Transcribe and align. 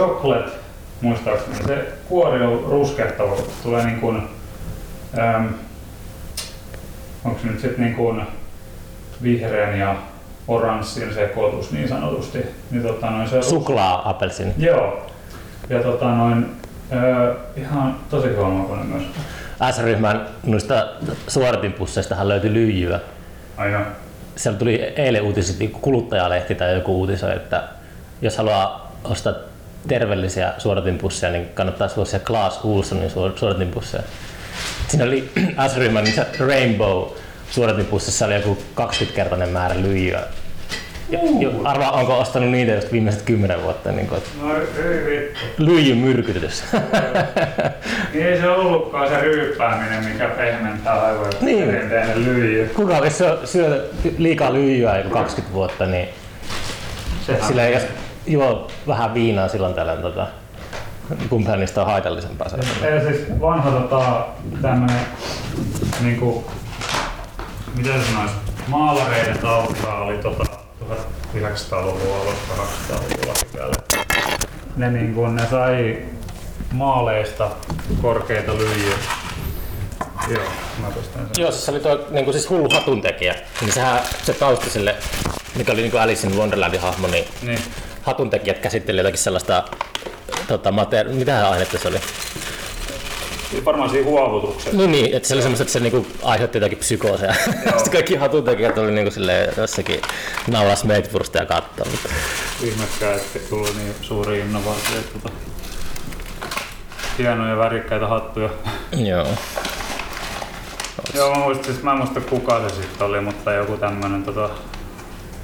chocolate, 0.00 0.50
muistaakseni. 1.00 1.56
Se 1.66 1.84
kuori 2.08 2.42
on 2.42 2.64
ruskehtava, 2.68 3.36
tulee 3.62 3.86
niin 3.86 4.00
kuin, 4.00 4.22
ähm, 5.18 5.46
onko 7.24 7.40
se 7.42 7.46
nyt 7.46 7.60
sitten 7.60 7.84
niin 7.84 7.94
kuin 7.94 8.22
vihreän 9.22 9.78
ja 9.78 9.96
oranssin 10.48 11.14
sekoitus 11.14 11.72
niin 11.72 11.88
sanotusti. 11.88 12.38
Niin 12.70 12.82
tota 12.82 13.10
noin 13.10 13.28
se 13.28 13.42
Suklaa 13.42 14.10
apelsin. 14.10 14.54
Joo. 14.58 15.06
Ja 15.68 15.82
tota 15.82 16.14
noin, 16.14 16.46
öö, 16.92 17.34
ihan 17.56 17.96
tosi 18.10 18.28
hyvä 18.28 18.48
myös. 18.84 19.02
S-ryhmän 19.70 20.26
noista 20.46 20.86
suoritinpusseistahan 21.28 22.28
löytyi 22.28 22.52
lyijyä. 22.52 23.00
Ai 23.56 23.72
joo. 23.72 23.82
Siellä 24.36 24.58
tuli 24.58 24.74
eilen 24.96 25.22
uutiset, 25.22 25.58
niin 25.58 25.70
kuluttajalehti 25.70 26.54
tai 26.54 26.74
joku 26.74 27.00
uutisoi, 27.00 27.36
että 27.36 27.62
jos 28.22 28.36
haluaa 28.38 28.92
ostaa 29.04 29.49
terveellisiä 29.88 30.52
suodatinpusseja, 30.58 31.32
niin 31.32 31.48
kannattaa 31.54 31.88
suosia 31.88 32.20
Klaas 32.20 32.60
Ulssonin 32.64 33.10
suor- 33.10 33.38
suodatinpusseja. 33.38 34.02
Siinä 34.88 35.04
oli 35.04 35.30
S-ryhmän 35.72 36.04
niin 36.04 36.14
se 36.14 36.26
Rainbow 36.38 37.08
suodatinpussissa 37.50 38.26
oli 38.26 38.34
joku 38.34 38.58
20-kertainen 38.80 39.48
määrä 39.48 39.82
lyijyä. 39.82 40.22
Ja, 41.10 41.18
jo, 41.38 41.52
arvaa, 41.64 41.90
onko 41.90 42.18
ostanut 42.18 42.50
niitä 42.50 42.72
just 42.72 42.92
viimeiset 42.92 43.22
10 43.22 43.62
vuotta, 43.62 43.92
niin 43.92 44.06
kuin, 44.08 44.22
No 44.42 44.56
ei 44.56 45.06
vittu. 45.10 45.40
Niin 48.14 48.26
ei 48.26 48.40
se 48.40 48.48
ollutkaan 48.48 49.08
se 49.08 49.20
ryyppääminen, 49.20 50.04
mikä 50.04 50.28
pehmentää 50.28 51.06
aivoja. 51.06 51.30
Niin. 51.40 51.68
Lyijy. 52.14 52.70
Kuka 52.74 52.96
jos 52.96 53.18
syö, 53.18 53.38
syö 53.44 53.90
liikaa 54.18 54.52
lyijyä 54.52 54.98
joku 54.98 55.10
20 55.10 55.54
vuotta, 55.54 55.86
niin 55.86 56.08
Sehän 57.26 57.48
sillä 57.48 57.68
jos 57.68 57.82
juo 58.26 58.68
vähän 58.86 59.14
viinaa 59.14 59.48
silloin 59.48 59.74
tällöin, 59.74 60.02
tota, 60.02 60.26
kumpihan 61.28 61.60
niistä 61.60 61.80
on 61.80 61.86
haitallisempaa. 61.86 62.48
Se, 62.48 62.56
Ja 62.86 63.00
siis 63.00 63.40
vanha 63.40 63.70
tota, 63.70 64.26
tämmönen 64.62 65.00
niinku, 66.00 66.44
miten 67.76 68.00
se 68.00 68.06
sanois, 68.10 68.30
maalareiden 68.68 69.38
taustaa 69.38 70.00
oli 70.00 70.18
tota 70.18 70.44
1900-luvun 71.34 72.16
alusta 72.16 72.54
200-luvulla 72.54 73.34
sikäli. 73.34 73.72
Ne, 74.76 74.90
niinku, 74.90 75.26
ne 75.26 75.46
sai 75.50 76.02
maaleista 76.72 77.50
korkeita 78.02 78.52
lyijyjä. 78.58 78.96
Joo, 80.28 80.44
mä 80.80 80.88
sen. 81.14 81.26
Joo, 81.38 81.50
siis 81.50 81.64
se 81.64 81.70
oli 81.70 81.80
tuo 81.80 82.06
niin 82.10 82.24
kuin 82.24 82.34
siis 82.34 82.50
hullu 82.50 82.68
hatuntekijä. 82.74 83.34
Niin 83.60 83.72
sehän, 83.72 84.00
se 84.22 84.32
tausta 84.32 84.70
sille, 84.70 84.96
mikä 85.56 85.72
oli 85.72 85.80
niin 85.80 85.90
kuin 85.90 86.00
Alice 86.00 86.26
in 86.26 86.36
Wonderlandin 86.36 86.80
hahmo, 86.80 87.06
niin 87.08 87.24
Niin. 87.42 87.58
Hatuntekijät 88.02 88.58
käsitteli 88.58 88.98
jotakin 88.98 89.18
sellaista 89.18 89.64
tota, 90.48 90.70
materi- 90.70 91.12
mitä 91.12 91.48
ainetta 91.48 91.78
se 91.78 91.88
oli? 91.88 92.00
Varmaan 93.64 93.90
siinä 93.90 94.06
huovutuksessa. 94.06 94.76
No 94.78 94.86
niin, 94.86 95.16
että 95.16 95.28
se 95.28 95.34
oli 95.34 95.42
semmoista, 95.42 95.62
että 95.62 95.72
se 95.72 95.80
niinku 95.80 96.06
aiheutti 96.22 96.58
jotakin 96.58 96.78
psykooseja. 96.78 97.34
Sitten 97.76 97.92
kaikki 97.92 98.16
hatuntekijät 98.16 98.78
oli 98.78 98.92
niinku 98.92 99.10
silleen 99.10 99.52
jossakin 99.56 100.00
naulas 100.46 100.84
meitwursta 100.84 101.38
ja 101.38 101.46
kattoo. 101.46 101.86
Mutta... 101.90 102.08
Ihmekään, 102.62 103.16
että 103.16 103.38
tuli 103.48 103.68
niin 103.76 103.94
suuri 104.02 104.38
innovaatio. 104.38 105.00
Tota. 105.12 105.30
Hienoja 107.18 107.56
värikkäitä 107.56 108.06
hattuja. 108.06 108.50
Joo. 108.96 109.26
Joo, 111.14 111.34
mä, 111.34 111.44
muistin, 111.44 111.72
siis 111.72 111.82
mä 111.82 111.92
en 111.92 111.98
muista 111.98 112.20
kuka 112.20 112.68
se 112.68 112.74
sitten 112.74 113.06
oli, 113.06 113.20
mutta 113.20 113.52
joku 113.52 113.76
tämmönen 113.76 114.22
tota, 114.22 114.50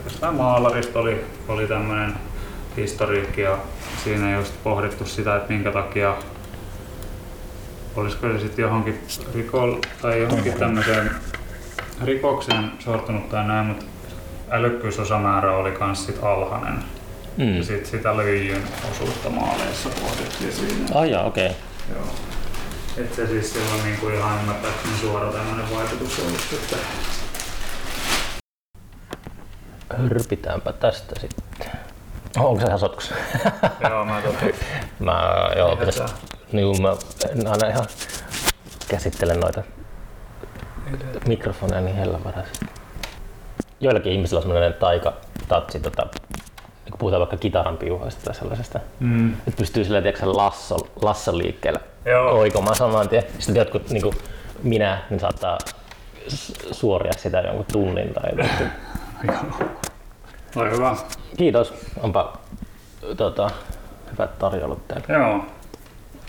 jostain 0.04 0.34
maalarista 0.34 0.98
oli, 0.98 1.24
oli 1.48 1.66
tämmönen 1.66 2.14
historiikki 2.76 3.40
ja 3.40 3.58
siinä 4.04 4.36
just 4.36 4.54
pohdittu 4.64 5.04
sitä, 5.04 5.36
että 5.36 5.52
minkä 5.52 5.72
takia 5.72 6.16
olisiko 7.96 8.26
se 8.28 8.38
sitten 8.38 8.62
johonkin 8.62 9.00
rikol, 9.34 9.74
tai 10.02 10.20
johonkin 10.20 10.52
tämmöiseen 10.52 11.10
rikokseen 12.04 12.72
sortunut 12.78 13.28
tai 13.28 13.46
näin, 13.48 13.66
mutta 13.66 13.84
älykkyysosamäärä 14.50 15.56
oli 15.56 15.70
kans 15.70 16.06
sit 16.06 16.24
alhainen. 16.24 16.84
Mm. 17.36 17.56
Ja 17.56 17.64
sit 17.64 17.86
sitä 17.86 18.16
lyijyn 18.16 18.62
osuutta 18.90 19.30
maaleissa 19.30 19.88
pohdittiin 19.88 20.52
siinä. 20.52 20.86
Ai 20.94 21.10
jaa, 21.10 21.24
okei. 21.24 21.46
Okay. 21.46 21.58
Joo. 21.94 22.06
Et 22.96 23.14
se 23.14 23.26
siis 23.26 23.52
silloin 23.52 23.84
niinku 23.84 24.08
ihan 24.08 24.38
ymmärtääkseni 24.40 24.96
suora 25.00 25.32
tämmönen 25.32 25.70
vaikutus 25.74 26.18
ollut 26.18 26.40
sitten. 26.50 26.78
Hyrpitäänpä 30.02 30.72
tästä 30.72 31.20
sitten. 31.20 31.85
Oh, 32.38 32.44
onko 32.44 32.60
se 32.60 32.66
ihan 32.66 32.78
sotkus? 32.78 33.14
Joo, 33.90 34.04
mä 34.04 34.22
tota, 34.22 34.44
mä, 34.98 35.50
joo, 35.56 35.76
pitäis, 35.76 36.02
niin, 36.52 36.82
mä 36.82 36.96
en 37.30 37.46
aina 37.46 37.68
ihan 37.68 37.86
käsittelen 38.88 39.40
noita 39.40 39.62
mikrofoneja 41.28 41.80
niin 41.80 41.96
hellävaraisesti. 41.96 42.66
Joillakin 43.80 44.12
ihmisillä 44.12 44.38
on 44.38 44.42
sellainen 44.42 44.74
taika 44.74 45.12
tatsi, 45.48 45.80
tota, 45.80 46.02
niin 46.84 46.90
kun 46.90 46.98
puhutaan 46.98 47.20
vaikka 47.20 47.36
kitaran 47.36 47.76
piuhoista 47.76 48.24
tai 48.24 48.34
sellaisesta, 48.34 48.80
mm, 49.00 49.32
että 49.32 49.58
pystyy 49.58 49.84
sillä 49.84 50.02
tiedätkö, 50.02 50.26
lasso, 50.26 50.76
lasson 51.02 51.38
liikkeellä 51.38 51.80
Joo. 52.04 52.32
oikomaan 52.32 52.76
saman 52.76 53.08
tien. 53.08 53.22
Sitten 53.38 53.56
jotkut, 53.56 53.90
niin 53.90 54.02
kuin 54.02 54.14
minä, 54.62 55.02
niin 55.10 55.20
saattaa 55.20 55.58
suoria 56.72 57.12
sitä 57.16 57.40
jonkun 57.40 57.66
tunnin 57.72 58.14
tai 58.14 58.30
Oli 60.56 60.70
hyvä. 60.70 60.96
Kiitos, 61.36 61.74
onpa 62.02 62.38
tota, 63.16 63.50
hyvät 64.12 64.38
tarjoulut 64.38 64.88
teille. 64.88 65.06
Joo. 65.08 65.44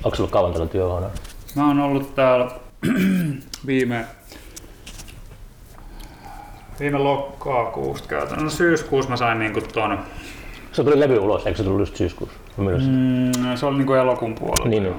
Onko 0.04 0.16
sulla 0.16 0.30
kauan 0.30 0.54
tällä 0.54 0.68
työhuoneella? 0.68 1.16
Mä 1.56 1.68
oon 1.68 1.80
ollut 1.80 2.16
täällä 2.16 2.52
viime 3.68 4.06
viime 6.80 6.98
lokakuusta 6.98 8.08
käytännössä. 8.08 8.44
No, 8.44 8.50
syyskuussa 8.50 9.10
mä 9.10 9.18
sain 9.18 9.40
niinku 9.40 9.62
ton, 9.62 10.00
Se 10.72 10.84
tuli 10.84 11.00
levy 11.00 11.18
ulos, 11.18 11.46
eikö 11.46 11.58
se 11.58 11.64
tullut 11.64 11.80
just 11.80 11.96
syyskuussa? 11.96 12.38
Mm. 12.58 12.66
mm, 12.66 13.56
se 13.56 13.66
oli 13.66 13.78
niinku 13.78 13.94
elokuun 13.94 14.36
puolella. 14.36 14.70
Niin, 14.70 14.84
niin. 14.84 14.96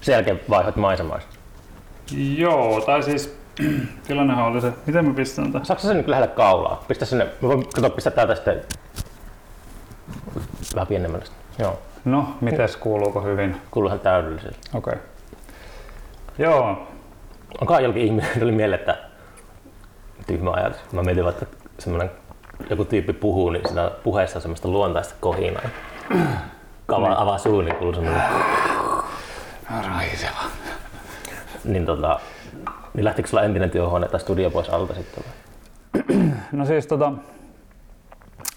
Sen 0.00 0.12
jälkeen 0.12 0.40
vaihdoit 0.50 0.76
maisemaista. 0.76 1.36
Joo, 2.36 2.80
tai 2.80 3.02
siis 3.02 3.41
tilannehan 4.06 4.44
oli 4.46 4.60
se, 4.60 4.72
miten 4.86 5.04
mä 5.04 5.14
pistän 5.14 5.52
tätä? 5.52 5.64
Saatko 5.64 5.86
sen 5.86 5.96
nyt 5.96 6.08
lähellä 6.08 6.28
kaulaa? 6.28 6.84
Pistä 6.88 7.04
sinne, 7.04 7.24
mä 7.24 7.48
voin 7.48 7.66
kato, 7.74 7.90
pistää 7.90 8.12
täältä 8.12 8.34
sitten 8.34 8.60
vähän 10.74 10.86
pienemmälle. 10.86 11.24
Joo, 11.58 11.78
No, 12.04 12.34
mites 12.40 12.76
kuuluuko 12.76 13.20
hyvin? 13.20 13.56
kuuluu 13.70 13.88
ihan 13.88 14.00
täydellisesti. 14.00 14.60
Okei. 14.74 14.92
Okay. 14.92 15.04
Joo, 16.38 16.86
Onkohan 17.60 17.82
jollakin 17.82 18.02
ihmisellä 18.04 18.38
tuli 18.38 18.52
mieleen, 18.52 18.80
että 18.80 18.98
tyhmä 20.26 20.50
ajatus. 20.50 20.80
Mä 20.92 21.02
mietin 21.02 21.24
vaikka 21.24 21.46
semmoinen 21.78 22.10
joku 22.70 22.84
tyyppi 22.84 23.12
puhuu, 23.12 23.50
niin 23.50 23.68
siinä 23.68 23.90
puheessa 24.02 24.38
on 24.38 24.42
semmoista 24.42 24.68
luontaista 24.68 25.14
kohinaa. 25.20 25.62
Kava 26.86 27.14
avaa 27.18 27.38
suun, 27.38 27.64
niin 27.64 27.76
kuuluu 27.76 27.94
semmoinen. 27.94 28.22
raiseva. 29.88 30.40
Niin, 31.64 31.86
tota, 31.86 32.20
niin 32.94 33.04
lähtikö 33.04 33.28
sulla 33.28 33.42
entinen 33.42 33.70
työhuone 33.70 34.08
tai 34.08 34.20
studio 34.20 34.50
pois 34.50 34.70
alta 34.70 34.94
sitten? 34.94 35.24
vai? 35.24 35.32
No 36.52 36.64
siis 36.66 36.86
tota... 36.86 37.12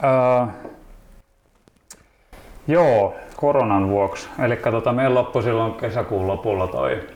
Ää, 0.01 0.47
joo, 2.67 3.15
koronan 3.35 3.89
vuoksi. 3.89 4.29
Eli 4.43 4.55
tota, 4.71 4.93
meillä 4.93 5.13
loppui 5.19 5.43
silloin 5.43 5.73
kesäkuun 5.73 6.27
lopulla 6.27 6.67
toi 6.67 7.07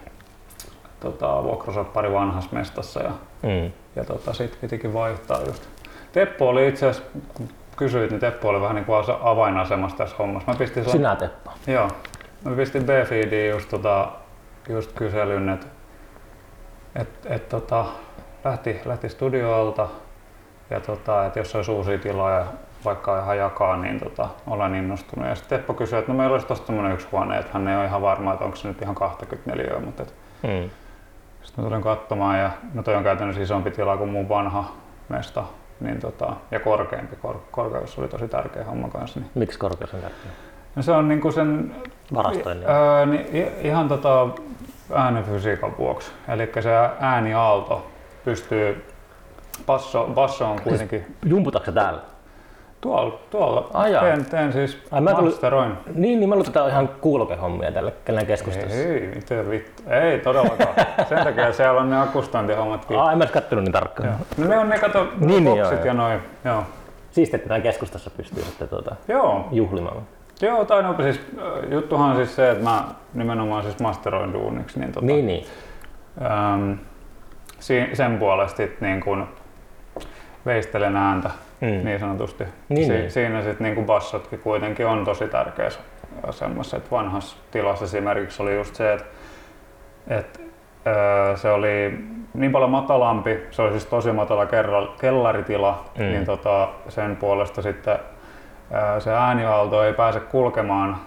tota, 1.00 1.44
vuokrasoppari 1.44 2.12
vanhassa 2.14 2.50
mestassa 2.54 3.04
ja, 3.04 3.12
Mm. 3.44 3.72
ja 3.96 4.06
tota, 4.06 4.34
sit 4.34 4.58
pitikin 4.62 4.94
vaihtaa 4.94 5.42
just. 5.42 5.64
Teppo 6.12 6.50
oli 6.50 6.68
itse 6.68 6.88
asiassa, 6.90 7.10
kun 7.34 7.50
kysyit, 7.76 8.12
niin 8.12 8.20
Teppo 8.20 8.50
oli 8.50 8.62
vähän 8.62 8.76
niin 8.76 8.86
kuin 8.86 9.04
avainasemassa 9.22 9.98
tässä 9.98 10.16
hommassa. 10.20 10.52
Mä 10.52 10.58
pistin 10.58 10.84
sillä- 10.84 10.92
Sinä 10.98 11.16
Teppo. 11.16 11.52
Joo. 11.68 11.88
Mä 12.46 12.56
pistin 12.56 12.84
B-feediin 12.84 13.50
just, 13.50 13.70
tota, 13.70 14.12
just 14.70 14.92
kyselyn, 14.92 15.50
että 15.50 15.68
et, 16.96 17.10
et, 17.26 17.50
tota, 17.50 17.86
lähti, 18.46 18.82
lähti 18.86 19.10
studioalta 19.10 19.88
ja 20.70 20.80
tota, 20.80 21.26
että 21.26 21.40
jos 21.40 21.56
olisi 21.56 21.72
uusia 21.72 21.98
tiloja 21.98 22.46
vaikka 22.86 23.20
ihan 23.20 23.38
jakaa, 23.38 23.78
niin 23.78 24.00
tota, 24.00 24.30
olen 24.48 24.76
innostunut. 24.76 25.30
Ja 25.30 25.36
sitten 25.36 25.60
Teppo 25.60 25.74
kysyi, 25.74 26.00
että 26.00 26.12
no 26.12 26.18
meillä 26.18 26.34
olisi 26.34 26.64
tämmöinen 26.66 26.92
yksi 26.94 27.08
huone, 27.12 27.38
että 27.38 27.50
hän 27.54 27.68
ei 27.68 27.76
ole 27.78 27.86
ihan 27.86 28.02
varma, 28.02 28.34
että 28.34 28.46
onko 28.46 28.58
se 28.58 28.68
nyt 28.68 28.82
ihan 28.82 28.96
24, 28.96 29.80
mutta 29.80 30.04
et, 30.04 30.14
Mm. 30.44 30.70
sitten 31.44 31.64
mä 31.64 31.70
tulin 31.70 31.82
katsomaan 31.84 32.40
ja 32.40 32.50
no 32.74 32.84
toi 32.84 32.96
on 32.96 33.04
käytännössä 33.04 33.42
isompi 33.42 33.72
tila 33.72 33.98
kuin 33.98 34.10
mun 34.10 34.30
vanha 34.30 34.72
mesta. 35.10 35.44
Niin 35.80 36.00
tota, 36.00 36.34
ja 36.52 36.60
korkeampi, 36.60 37.16
kor, 37.16 37.36
korkeus 37.52 38.00
oli 38.00 38.08
tosi 38.08 38.28
tärkeä 38.28 38.64
homma 38.64 38.90
kanssa. 38.90 39.20
Niin. 39.20 39.32
Miksi 39.36 39.60
korkeus 39.60 39.94
on 39.94 40.00
tärkeä? 40.02 40.32
No 40.76 40.82
se 40.82 40.92
on 40.92 41.08
niinku 41.08 41.32
sen 41.32 41.76
Varastoinnin. 42.14 42.70
Öö, 42.70 43.06
niin 43.06 43.28
ihan 43.62 43.88
tota 43.88 44.28
äänenfysiikan 44.94 45.78
vuoksi. 45.78 46.12
Eli 46.28 46.52
se 46.60 46.70
ääniaalto 47.00 47.88
pystyy, 48.26 48.86
basso, 49.66 50.10
basso 50.14 50.46
on 50.52 50.62
kuitenkin, 50.62 51.16
Jumputatko 51.26 51.66
sä 51.66 51.72
täällä? 51.72 52.00
Tuolla, 52.82 53.20
tuolla 53.30 53.70
Ai 53.74 53.94
jaa. 53.94 54.04
teen, 54.04 54.26
teen 54.26 54.54
siis 54.54 54.78
Ai, 54.92 55.02
mä 55.02 55.12
masteroin. 55.14 55.72
Niin, 55.94 56.20
niin 56.20 56.30
mä 56.30 56.36
luulen, 56.36 56.48
että 56.50 56.64
on 56.64 56.70
ihan 56.70 56.88
kuulokehommia 56.88 57.72
tällä 57.72 57.92
kellen 58.06 58.26
keskustassa. 58.26 58.76
Ei, 58.76 59.12
mitä 59.16 59.50
vittu. 59.50 59.84
Ei 59.90 60.20
todellakaan. 60.20 60.76
Sen 61.10 61.24
takia 61.24 61.54
siellä 61.54 61.82
on 61.82 61.90
ne 61.90 62.02
akustointihommatkin. 62.02 63.00
Aa, 63.00 63.12
en 63.12 63.18
mä 63.18 63.24
edes 63.24 63.34
kattonut 63.34 63.64
niin 63.64 63.74
tarkkaan. 63.74 64.10
Joo. 64.10 64.18
No 64.38 64.48
ne 64.48 64.58
on 64.58 64.70
ne 64.70 64.80
kato 64.80 65.08
Niin, 65.20 65.44
niin, 65.44 65.58
joo, 65.58 65.72
ja 65.72 65.94
noin. 65.94 66.20
Joo. 66.46 66.64
Siistiä, 67.12 67.38
että 67.38 67.60
keskustassa 67.60 68.10
pystyy 68.10 68.44
sitten 68.44 68.70
tuota, 68.70 68.96
Joo. 69.08 69.48
juhlimaan. 69.52 70.02
Joo, 70.42 70.66
tai 70.66 70.84
no, 70.84 70.96
siis, 71.02 71.22
äh, 71.38 71.72
juttuhan 71.72 72.10
on 72.10 72.16
siis 72.16 72.36
se, 72.36 72.52
että 72.52 72.64
mä 72.64 72.84
nimenomaan 73.14 73.64
siis 73.64 73.80
masteroin 73.80 74.34
duuniksi, 74.34 74.80
niin, 74.80 74.92
tota, 74.92 75.06
Niin, 75.06 75.28
niin. 75.28 75.46
äm, 76.54 76.78
si- 77.60 77.90
sen 77.94 78.18
puolesta 78.18 78.64
niin 78.82 79.02
kun 79.02 79.28
veistelen 80.46 80.96
ääntä 80.98 81.30
Mm. 81.62 81.68
niin 81.86 82.00
sanotusti. 82.00 82.44
Niin, 82.70 82.86
si- 82.88 82.94
niin. 82.94 83.12
Siinä 83.12 83.42
sitten 83.42 83.74
niin 83.76 83.86
bassotkin 83.86 84.40
kuitenkin 84.40 84.86
on 84.88 85.06
tosi 85.06 85.28
tärkeässä 85.28 85.80
asemassa. 86.28 86.78
Et 86.78 86.92
vanhassa 86.92 87.38
tilassa 87.52 87.86
esimerkiksi 87.86 88.42
oli 88.44 88.56
just 88.56 88.76
se, 88.76 88.94
että 88.94 89.06
et, 90.08 90.42
öö, 90.88 91.38
se 91.38 91.52
oli 91.52 92.00
niin 92.34 92.52
paljon 92.52 92.70
matalampi, 92.72 93.40
se 93.52 93.62
oli 93.62 93.72
siis 93.72 93.86
tosi 93.86 94.12
matala 94.12 94.46
kerra- 94.46 94.88
kellaritila, 95.02 95.86
Mm. 95.98 96.04
niin 96.04 96.26
tota, 96.26 96.70
sen 96.90 97.16
puolesta 97.16 97.62
sitten 97.62 98.00
se 99.00 99.14
ääniaalto 99.14 99.84
ei 99.84 99.94
pääse 99.94 100.20
kulkemaan 100.20 100.98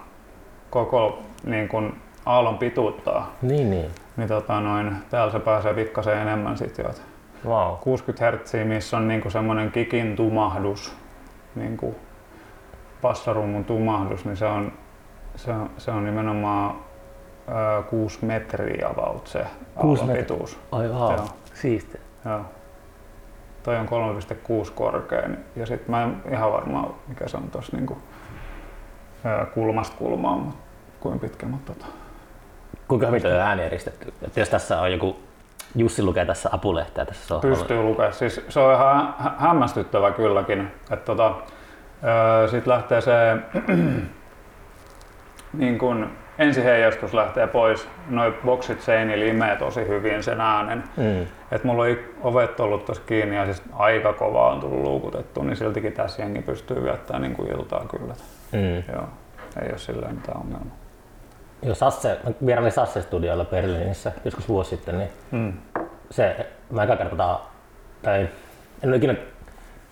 koko 0.69 1.19
niin 1.43 1.67
kun 1.67 1.97
aallon 2.25 2.57
pituuttaa. 2.57 3.31
Niin, 3.41 3.69
niin. 3.69 3.91
Niin 4.17 4.27
tota, 4.27 4.59
noin, 4.59 4.95
täällä 5.09 5.31
se 5.31 5.39
pääsee 5.39 5.73
pikkasen 5.73 6.17
enemmän 6.17 6.57
sitten 6.57 6.85
jo. 6.85 6.91
Wow. 7.45 7.75
60 7.81 8.31
Hz, 8.31 8.53
missä 8.63 8.97
on 8.97 9.07
niinku 9.07 9.29
semmoinen 9.29 9.71
kikin 9.71 10.15
tumahdus, 10.15 10.95
niinku 11.55 11.95
passarummun 13.01 13.65
tumahdus, 13.65 14.25
niin 14.25 14.37
se 14.37 14.45
on, 14.45 14.71
se 15.35 15.51
on, 15.51 15.69
se 15.77 15.91
on 15.91 16.05
nimenomaan 16.05 16.75
ö, 17.79 17.83
6 17.83 18.25
metriä 18.25 18.87
about 18.89 19.27
se 19.27 19.45
aallon 19.75 20.09
pituus. 20.09 20.59
Ai 20.71 20.87
wow. 20.87 21.13
Siistiä. 21.53 22.01
Joo. 22.25 22.41
Toi 23.63 23.77
on 23.77 23.89
3,6 24.65 24.71
korkea 24.75 25.29
ja 25.55 25.65
sitten 25.65 25.91
mä 25.91 26.03
en 26.03 26.23
ihan 26.31 26.51
varma 26.51 26.95
mikä 27.07 27.27
se 27.27 27.37
on 27.37 27.49
tossa 27.51 27.77
niinku, 27.77 27.97
kulmasta 29.53 29.95
kulmaan, 29.97 30.39
mut 30.39 30.55
kuinka 30.99 31.19
pitkä, 31.19 31.45
mutta 31.45 31.73
tota. 31.73 31.85
Kuinka 32.87 33.07
hyvin 33.07 33.21
toi 33.21 33.33
on 33.33 33.39
ääni 33.39 33.63
eristetty? 33.63 34.13
Että 34.21 34.39
jos 34.39 34.49
tässä 34.49 34.81
on 34.81 34.91
joku, 34.91 35.19
Jussi 35.75 36.03
lukee 36.03 36.25
tässä 36.25 36.49
apulehteä 36.51 37.05
tässä 37.05 37.27
sohvalla. 37.27 37.55
Pystyy 37.55 37.81
lukemaan. 37.81 38.13
Siis 38.13 38.41
se 38.49 38.59
on 38.59 38.73
ihan 38.73 39.13
hä- 39.19 39.33
hämmästyttävä 39.37 40.11
kylläkin. 40.11 40.71
Että 40.91 41.05
tota, 41.05 41.35
öö, 42.03 42.47
sit 42.47 42.67
lähtee 42.67 43.01
se 43.01 43.11
niin 45.53 45.77
kun 45.77 46.09
ensiheijastus 46.39 47.13
lähtee 47.13 47.47
pois. 47.47 47.87
Noi 48.09 48.33
boksit 48.45 48.81
seinillä 48.81 49.25
imee 49.25 49.55
tosi 49.55 49.87
hyvin 49.87 50.23
sen 50.23 50.41
äänen. 50.41 50.83
Mm. 50.97 51.27
Et 51.51 51.63
mulla 51.63 51.83
on 51.83 51.97
ovet 52.21 52.59
ollut 52.59 52.85
tossa 52.85 53.03
kiinni 53.05 53.35
ja 53.35 53.45
siis 53.45 53.63
aika 53.73 54.13
kovaa 54.13 54.51
on 54.51 54.59
tullut 54.59 54.79
luukutettu, 54.83 55.43
niin 55.43 55.55
siltikin 55.55 55.93
tässä 55.93 56.21
jengi 56.21 56.41
pystyy 56.41 56.83
viettämään 56.83 57.21
niin 57.21 57.35
kuin 57.35 57.51
iltaa 57.51 57.85
kyllä. 57.91 58.13
Mm. 58.51 58.93
Joo, 58.95 59.07
ei 59.61 59.69
ole 59.69 59.77
silleen 59.77 60.15
mitään 60.15 60.37
ongelmaa. 60.41 60.75
Joo, 61.61 61.75
Sasse, 61.75 62.17
mä 62.23 62.31
vierailin 62.45 62.71
Sasse-studiolla 62.71 63.45
Berliinissä 63.45 64.11
joskus 64.25 64.49
vuosi 64.49 64.69
sitten, 64.69 64.97
niin 64.97 65.09
Mm. 65.31 65.53
se, 66.09 66.47
mä 66.71 66.83
eka 66.83 66.95
kertaa, 66.95 67.51
tai 68.01 68.29
en 68.83 68.89
ole 68.89 68.95
ikinä 68.95 69.15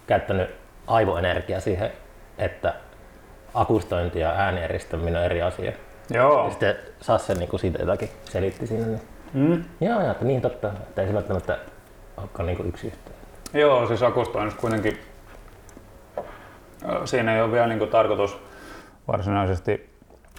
käyttänyt 0.08 0.50
aivoenergiaa 0.88 1.60
siihen, 1.60 1.92
että 2.38 2.74
akustointi 3.54 4.20
ja 4.20 4.30
äänieristäminen 4.30 5.16
on 5.16 5.24
eri 5.26 5.42
asia. 5.42 5.72
Joo. 6.14 6.44
Ja 6.44 6.50
sitten 6.50 6.76
Sasse 7.02 7.34
niin 7.34 7.60
siitä 7.60 7.80
jotakin 7.80 8.10
selitti 8.26 8.68
siinä. 8.68 8.86
Niin, 8.86 9.02
Mm. 9.34 9.64
joo, 9.82 10.02
joo, 10.02 10.12
että 10.12 10.26
niin 10.26 10.42
totta, 10.42 10.68
että 10.68 11.02
ei 11.02 11.08
se 11.08 11.14
välttämättä 11.14 11.58
olekaan 12.18 12.46
niin 12.46 12.68
yksi 12.68 12.88
yhteen. 12.88 13.16
Joo, 13.54 13.88
siis 13.88 14.04
akustoinnissa 14.04 14.62
kuitenkin 14.62 15.00
siinä 17.06 17.36
ei 17.36 17.42
ole 17.42 17.52
vielä 17.52 17.68
niin 17.68 17.90
tarkoitus 17.90 18.38
varsinaisesti 19.08 19.90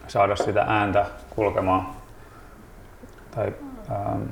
saada 0.08 0.36
sitä 0.36 0.64
ääntä 0.68 1.06
kulkemaan. 1.30 1.86
Tai, 3.30 3.52
ähm, 3.90 4.22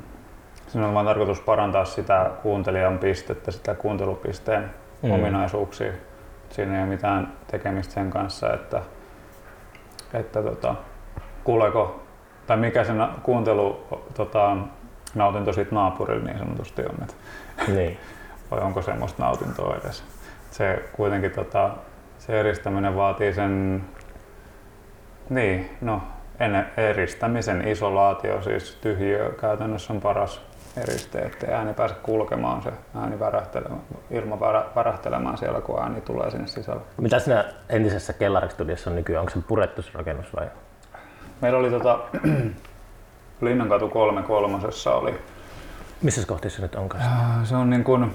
siinä 0.68 0.88
on 0.88 0.94
vain 0.94 1.06
tarkoitus 1.06 1.40
parantaa 1.40 1.84
sitä 1.84 2.30
kuuntelijan 2.42 2.98
pistettä, 2.98 3.50
sitä 3.50 3.74
kuuntelupisteen 3.74 4.70
mm. 5.02 5.10
ominaisuuksia. 5.10 5.92
Siinä 6.50 6.74
ei 6.74 6.80
ole 6.82 6.88
mitään 6.88 7.32
tekemistä 7.50 7.94
sen 7.94 8.10
kanssa, 8.10 8.52
että, 8.54 8.82
että 10.14 10.42
tota, 10.42 10.74
kuuleeko 11.44 12.02
tai 12.46 12.56
mikä 12.56 12.84
se 12.84 12.92
na- 12.92 13.14
kuuntelu 13.22 13.84
tota, 14.14 14.56
nautinto 15.14 15.52
siitä 15.52 15.74
naapurilla 15.74 16.24
niin 16.24 16.38
sanotusti 16.38 16.82
on. 16.82 16.94
Että 17.02 17.14
Niin. 17.72 17.98
vai 18.50 18.60
onko 18.60 18.82
semmoista 18.82 19.22
nautintoa 19.22 19.76
edes. 19.84 20.04
Se 20.50 20.82
kuitenkin 20.92 21.30
tota, 21.30 21.70
se 22.18 22.40
eristäminen 22.40 22.96
vaatii 22.96 23.32
sen, 23.34 23.84
niin, 25.30 25.76
no, 25.80 26.02
en, 26.40 26.66
eristämisen 26.76 27.68
isolaatio, 27.68 28.42
siis 28.42 28.78
tyhjiö 28.80 29.30
käytännössä 29.40 29.92
on 29.92 30.00
paras 30.00 30.42
eriste, 30.76 31.18
ettei 31.18 31.54
ääni 31.54 31.74
pääse 31.74 31.94
kulkemaan, 32.02 32.62
se 32.62 32.72
ääni 32.94 33.20
värähtelemään, 33.20 33.80
ilma 34.10 34.40
värä- 34.40 34.66
värähtelemään 34.76 35.38
siellä, 35.38 35.60
kun 35.60 35.82
ääni 35.82 36.00
tulee 36.00 36.30
sinne 36.30 36.46
sisälle. 36.46 36.82
Mitä 37.00 37.18
siinä 37.18 37.44
entisessä 37.68 38.12
kellaristudiossa 38.12 38.90
on 38.90 38.96
nykyään? 38.96 39.20
Onko 39.20 39.30
se 39.32 39.38
purettu 39.48 39.82
se 39.82 39.90
rakennus 39.94 40.36
vai? 40.36 40.46
Meillä 41.40 41.58
oli 41.58 41.70
tota, 41.70 41.98
Linnankatu 43.40 43.88
3 43.88 44.22
kolmosessa 44.22 44.94
oli, 44.94 45.18
Missä 46.02 46.26
kohteessa 46.26 46.56
se 46.56 46.62
nyt 46.62 46.74
onkaan? 46.74 47.02
Äh, 47.02 47.44
se 47.44 47.56
on 47.56 47.70
niin 47.70 47.84
kuin, 47.84 48.02
uh, 48.04 48.10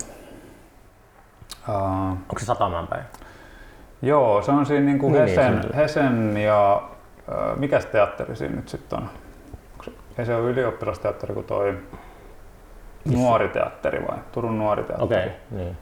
Onko 2.09 2.39
se 2.39 2.45
satamaan 2.45 2.87
päin? 2.87 3.03
Joo, 4.01 4.41
se 4.41 4.51
on 4.51 4.65
siinä 4.65 4.85
niinku 4.85 5.09
Niin, 5.09 5.25
niin, 5.25 5.29
Hesen, 5.39 5.51
suunnilleen. 5.53 5.75
Hesen 5.75 6.37
ja 6.37 6.81
ö, 7.29 7.55
mikäs 7.55 7.85
teatteri 7.85 8.35
siinä 8.35 8.55
nyt 8.55 8.69
sitten 8.69 8.99
on? 8.99 9.09
Onko 9.71 9.83
se, 9.83 9.91
ei 10.17 10.25
se 10.25 10.35
ole 10.35 10.49
ylioppilasteatteri 10.49 11.33
kuin 11.33 11.45
toi 11.45 11.77
Missä? 13.05 13.19
nuori 13.19 13.47
teatteri 13.47 14.07
vai? 14.07 14.17
Turun 14.31 14.57
nuori 14.59 14.83
teatteri. 14.83 15.03
Okei, 15.05 15.25
okay, 15.25 15.31
niin. 15.51 15.77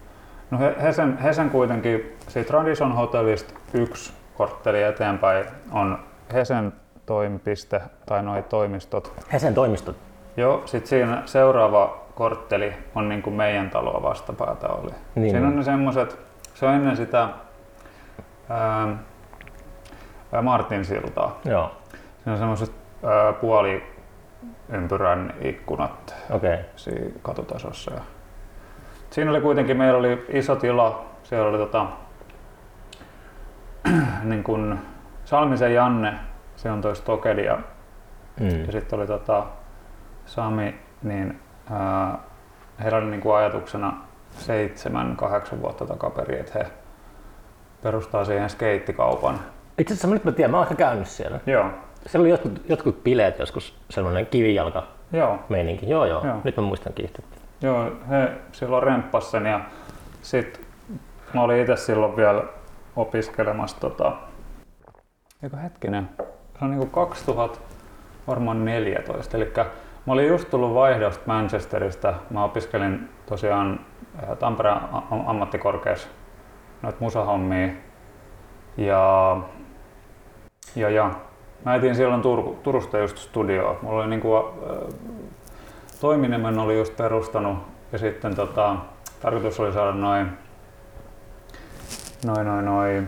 No 0.51 0.59
He- 0.59 0.75
Hesen, 0.81 1.17
Hesen 1.17 1.49
kuitenkin 1.49 2.17
siitä 2.27 2.53
Radisson 2.53 2.95
hotellista 2.95 3.53
yksi 3.73 4.13
kortteli 4.37 4.83
eteenpäin 4.83 5.45
on 5.71 5.99
Hesen 6.33 6.73
toimipiste 7.05 7.81
tai 8.05 8.23
noi 8.23 8.43
toimistot. 8.43 9.13
Hesen 9.33 9.53
toimistot. 9.53 9.95
Joo, 10.37 10.61
sitten 10.65 10.89
siinä 10.89 11.23
seuraava 11.25 12.03
kortteli 12.15 12.73
on 12.95 13.09
niin 13.09 13.21
kuin 13.21 13.35
meidän 13.35 13.69
taloa 13.69 14.01
vastapäätä 14.01 14.67
oli. 14.67 14.91
Niin 15.15 15.31
siinä 15.31 15.47
on 15.47 15.55
ne 15.55 15.63
semmoset, 15.63 16.19
se 16.53 16.65
on 16.65 16.73
ennen 16.73 16.97
sitä 16.97 17.29
ää, 18.49 18.97
Martin 20.41 20.85
siltaa. 20.85 21.39
Joo, 21.45 21.71
Siinä 21.91 22.31
on 22.31 22.37
semmoiset 22.37 22.71
ää, 23.03 23.33
puoliympyrän 23.33 25.33
ikkunat 25.41 26.15
okei. 26.29 26.53
Okay. 26.53 26.65
siinä 26.75 27.11
katutasossa. 27.21 27.93
Ja 27.93 28.01
siinä 29.09 29.31
oli 29.31 29.41
kuitenkin, 29.41 29.77
meillä 29.77 29.99
oli 29.99 30.25
iso 30.29 30.55
tila, 30.55 31.05
siellä 31.23 31.49
oli 31.49 31.57
tota, 31.57 31.85
niin 34.23 34.43
kuin 34.43 34.79
Salmisen 35.25 35.73
Janne, 35.73 36.13
se 36.63 36.71
on 36.71 36.81
toi 36.81 36.95
Stokedi 36.95 37.45
ja 37.45 37.59
Mm. 38.39 38.65
ja 38.65 38.71
sitten 38.71 38.99
oli 38.99 39.07
tota, 39.07 39.43
Sami, 40.25 40.75
niin 41.03 41.39
ää, 41.71 42.17
heillä 42.83 42.97
oli 42.97 43.05
niinku 43.09 43.31
ajatuksena 43.31 43.97
seitsemän, 44.31 45.15
kahdeksan 45.15 45.61
vuotta 45.61 45.85
takaperin, 45.85 46.39
että 46.39 46.59
he 46.59 46.65
perustaa 47.83 48.25
siihen 48.25 48.49
skeittikaupan. 48.49 49.39
Itse 49.77 49.93
asiassa 49.93 50.07
nyt 50.07 50.23
mä 50.23 50.31
tiedän, 50.31 50.51
mä 50.51 50.57
oon 50.57 50.63
ehkä 50.65 50.75
käynyt 50.75 51.07
siellä. 51.07 51.39
Joo, 51.45 51.65
Siellä 52.07 52.23
oli 52.23 52.29
jotkut, 52.29 52.61
jotkut 52.69 53.03
bileet 53.03 53.39
joskus, 53.39 53.77
sellainen 53.89 54.25
kivijalka 54.25 54.83
joo, 55.11 55.39
meininki. 55.49 55.89
Joo, 55.89 56.05
joo, 56.05 56.25
Joo. 56.25 56.37
nyt 56.43 56.57
mä 56.57 56.63
muistan 56.63 56.93
kiihtyä. 56.93 57.25
joo, 57.61 57.91
he 58.09 58.31
silloin 58.51 58.83
remppas 58.83 59.31
sen 59.31 59.45
ja 59.45 59.59
sitten 60.21 60.65
mä 61.33 61.41
olin 61.41 61.59
itse 61.61 61.75
silloin 61.75 62.15
vielä 62.15 62.43
opiskelemassa 62.95 63.79
tota, 63.79 64.11
eikö 65.43 65.57
hetkinen, 65.57 66.09
se 66.59 66.65
on 66.65 66.71
niinku 66.71 66.85
2000, 66.85 67.59
varmaan 68.27 68.65
14, 68.65 69.37
eli 69.37 69.51
mä 70.05 70.13
olin 70.13 70.27
just 70.27 70.49
tullut 70.49 70.73
vaihdosta 70.73 71.23
Manchesterista, 71.25 72.13
mä 72.29 72.43
opiskelin 72.43 73.09
tosiaan 73.25 73.79
Tampereen 74.39 74.77
ammattikorkeassa 75.25 76.07
noita 76.81 76.97
musahommia. 76.99 77.67
Ja, 78.77 79.37
ja, 80.75 80.89
ja. 80.89 81.11
Mä 81.65 81.75
etin 81.75 81.95
silloin 81.95 82.21
Turku, 82.21 82.59
Turusta 82.63 82.97
just 82.97 83.17
studioa. 83.17 83.79
Mulla 83.81 84.01
oli 84.01 84.09
niinku, 84.09 84.35
äh, 84.37 84.43
toiminimen 86.01 86.59
oli 86.59 86.77
just 86.77 86.97
perustanut. 86.97 87.57
Ja 87.91 87.97
sitten 87.97 88.35
tota, 88.35 88.75
tarkoitus 89.21 89.59
oli 89.59 89.73
saada 89.73 89.91
noin 89.91 90.27
noin 92.25 92.47
noin 92.47 92.65
noin 92.65 93.07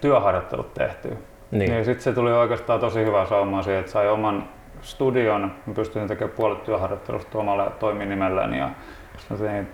työharjoittelut 0.00 0.74
tehtyä. 0.74 1.16
Niin. 1.50 1.70
Niin 1.70 1.84
sitten 1.84 2.02
se 2.02 2.12
tuli 2.12 2.32
oikeastaan 2.32 2.80
tosi 2.80 3.04
hyvä 3.04 3.26
sauma 3.26 3.62
siihen, 3.62 3.80
että 3.80 3.92
sai 3.92 4.08
oman 4.08 4.48
studion, 4.82 5.52
mä 5.66 5.74
pystyin 5.74 6.08
tekemään 6.08 6.36
puolet 6.36 6.64
työharjoittelusta 6.64 7.38
omalla 7.38 7.70
toiminimelläni 7.70 8.58
ja 8.58 8.70
sitten 9.18 9.38
tein 9.38 9.68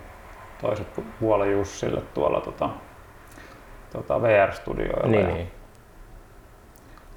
toiset 0.61 0.87
pu- 0.97 1.03
puolen 1.19 1.51
Jussille 1.51 2.01
tuolla 2.13 2.41
tota, 2.41 2.69
tota 3.93 4.21
VR-studioilla. 4.21 5.07
Niin, 5.07 5.27
niin. 5.27 5.51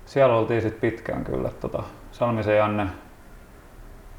Siellä 0.07 0.37
oltiin 0.37 0.63
sitten 0.63 0.81
pitkään 0.81 1.25
kyllä. 1.25 1.51
Tota, 1.61 1.83
Salmisen 2.13 2.57
Janne 2.57 2.87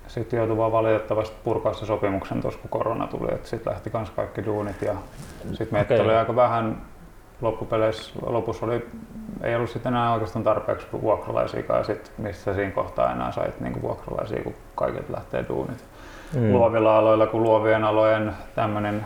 sitten 0.07 0.37
joutui 0.37 0.57
vaan 0.57 0.71
valitettavasti 0.71 1.35
purkaa 1.43 1.73
se 1.73 1.85
sopimuksen 1.85 2.41
tuossa 2.41 2.59
kun 2.59 2.69
korona 2.69 3.07
tuli, 3.07 3.27
että 3.31 3.47
sitten 3.47 3.73
lähti 3.73 3.89
kans 3.89 4.09
kaikki 4.09 4.45
duunit 4.45 4.81
ja 4.81 4.95
sitten 5.49 5.67
meitä 5.71 5.93
Okei. 5.93 6.05
oli 6.05 6.15
aika 6.15 6.35
vähän 6.35 6.81
loppupeleissä, 7.41 8.13
lopussa 8.25 8.65
oli, 8.65 8.87
ei 9.43 9.55
ollut 9.55 9.69
sitten 9.69 9.93
enää 9.93 10.13
oikeastaan 10.13 10.43
tarpeeksi 10.43 10.87
vuokralaisiakaan, 11.01 11.85
sit, 11.85 12.11
missä 12.17 12.53
siinä 12.53 12.71
kohtaa 12.71 13.11
enää 13.11 13.31
sait 13.31 13.59
niinku 13.59 13.81
vuokralaisia, 13.81 14.43
kun 14.43 14.53
kaikilta 14.75 15.13
lähtee 15.13 15.45
duunit. 15.49 15.85
Mm. 16.35 16.53
Luovilla 16.53 16.97
aloilla, 16.97 17.27
kun 17.27 17.43
luovien 17.43 17.83
alojen 17.83 18.33
tämmöinen 18.55 19.05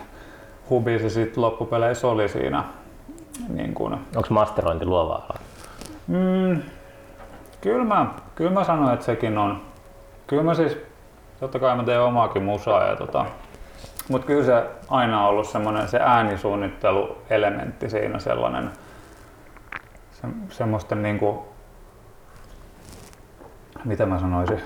hubi 0.70 0.98
se 0.98 1.08
sitten 1.08 1.42
loppupeleissä 1.42 2.08
oli 2.08 2.28
siinä. 2.28 2.64
Niin 3.48 3.74
kun, 3.74 3.92
Onko 3.92 4.28
masterointi 4.30 4.86
luovaa 4.86 5.16
alaa? 5.16 5.38
Mm, 6.06 6.62
kyllä, 7.60 7.84
mä, 7.84 8.06
kyllä 8.34 8.50
mä 8.50 8.64
sanoin, 8.64 8.94
että 8.94 9.06
sekin 9.06 9.38
on. 9.38 9.60
Kyllä 10.26 10.42
mä 10.42 10.54
siis, 10.54 10.78
totta 11.40 11.58
kai 11.58 11.76
mä 11.76 11.84
teen 11.84 12.00
omaakin 12.00 12.42
musaa, 12.42 12.84
ja 12.84 12.96
tota, 12.96 13.26
mutta 14.08 14.26
kyllä 14.26 14.44
se 14.44 14.70
aina 14.88 15.22
on 15.22 15.28
ollut 15.28 15.48
semmoinen 15.48 15.88
se 15.88 15.98
äänisuunnitteluelementti 16.00 17.90
siinä 17.90 18.18
sellainen, 18.18 18.70
se, 20.12 20.28
semmoisten 20.48 21.02
niinku, 21.02 21.46
mitä 23.84 24.06
mä 24.06 24.18
sanoisin, 24.18 24.62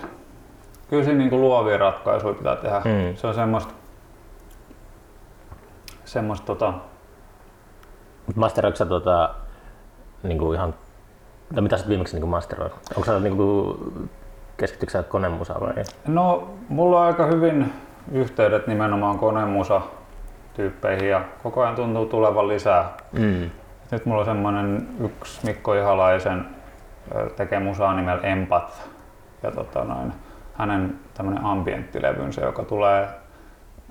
kyllä 0.91 1.05
siinä 1.05 1.19
niinku 1.19 1.39
luovia 1.41 1.79
ratkaisuja 1.79 2.35
pitää 2.35 2.57
tehdä. 2.57 2.79
Mm. 2.79 3.17
Se 3.17 3.27
on 3.27 3.35
semmoista, 3.35 3.75
semmoista 6.05 6.47
tota, 6.47 6.75
sä 8.75 8.87
tota, 8.87 9.35
niinku 10.23 10.53
ihan, 10.53 10.75
no 11.51 11.63
mitä 11.63 11.79
sä 11.79 11.89
viimeksi 11.89 12.15
niinku 12.15 12.27
masteroit? 12.27 12.73
Onko 12.97 13.05
sä 13.05 13.21
niinku, 13.21 13.79
keskittyykö 14.57 14.93
sä 14.93 15.03
konemusaan 15.03 15.61
vai? 15.61 15.85
No, 16.07 16.51
mulla 16.69 17.01
on 17.01 17.07
aika 17.07 17.27
hyvin 17.27 17.73
yhteydet 18.13 18.67
nimenomaan 18.67 19.19
konemusa 19.19 19.81
tyyppeihin 20.55 21.09
ja 21.09 21.21
koko 21.43 21.63
ajan 21.63 21.75
tuntuu 21.75 22.07
tulevan 22.07 22.49
lisää. 22.49 22.93
Mm. 23.13 23.51
Nyt 23.91 24.07
mulla 24.07 24.21
on 24.21 24.27
semmonen 24.27 24.89
yksi 25.01 25.47
Mikko 25.47 25.75
Ihalaisen 25.75 26.47
tekee 27.37 27.59
musaa 27.59 27.95
nimellä 27.95 28.23
Empath 28.23 28.73
ja 29.43 29.51
tota 29.51 29.85
noin, 29.85 30.13
hänen 30.55 30.97
tämmönen 31.15 31.45
ambienttilevynsä, 31.45 32.41
joka 32.41 32.65
tulee 32.65 33.09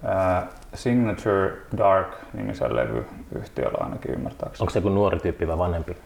ää, 0.03 0.47
Signature 0.73 1.51
Dark 1.77 2.07
nimisen 2.33 2.75
levyyhtiöllä 2.75 3.77
ainakin 3.81 4.11
ymmärtääkseni. 4.13 4.63
Onko 4.63 4.69
se 4.71 4.79
joku 4.79 4.89
nuori 4.89 5.19
tyyppi 5.19 5.47
vai 5.47 5.57
vanhempi? 5.57 5.97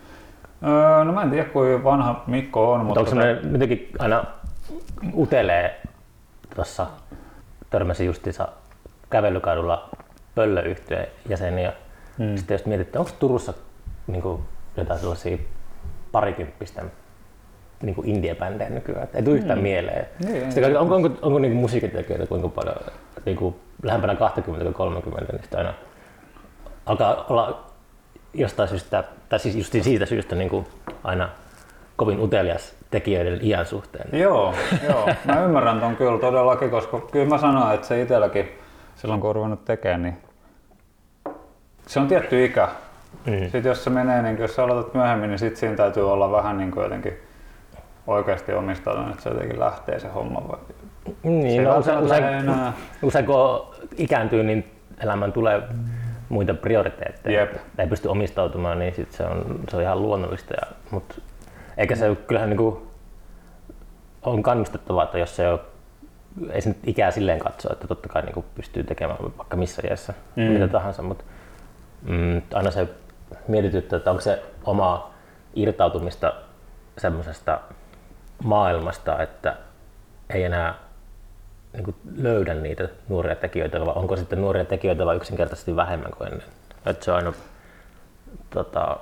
Öö, 0.68 1.04
no 1.04 1.12
mä 1.14 1.22
en 1.22 1.30
tiedä 1.30 1.50
kuinka 1.50 1.84
vanha 1.84 2.24
Mikko 2.28 2.74
on, 2.74 2.86
Mutta 2.86 2.86
mutta 2.86 3.00
onko 3.00 3.10
semmoinen 3.10 3.54
jotenkin 3.54 3.90
aina 4.00 4.24
utelee 5.16 5.82
tuossa 6.56 6.88
törmäsin 7.72 8.06
justiinsa 8.08 8.48
kävelykadulla 9.10 9.90
pöllöyhtyeen 10.36 11.08
jäseniä. 11.30 11.74
Mm. 12.18 12.38
Sitten 12.38 12.56
jos 12.56 12.66
mietitte, 12.66 13.00
onko 13.00 13.12
Turussa 13.20 13.54
niin 14.08 14.22
kuin, 14.22 14.42
jotain 14.78 15.00
sellaisia 15.00 15.38
parikymppisten 16.12 16.92
niin 17.82 17.96
kuin 17.96 18.08
indie-bändejä 18.08 18.70
nykyään, 18.70 19.04
että 19.04 19.18
ei 19.18 19.24
tule 19.24 19.36
yhtään 19.36 19.60
Mm. 19.60 19.64
mieleen. 19.64 20.06
Niin, 20.20 20.42
Sitten 20.42 20.64
katsotaan, 20.64 20.82
onko, 20.82 20.96
onko, 20.96 21.10
onko 21.22 21.40
niin 21.40 21.54
musiikintekijöitä 21.56 22.26
kuinka 22.28 22.48
paljon, 22.50 22.76
niin 23.26 23.38
kuin, 23.38 23.56
lähempänä 23.84 24.16
20 24.16 24.64
kuin 24.64 24.74
30, 24.74 25.34
niin 25.34 25.42
sitten 25.42 25.60
aina 25.60 25.74
alkaa 26.86 27.26
olla 27.30 27.64
jostain 28.34 28.70
syystä, 28.70 29.04
tai 29.30 29.40
siis 29.40 29.56
just 29.56 29.72
siitä 29.84 30.06
syystä 30.06 30.36
niin 30.36 30.50
kuin 30.50 30.68
aina 31.04 31.30
kovin 31.96 32.20
utelias 32.20 32.76
tekijöiden 32.92 33.40
iän 33.42 33.66
suhteen. 33.66 34.20
Joo, 34.20 34.54
joo. 34.90 35.10
Mä 35.26 35.44
ymmärrän 35.44 35.80
ton 35.80 35.96
kyllä 35.96 36.20
todellakin, 36.20 36.70
koska 36.70 37.00
kyllä 37.12 37.26
mä 37.30 37.38
sanoin, 37.38 37.76
että 37.76 37.88
se 37.88 38.02
itselläkin 38.02 38.50
silloin 38.96 39.22
kun 39.22 39.30
on 39.30 39.36
ruvennut 39.36 39.66
tekemään, 39.66 40.02
niin 40.04 40.18
se 41.88 42.00
on 42.00 42.08
tietty 42.08 42.46
ikä. 42.46 42.68
Mm. 43.26 43.42
Sitten 43.44 43.64
jos 43.66 43.84
se 43.84 43.90
menee, 43.90 44.22
niin 44.22 44.38
jos 44.38 44.56
sä 44.56 44.64
aloitat 44.64 44.94
myöhemmin, 44.94 45.30
niin 45.30 45.40
sit 45.40 45.58
siinä 45.58 45.76
täytyy 45.76 46.12
olla 46.12 46.32
vähän 46.32 46.58
niin 46.58 46.72
kuin 46.72 46.84
jotenkin 46.84 47.14
oikeasti 48.08 48.54
omistautunut, 48.54 49.10
että 49.12 49.24
se 49.24 49.30
jotenkin 49.30 49.60
lähtee 49.60 50.00
se 50.00 50.08
homma. 50.08 50.44
vai- 50.48 50.58
Niin, 51.24 51.64
no, 51.64 51.78
usein, 51.78 51.98
usein, 52.00 52.24
enää. 52.24 52.74
usein 53.04 53.26
kun 53.26 53.36
ikääntyy, 53.98 54.44
niin 54.44 54.72
elämään 55.04 55.32
tulee 55.34 55.62
muita 56.30 56.54
prioriteetteja. 56.54 57.40
Jep. 57.40 57.54
Ei 57.78 57.88
pysty 57.88 58.08
omistautumaan, 58.08 58.80
niin 58.80 58.96
sit 58.96 59.12
se, 59.12 59.24
on, 59.24 59.60
se 59.70 59.76
on 59.76 59.82
ihan 59.84 60.02
luonnollista. 60.02 60.54
Ja, 60.62 60.68
mutta 60.92 61.16
eikä 61.82 61.96
se 61.96 62.16
kyllähän 62.28 62.50
niin 62.50 62.58
kuin, 62.58 62.88
on 64.22 64.44
kannustettavaa, 64.44 65.04
että 65.04 65.18
jos 65.18 65.36
se 65.36 65.48
on, 65.48 65.60
ei 66.52 66.62
se 66.62 66.70
nyt 66.70 66.88
ikää 66.88 67.12
silleen 67.12 67.40
katso, 67.40 67.74
että 67.74 67.88
totta 67.88 68.10
kai 68.10 68.22
niin 68.22 68.34
kuin 68.34 68.46
pystyy 68.56 68.84
tekemään 68.84 69.20
vaikka 69.38 69.58
missä 69.58 69.82
iässä 69.88 70.14
Mm. 70.36 70.44
mm. 70.44 70.50
mitä 70.50 70.68
tahansa, 70.68 71.02
mutta 71.02 71.24
mm, 72.02 72.42
aina 72.54 72.72
se 72.72 72.88
mietityttää, 73.48 73.98
että 73.98 74.12
onko 74.12 74.22
se 74.22 74.44
omaa 74.64 75.14
irtautumista 75.56 76.34
semmoisesta 76.98 77.60
maailmasta, 78.44 79.22
että 79.22 79.56
ei 80.30 80.44
enää 80.44 80.76
niin 81.74 81.84
kuin 81.84 81.96
löydä 82.16 82.54
niitä 82.54 82.90
nuoria 83.10 83.36
tekijöitä, 83.36 83.86
vai 83.86 83.94
onko 83.96 84.18
sitten 84.18 84.42
nuoria 84.42 84.66
tekijöitä 84.66 85.06
vai 85.06 85.16
yksinkertaisesti 85.16 85.76
vähemmän 85.76 86.12
kuin 86.18 86.32
ennen? 86.32 86.48
Että 86.86 87.06
se 87.06 87.12
on 87.12 87.18
aina, 87.18 87.34
tota, 88.50 88.98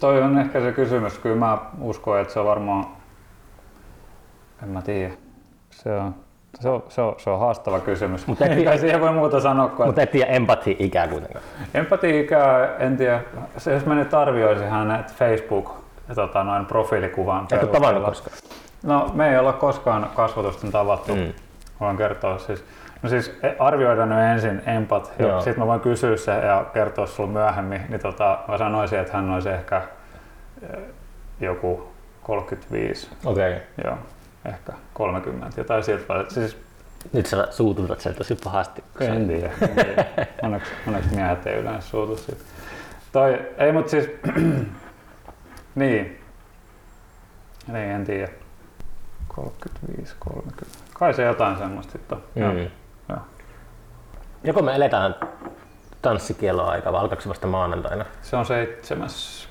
Toi 0.00 0.22
on 0.22 0.38
ehkä 0.38 0.60
se 0.60 0.72
kysymys. 0.72 1.18
Kyllä 1.18 1.36
mä 1.36 1.58
uskon, 1.80 2.20
että 2.20 2.32
se 2.32 2.40
on 2.40 2.46
varmaan, 2.46 2.86
en 4.62 4.68
mä 4.68 4.82
tiedä. 4.82 5.12
Se 5.70 5.92
on, 5.96 6.14
se 6.60 6.68
on, 6.68 6.82
se 6.88 7.00
on, 7.00 7.14
se 7.18 7.30
on 7.30 7.38
haastava 7.38 7.80
kysymys. 7.80 8.26
Mutta 8.26 8.44
et- 8.44 8.52
Eikä 8.52 8.76
siihen 8.76 9.00
voi 9.00 9.12
muuta 9.12 9.40
sanoa 9.40 9.68
kuin, 9.68 9.86
mutta 9.88 10.02
et 10.02 10.10
tiedä 10.10 10.30
empatia-ikää 10.30 11.08
kuitenkaan. 11.08 11.44
Empatia-ikää, 11.74 12.76
en 12.78 12.96
tiedä, 12.96 13.20
se, 13.56 13.72
jos 13.72 13.86
mä 13.86 13.94
nyt 13.94 14.14
arvioisin 14.14 14.68
hänet 14.68 15.14
Facebook 15.14 15.74
tota, 16.14 16.44
noin 16.44 16.66
profiilikuvan 16.66 17.46
Eikö 17.52 17.66
tavannut 17.66 18.04
koskaan? 18.04 18.36
No 18.82 19.10
me 19.14 19.30
ei 19.30 19.38
olla 19.38 19.52
koskaan 19.52 20.10
kasvatusten 20.14 20.70
tavattu. 20.72 21.14
Mm. 21.14 21.32
Voin 21.80 21.96
kertoa 21.96 22.38
siis. 22.38 22.64
No 23.02 23.08
siis 23.08 23.38
e- 23.42 23.56
arvioidaan 23.58 24.08
nyt 24.08 24.18
ensin 24.18 24.62
empat, 24.66 25.12
ja 25.18 25.40
sitten 25.40 25.58
mä 25.58 25.66
voin 25.66 25.80
kysyä 25.80 26.16
se 26.16 26.32
ja 26.32 26.66
kertoa 26.74 27.06
sulle 27.06 27.30
myöhemmin. 27.30 27.82
Niin 27.88 28.00
tota, 28.00 28.38
mä 28.48 28.58
sanoisin, 28.58 28.98
että 28.98 29.12
hän 29.16 29.30
olisi 29.30 29.48
ehkä 29.48 29.82
eh, 30.62 30.78
joku 31.40 31.92
35, 32.22 33.08
Okei. 33.24 33.52
Okay. 33.52 33.64
joo, 33.84 33.98
ehkä 34.44 34.72
30, 34.94 35.60
jotain 35.60 35.84
siltä 35.84 36.04
väliltä. 36.08 36.34
Siis 36.34 36.58
Nyt 37.12 37.26
sä 37.26 37.48
suututat 37.50 38.00
sen 38.00 38.14
tosi 38.14 38.36
pahasti. 38.44 38.84
en 39.00 39.28
tiedä. 39.28 39.50
Onneksi, 40.42 40.72
onneksi 40.86 41.14
miehet 41.14 41.46
ei 41.46 41.58
yleensä 41.58 41.88
suutu 41.88 42.16
siitä. 42.16 42.42
Toi, 43.12 43.40
ei 43.58 43.72
mut 43.72 43.88
siis, 43.88 44.10
niin. 45.74 46.20
Niin, 47.66 47.90
en 47.90 48.04
tiedä. 48.04 48.28
35, 49.28 50.14
30. 50.18 50.66
Kai 50.94 51.14
se 51.14 51.22
jotain 51.22 51.58
semmoista 51.58 51.92
sitten 51.92 52.18
on. 52.18 52.54
Mm. 52.56 52.70
Joko 54.44 54.62
me 54.62 54.74
eletään 54.74 55.14
tanssikielon 56.02 56.68
aika 56.68 56.92
vai 56.92 57.00
alkaako 57.00 57.22
se 57.22 57.28
vasta 57.28 57.46
maanantaina? 57.46 58.04
Se 58.22 58.36
on 58.36 58.46
seitsemäs 58.46 59.48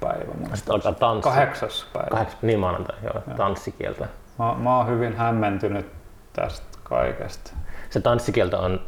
päivä. 0.00 0.54
Sitten 0.54 0.74
alkaa 0.74 0.92
tanssi. 0.92 1.22
Kahdeksas 1.22 1.86
päivä. 1.92 2.08
Kahdeksan, 2.10 2.38
niin 2.42 2.58
maanantai, 2.58 2.96
joo, 3.02 3.22
Joo. 3.26 3.36
tanssikieltä. 3.36 4.08
Mä, 4.38 4.54
mä 4.54 4.76
oon 4.76 4.86
hyvin 4.86 5.16
hämmentynyt 5.16 5.86
tästä 6.32 6.78
kaikesta. 6.82 7.50
Se 7.90 8.00
tanssikielto 8.00 8.58
on, 8.58 8.80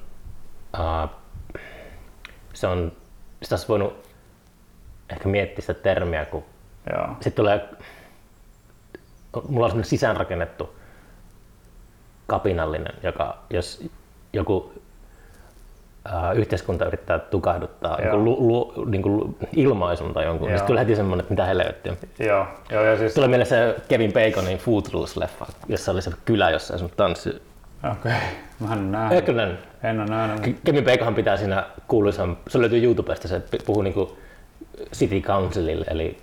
uh, 0.78 1.10
se 2.54 2.66
on, 2.66 2.92
sitä 3.42 3.54
olisi 3.54 3.68
voinut 3.68 4.06
ehkä 5.10 5.28
miettiä 5.28 5.60
sitä 5.60 5.74
termiä, 5.74 6.24
kun 6.24 6.44
Joo. 6.92 7.08
sitten 7.08 7.32
tulee, 7.32 7.68
mulla 9.48 9.66
on 9.66 9.84
sisäänrakennettu 9.84 10.76
kapinallinen, 12.26 12.94
joka 13.02 13.38
jos 13.50 13.90
joku 14.32 14.72
yhteiskunta 16.34 16.84
yrittää 16.84 17.18
tukahduttaa 17.18 17.98
Joo. 18.00 18.12
niin 18.12 18.24
lu, 18.24 18.48
lu, 18.48 18.84
niin 18.90 19.02
kuin 19.02 19.36
ilmaisun 19.56 20.14
tai 20.14 20.24
jonkun, 20.24 20.48
Joo. 20.48 20.50
niin 20.50 20.58
sitten 20.58 20.66
tulee 20.66 20.80
heti 20.84 20.96
semmoinen, 20.96 21.20
että 21.20 21.32
mitä 21.32 21.44
helvettiä. 21.44 21.96
Joo, 22.18 22.46
joo 22.70 22.84
ja 22.84 22.96
siis 22.98 23.14
Tulee 23.14 23.28
mieleen 23.28 23.46
se 23.46 23.76
Kevin 23.88 24.12
Baconin 24.12 24.58
Footloose-leffa, 24.58 25.46
jossa 25.68 25.92
oli 25.92 26.02
se 26.02 26.10
kylä, 26.24 26.50
jossa 26.50 26.74
on 26.74 26.90
tanssi, 26.96 27.42
Okei, 27.92 28.12
mä 28.60 28.74
en. 29.06 29.12
Eikö 29.12 29.32
näin? 29.32 29.58
En 29.82 30.00
ole 30.00 30.08
nähnyt. 30.08 30.46
Ke- 30.46 30.60
Kevin 30.64 30.84
Baconhan 30.84 31.14
pitää 31.14 31.36
siinä 31.36 31.64
kuuluisan, 31.88 32.36
se 32.48 32.60
löytyy 32.60 32.84
YouTubesta, 32.84 33.28
se 33.28 33.42
puhuu 33.66 33.82
niinku 33.82 34.18
City 34.94 35.20
Councilille, 35.20 35.84
eli 35.90 36.18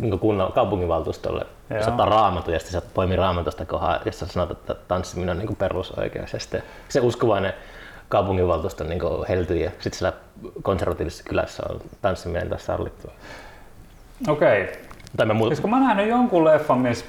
niinku 0.00 0.18
kunnan, 0.18 0.52
kaupunginvaltuustolle. 0.52 1.46
Joo. 1.70 1.82
Se 1.82 1.90
ottaa 1.90 2.06
raamatun 2.06 2.54
ja 2.54 2.60
sitten 2.60 2.80
se 2.80 2.88
poimii 2.94 3.16
raamatusta 3.16 3.64
kohaa, 3.64 4.00
jossa 4.04 4.26
sanotaan, 4.26 4.60
että 4.60 4.74
tanssiminen 4.88 5.30
on 5.32 5.38
niinku 5.38 5.54
perusoikeus. 5.54 6.32
Ja 6.32 6.38
sitten 6.40 6.62
se 6.88 7.00
uskovainen 7.00 7.52
kaupunginvaltuuston 8.10 8.88
niinku 8.88 9.24
heltyy 9.28 9.56
ja 9.56 9.70
sitten 9.70 9.98
siellä 9.98 10.18
konservatiivisessa 10.62 11.24
kylässä 11.24 11.62
on 11.70 11.80
tanssiminen 12.02 12.48
tässä 12.48 12.66
sallittua. 12.66 13.12
Okei. 14.28 14.72
Tai 15.16 15.26
mä 15.26 15.34
muuta, 15.34 15.48
Siis 15.48 15.60
kun 15.60 15.70
mä 15.70 15.80
nähnyt 15.80 16.08
jonkun 16.08 16.44
leffan, 16.44 16.78
missä 16.78 17.04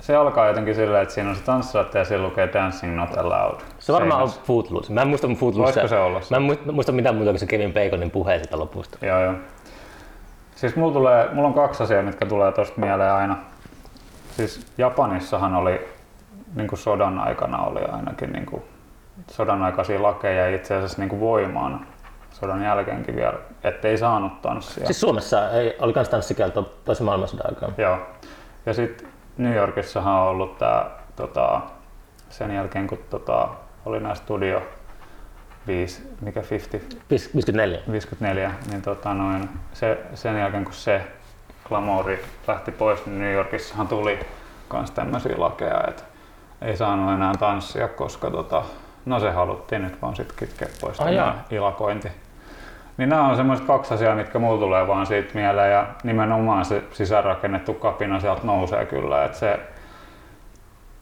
se 0.00 0.16
alkaa 0.16 0.48
jotenkin 0.48 0.74
silleen, 0.74 1.02
että 1.02 1.14
siinä 1.14 1.30
on 1.30 1.36
se 1.36 1.42
tanssilatte 1.42 1.98
ja 1.98 2.04
siellä 2.04 2.26
lukee 2.26 2.48
Dancing 2.52 2.96
Not 2.96 3.18
Allowed. 3.18 3.60
se 3.78 3.92
varmaan 3.92 4.22
on. 4.22 4.30
Footloose. 4.44 4.92
Mä 4.92 5.02
en 5.02 5.08
muista 5.08 5.28
Footloose. 5.28 5.62
Voisiko 5.74 5.88
se 5.88 5.98
olla 5.98 6.20
se? 6.20 6.30
Mä 6.30 6.36
en 6.36 6.58
muista 6.72 6.92
mitään 6.92 7.14
muuta 7.14 7.30
kuin 7.30 7.40
se 7.40 7.46
Kevin 7.46 7.72
Baconin 7.72 8.10
puhe 8.10 8.38
sitä 8.42 8.58
lopusta. 8.58 9.06
Joo, 9.06 9.24
joo. 9.24 9.34
Siis 10.54 10.76
mulla, 10.76 10.92
tulee, 10.92 11.28
mulla 11.32 11.48
on 11.48 11.54
kaksi 11.54 11.82
asiaa, 11.82 12.02
mitkä 12.02 12.26
tulee 12.26 12.52
tosta 12.52 12.80
mieleen 12.80 13.12
aina. 13.12 13.36
Siis 14.36 14.66
Japanissahan 14.78 15.54
oli 15.54 15.88
niin 16.54 16.68
kuin 16.68 16.78
sodan 16.78 17.18
aikana 17.18 17.64
oli 17.64 17.80
ainakin 17.92 18.32
niin 18.32 18.46
kuin 18.46 18.62
sodan 19.30 19.62
aikaisia 19.62 20.02
lakeja 20.02 20.48
ja 20.48 20.56
itse 20.56 20.74
asiassa 20.74 20.98
niin 20.98 21.08
kuin 21.08 21.20
voimaan 21.20 21.86
sodan 22.30 22.62
jälkeenkin 22.62 23.16
vielä, 23.16 23.38
ettei 23.64 23.98
saanut 23.98 24.42
tanssia. 24.42 24.86
Siis 24.86 25.00
Suomessa 25.00 25.50
ei, 25.50 25.76
oli 25.78 25.92
kans 25.92 26.08
tanssikielto 26.08 26.74
toisen 26.84 27.04
maailmansodan 27.04 27.46
aikaan. 27.48 27.74
Joo. 27.78 27.98
Ja 28.66 28.74
sitten 28.74 29.08
New 29.38 29.54
Yorkissahan 29.54 30.14
on 30.14 30.28
ollut 30.28 30.58
tää, 30.58 30.90
tota, 31.16 31.60
sen 32.30 32.54
jälkeen 32.54 32.86
kun 32.86 32.98
tota, 33.10 33.48
oli 33.86 34.00
nämä 34.00 34.14
Studio 34.14 34.62
5, 35.66 36.02
mikä 36.20 36.42
50, 36.50 36.96
54. 37.10 37.78
54, 37.92 38.50
niin 38.70 38.82
tota 38.82 39.14
noin, 39.14 39.48
se, 39.72 39.98
sen 40.14 40.38
jälkeen 40.38 40.64
kun 40.64 40.74
se 40.74 41.02
glamouri 41.68 42.24
lähti 42.48 42.70
pois, 42.70 43.06
niin 43.06 43.18
New 43.18 43.34
Yorkissahan 43.34 43.88
tuli 43.88 44.18
kans 44.68 44.90
tämmöisiä 44.90 45.34
lakeja, 45.36 45.84
että 45.88 46.02
ei 46.62 46.76
saanut 46.76 47.12
enää 47.12 47.32
tanssia, 47.34 47.88
koska 47.88 48.30
tota, 48.30 48.62
no 49.06 49.20
se 49.20 49.30
haluttiin 49.30 49.82
nyt 49.82 50.02
vaan 50.02 50.16
sit 50.16 50.32
kitkeä 50.32 50.68
pois 50.80 51.00
Ai 51.00 51.14
tämä 51.14 51.38
ilakointi. 51.50 52.08
Niin 52.96 53.08
nämä 53.08 53.28
on 53.28 53.36
semmoiset 53.36 53.66
kaksi 53.66 53.94
asiaa, 53.94 54.14
mitkä 54.14 54.38
mulla 54.38 54.60
tulee 54.60 54.86
vaan 54.86 55.06
siitä 55.06 55.30
mieleen 55.34 55.72
ja 55.72 55.86
nimenomaan 56.02 56.64
se 56.64 56.84
sisäänrakennettu 56.92 57.74
kapina 57.74 58.20
sieltä 58.20 58.40
nousee 58.44 58.86
kyllä, 58.86 59.24
että 59.24 59.38
se 59.38 59.60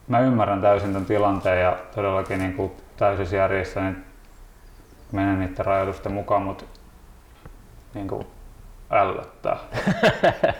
mä 0.07 0.19
ymmärrän 0.19 0.61
täysin 0.61 0.93
tämän 0.93 1.05
tilanteen 1.05 1.61
ja 1.61 1.77
todellakin 1.95 2.39
niin 2.39 2.53
kuin 2.53 2.71
täysissä 2.97 3.35
järjissä 3.35 3.81
niin 3.81 4.05
menen 5.11 5.39
niiden 5.39 5.65
rajoitusten 5.65 6.11
mukaan, 6.11 6.41
mutta 6.41 6.65
niin 7.93 8.07
kuin 8.07 8.27
ällöttää. 8.91 9.57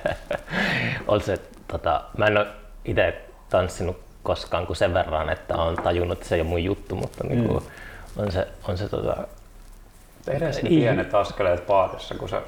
On 1.08 1.22
se, 1.22 1.38
tota, 1.68 2.04
mä 2.18 2.26
en 2.26 2.38
ole 2.38 2.48
itse 2.86 3.26
tanssinut 3.50 4.09
koskaan 4.30 4.68
kuin 4.68 4.78
sen 4.78 4.94
verran, 4.94 5.30
että 5.30 5.56
olen 5.56 5.76
tajunnut, 5.76 6.18
että 6.18 6.30
se 6.30 6.36
ei 6.36 6.42
ole 6.42 6.50
mun 6.50 6.64
juttu, 6.64 6.96
mutta 6.96 7.24
niin 7.28 7.48
kuin, 7.48 7.64
on 8.18 8.32
se, 8.32 8.48
on 8.68 8.78
se 8.78 8.90
tota, 8.90 9.18
Edes 10.28 10.64
ne 10.64 10.70
pienet 10.70 11.16
askeleet 11.16 11.68
paadissa, 11.68 12.16
kun 12.16 12.30
sä... 12.30 12.42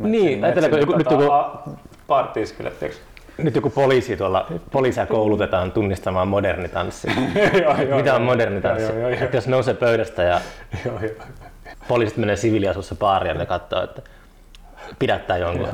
Niin, 0.00 0.44
ajattelenko 0.44 0.76
joku- 0.76 0.96
nyt 0.96 1.10
joku- 1.10 1.76
Paartiskele, 2.06 2.70
tiiäks? 2.70 3.00
nyt 3.38 3.54
joku 3.54 3.70
poliisi 3.70 4.16
tuolla, 4.16 4.46
poliisia 4.72 5.06
koulutetaan 5.06 5.72
tunnistamaan 5.72 6.28
moderni 6.28 6.68
tanssi. 6.68 7.08
Mitä 7.96 8.14
on 8.14 8.22
moderni 8.22 8.60
tanssi? 8.60 8.92
Että 9.20 9.36
jos 9.36 9.48
nousee 9.48 9.74
pöydästä 9.74 10.22
ja 10.22 10.40
poliisit 11.88 12.16
menee 12.18 12.36
siviiliasussa 12.36 12.94
baariin 12.94 13.28
ja 13.28 13.38
ne 13.38 13.46
katsoo, 13.46 13.82
että 13.82 14.02
pidättää 14.98 15.36
jonkun. 15.36 15.68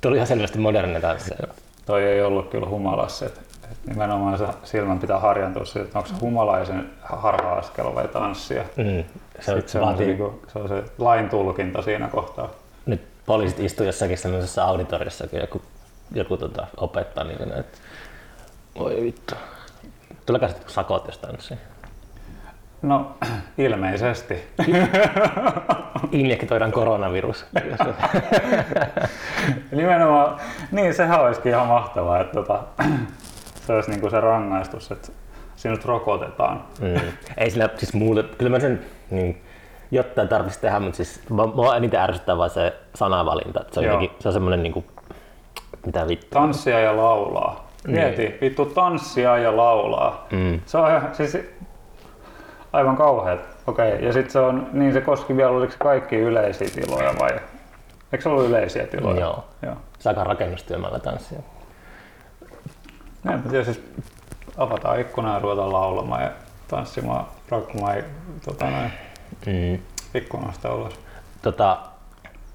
Tuli 0.00 0.16
ihan 0.16 0.26
selvästi 0.26 0.58
moderni 0.58 1.00
tanssi. 1.00 1.34
Toi 1.86 2.04
ei 2.04 2.22
ollut 2.22 2.50
kyllä 2.50 2.68
humalassa. 2.68 3.26
Et, 3.26 3.38
et 3.38 3.45
nimenomaan 3.86 4.38
se 4.38 4.46
silmän 4.64 4.98
pitää 4.98 5.18
harjantua 5.18 5.64
siitä, 5.64 5.86
että 5.86 5.98
onko 5.98 6.08
se 6.08 6.14
humalaisen 6.20 6.90
harha-askel 7.02 7.94
vai 7.94 8.08
tanssia. 8.08 8.62
Mm. 8.76 9.04
Se, 9.40 9.52
on, 9.52 9.58
Sitten 9.58 9.68
se, 9.68 9.78
on 9.78 9.84
se, 9.84 9.90
vaatii, 9.90 10.06
niinku, 10.06 10.42
se 10.52 10.58
on 10.58 10.68
se 10.68 10.84
lain 10.98 11.28
tulkinta 11.28 11.82
siinä 11.82 12.08
kohtaa. 12.08 12.48
nyt 12.86 13.02
poliisit 13.26 13.60
istuu 13.60 13.86
jossakin 13.86 14.18
sellaisessa 14.18 14.64
auditoriossa, 14.64 15.26
kun 15.26 15.40
joku, 15.40 15.62
joku 16.14 16.36
tota, 16.36 16.66
opettaa 16.76 17.24
niin 17.24 17.52
että 17.52 17.78
voi 18.78 19.02
vittu. 19.02 19.34
Tuleeko 20.26 20.48
sitten 20.48 20.70
sakot 20.70 21.06
jos 21.06 21.18
tanssii? 21.18 21.58
No, 22.82 23.16
ilmeisesti. 23.58 24.48
Injektoidaan 26.12 26.72
koronavirus. 26.72 27.46
Nimenomaan, 29.70 30.40
niin 30.72 30.94
sehän 30.94 31.20
olisikin 31.20 31.52
ihan 31.52 31.66
mahtavaa, 31.66 32.20
että 32.20 32.34
tota, 32.34 32.62
se 33.66 33.72
olisi 33.72 33.90
niinku 33.90 34.10
se 34.10 34.20
rangaistus, 34.20 34.92
että 34.92 35.08
sinut 35.56 35.84
rokotetaan. 35.84 36.64
mm. 36.80 37.00
Ei 37.36 37.50
sillä 37.50 37.68
siis 37.76 37.94
mulle, 37.94 38.22
kyllä 38.22 38.50
mä 38.50 38.60
sen 38.60 38.80
niin, 39.10 39.42
jotain 39.90 40.28
tarvitsisi 40.28 40.60
tehdä, 40.60 40.80
mutta 40.80 40.96
siis 40.96 41.20
mä 41.30 41.76
eniten 41.76 42.00
ärsyttää 42.00 42.38
vaan 42.38 42.50
se 42.50 42.74
sanavalinta. 42.94 43.64
Se 43.72 43.80
on, 43.80 43.86
Joo. 43.86 43.94
jotenkin, 43.94 44.16
se 44.22 44.28
on 44.28 44.32
semmoinen 44.32 44.62
niinku, 44.62 44.84
mitä 45.86 46.08
vittu. 46.08 46.26
Tanssia 46.30 46.80
ja 46.80 46.96
laulaa. 46.96 47.66
Mieti, 47.86 48.38
vittu 48.40 48.64
tanssia 48.64 49.38
ja 49.38 49.56
laulaa. 49.56 50.26
Mm. 50.32 50.60
Se 50.66 50.78
on 50.78 50.90
ihan, 50.90 51.08
siis 51.12 51.38
aivan 52.72 52.96
kauheat. 52.96 53.40
Okei, 53.66 54.04
ja 54.04 54.12
sitten 54.12 54.32
se 54.32 54.38
on, 54.38 54.66
niin 54.72 54.92
se 54.92 55.00
koski 55.00 55.36
vielä, 55.36 55.50
oliko 55.50 55.72
kaikki 55.78 56.16
yleisiä 56.16 56.68
tiloja 56.74 57.14
vai? 57.18 57.30
Eikö 58.12 58.22
se 58.22 58.28
ollut 58.28 58.46
yleisiä 58.46 58.86
tiloja? 58.86 59.20
Joo. 59.20 59.44
Joo. 59.62 59.74
Saakaa 59.98 60.24
rakennustyömaalla 60.24 60.98
tanssia. 60.98 61.38
No, 63.26 63.32
en 63.32 63.40
mä 63.44 63.50
tiedä, 63.50 63.64
siis 63.64 63.80
avataan 64.56 65.00
ikkuna 65.00 65.32
ja 65.34 65.38
ruvetaan 65.38 65.72
laulamaan 65.72 66.22
ja 66.22 66.30
tanssimaan 66.68 67.26
Rockmai 67.48 68.04
tota 68.44 68.70
noin, 68.70 68.92
Mm. 69.46 69.78
ikkunasta 70.14 70.74
ulos. 70.74 71.00
Tota, 71.42 71.78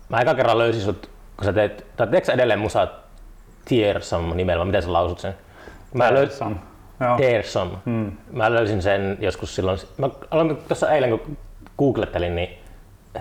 mä 0.10 0.22
eka 0.22 0.36
kerran 0.36 0.58
löysin 0.58 0.82
sut, 0.82 1.10
kun 1.38 1.46
sä 1.46 1.54
teet, 1.54 1.86
tai 1.98 2.08
teetkö 2.08 2.26
sä 2.26 2.34
edelleen 2.34 2.60
musa 2.60 2.88
Tiersom 3.66 4.36
nimellä, 4.38 4.66
miten 4.66 4.84
sä 4.84 4.94
lausut 4.94 5.20
sen? 5.20 5.34
Mä 5.94 6.14
löysin. 6.14 6.60
Tiersom. 7.18 7.72
Mm. 7.86 8.12
Mä 8.32 8.54
löysin 8.54 8.82
sen 8.82 9.18
joskus 9.20 9.56
silloin, 9.56 9.80
mä 9.98 10.10
aloin 10.32 10.58
tuossa 10.58 10.92
eilen 10.92 11.10
kun 11.20 11.38
googlettelin, 11.78 12.36
niin 12.36 12.50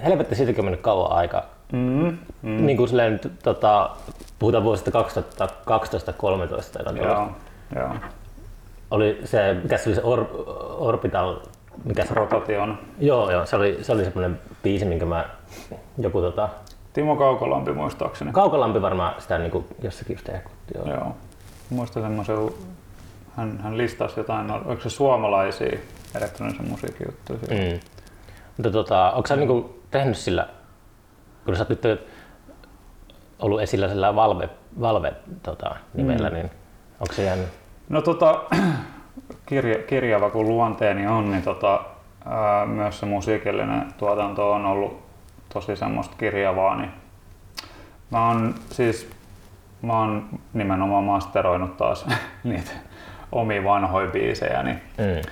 helvetti 0.05 0.35
siitäkin 0.35 0.61
on 0.61 0.65
mennyt 0.65 0.81
kauan 0.81 1.13
aikaa. 1.13 1.43
Mm. 1.73 2.19
Mm. 2.43 2.67
Niin 2.67 2.77
kuin 2.77 2.89
silleen, 2.89 3.21
tota, 3.43 3.91
puhutaan 4.39 4.65
vuosista 4.65 4.91
2012-2013 4.91 5.03
tai 6.73 6.81
jotain 6.81 6.97
Joo. 6.97 7.31
Joo. 7.77 7.95
Oli 8.91 9.21
se, 9.25 9.55
mikä 9.63 9.79
se 9.79 9.89
oli 9.89 9.97
se 9.97 10.03
or, 10.03 10.27
Orbital, 10.79 11.37
mikä 11.85 12.05
se 12.05 12.15
Rotation. 12.15 12.79
Joo, 12.99 13.31
joo, 13.31 13.47
se 13.47 13.57
oli, 13.57 13.79
se 13.83 13.93
oli 13.93 14.05
semmoinen 14.05 14.41
biisi, 14.63 14.85
minkä 14.85 15.07
mä 15.07 15.25
joku 15.99 16.21
tota, 16.21 16.49
Timo 16.93 17.17
Kaukolampi 17.17 17.73
muistaakseni. 17.73 18.33
Kaukolampi 18.33 18.83
varmaan 18.83 19.15
sitä 19.19 19.39
niin 19.39 19.51
kuin 19.51 19.65
jossakin 19.83 20.15
just 20.15 20.29
ehkutti. 20.29 20.75
Joo. 20.75 20.95
Joo. 20.95 21.17
Muistan 21.71 22.03
semmoisen, 22.03 22.37
hän, 23.37 23.61
hän 23.63 23.79
listasi 23.79 24.21
jotain, 24.21 24.51
oliko 24.51 24.83
se 24.83 24.91
suomalaisia 24.91 25.79
elektronisen 26.15 26.69
musiikin 26.69 27.07
juttuja. 27.07 27.39
Mm. 27.39 27.81
Mutta 28.57 28.71
tota, 28.71 29.11
onko 29.11 29.27
sä 29.27 29.37
niinku 29.37 29.81
tehnyt 29.91 30.17
sillä, 30.17 30.49
kun 31.44 31.57
sä 31.57 31.62
oot 31.62 31.68
nyt 31.68 31.83
ollut 33.38 33.61
esillä 33.61 33.88
sillä 33.88 34.16
Valve, 34.16 34.48
Valve 34.81 35.12
tota, 35.42 35.76
nimellä, 35.94 36.29
mm. 36.29 36.35
niin 36.35 36.50
onko 37.00 37.12
se 37.12 37.24
jäänyt? 37.24 37.48
No 37.88 38.03
tota, 38.03 38.42
kirja, 39.46 39.83
kirjava 39.83 40.31
kuin 40.31 40.48
luonteeni 40.48 41.07
on, 41.07 41.31
niin 41.31 41.42
tota, 41.42 41.81
ää, 42.26 42.66
myös 42.66 43.00
se 43.00 43.07
musiikillinen 43.07 43.94
tuotanto 43.98 44.53
on 44.53 44.66
ollut 44.66 45.03
tosi 45.53 45.76
semmoista 45.76 46.16
kirjavaa. 46.18 46.76
Niin 46.76 46.90
mä 48.11 48.29
oon 48.29 48.55
siis 48.70 49.11
mä 49.83 49.98
oon 49.98 50.29
nimenomaan 50.53 51.05
masteroinut 51.05 51.76
taas 51.76 52.07
niitä 52.44 52.70
omia 53.33 53.64
vanhoja 53.64 54.11
biisejä. 54.11 54.62
Niin, 54.62 54.81
Mm. 54.98 55.31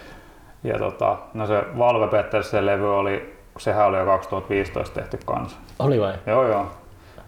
ja 0.64 0.78
tota, 0.78 1.16
no 1.34 1.46
se 1.46 1.64
Valve 1.78 2.08
Pettersen 2.08 2.66
levy 2.66 2.98
oli, 2.98 3.37
sehän 3.58 3.86
oli 3.86 3.98
jo 3.98 4.06
2015 4.06 4.94
tehty 4.94 5.18
kanssa. 5.24 5.56
Oli 5.78 6.00
vai? 6.00 6.14
Joo 6.26 6.48
joo. 6.48 6.72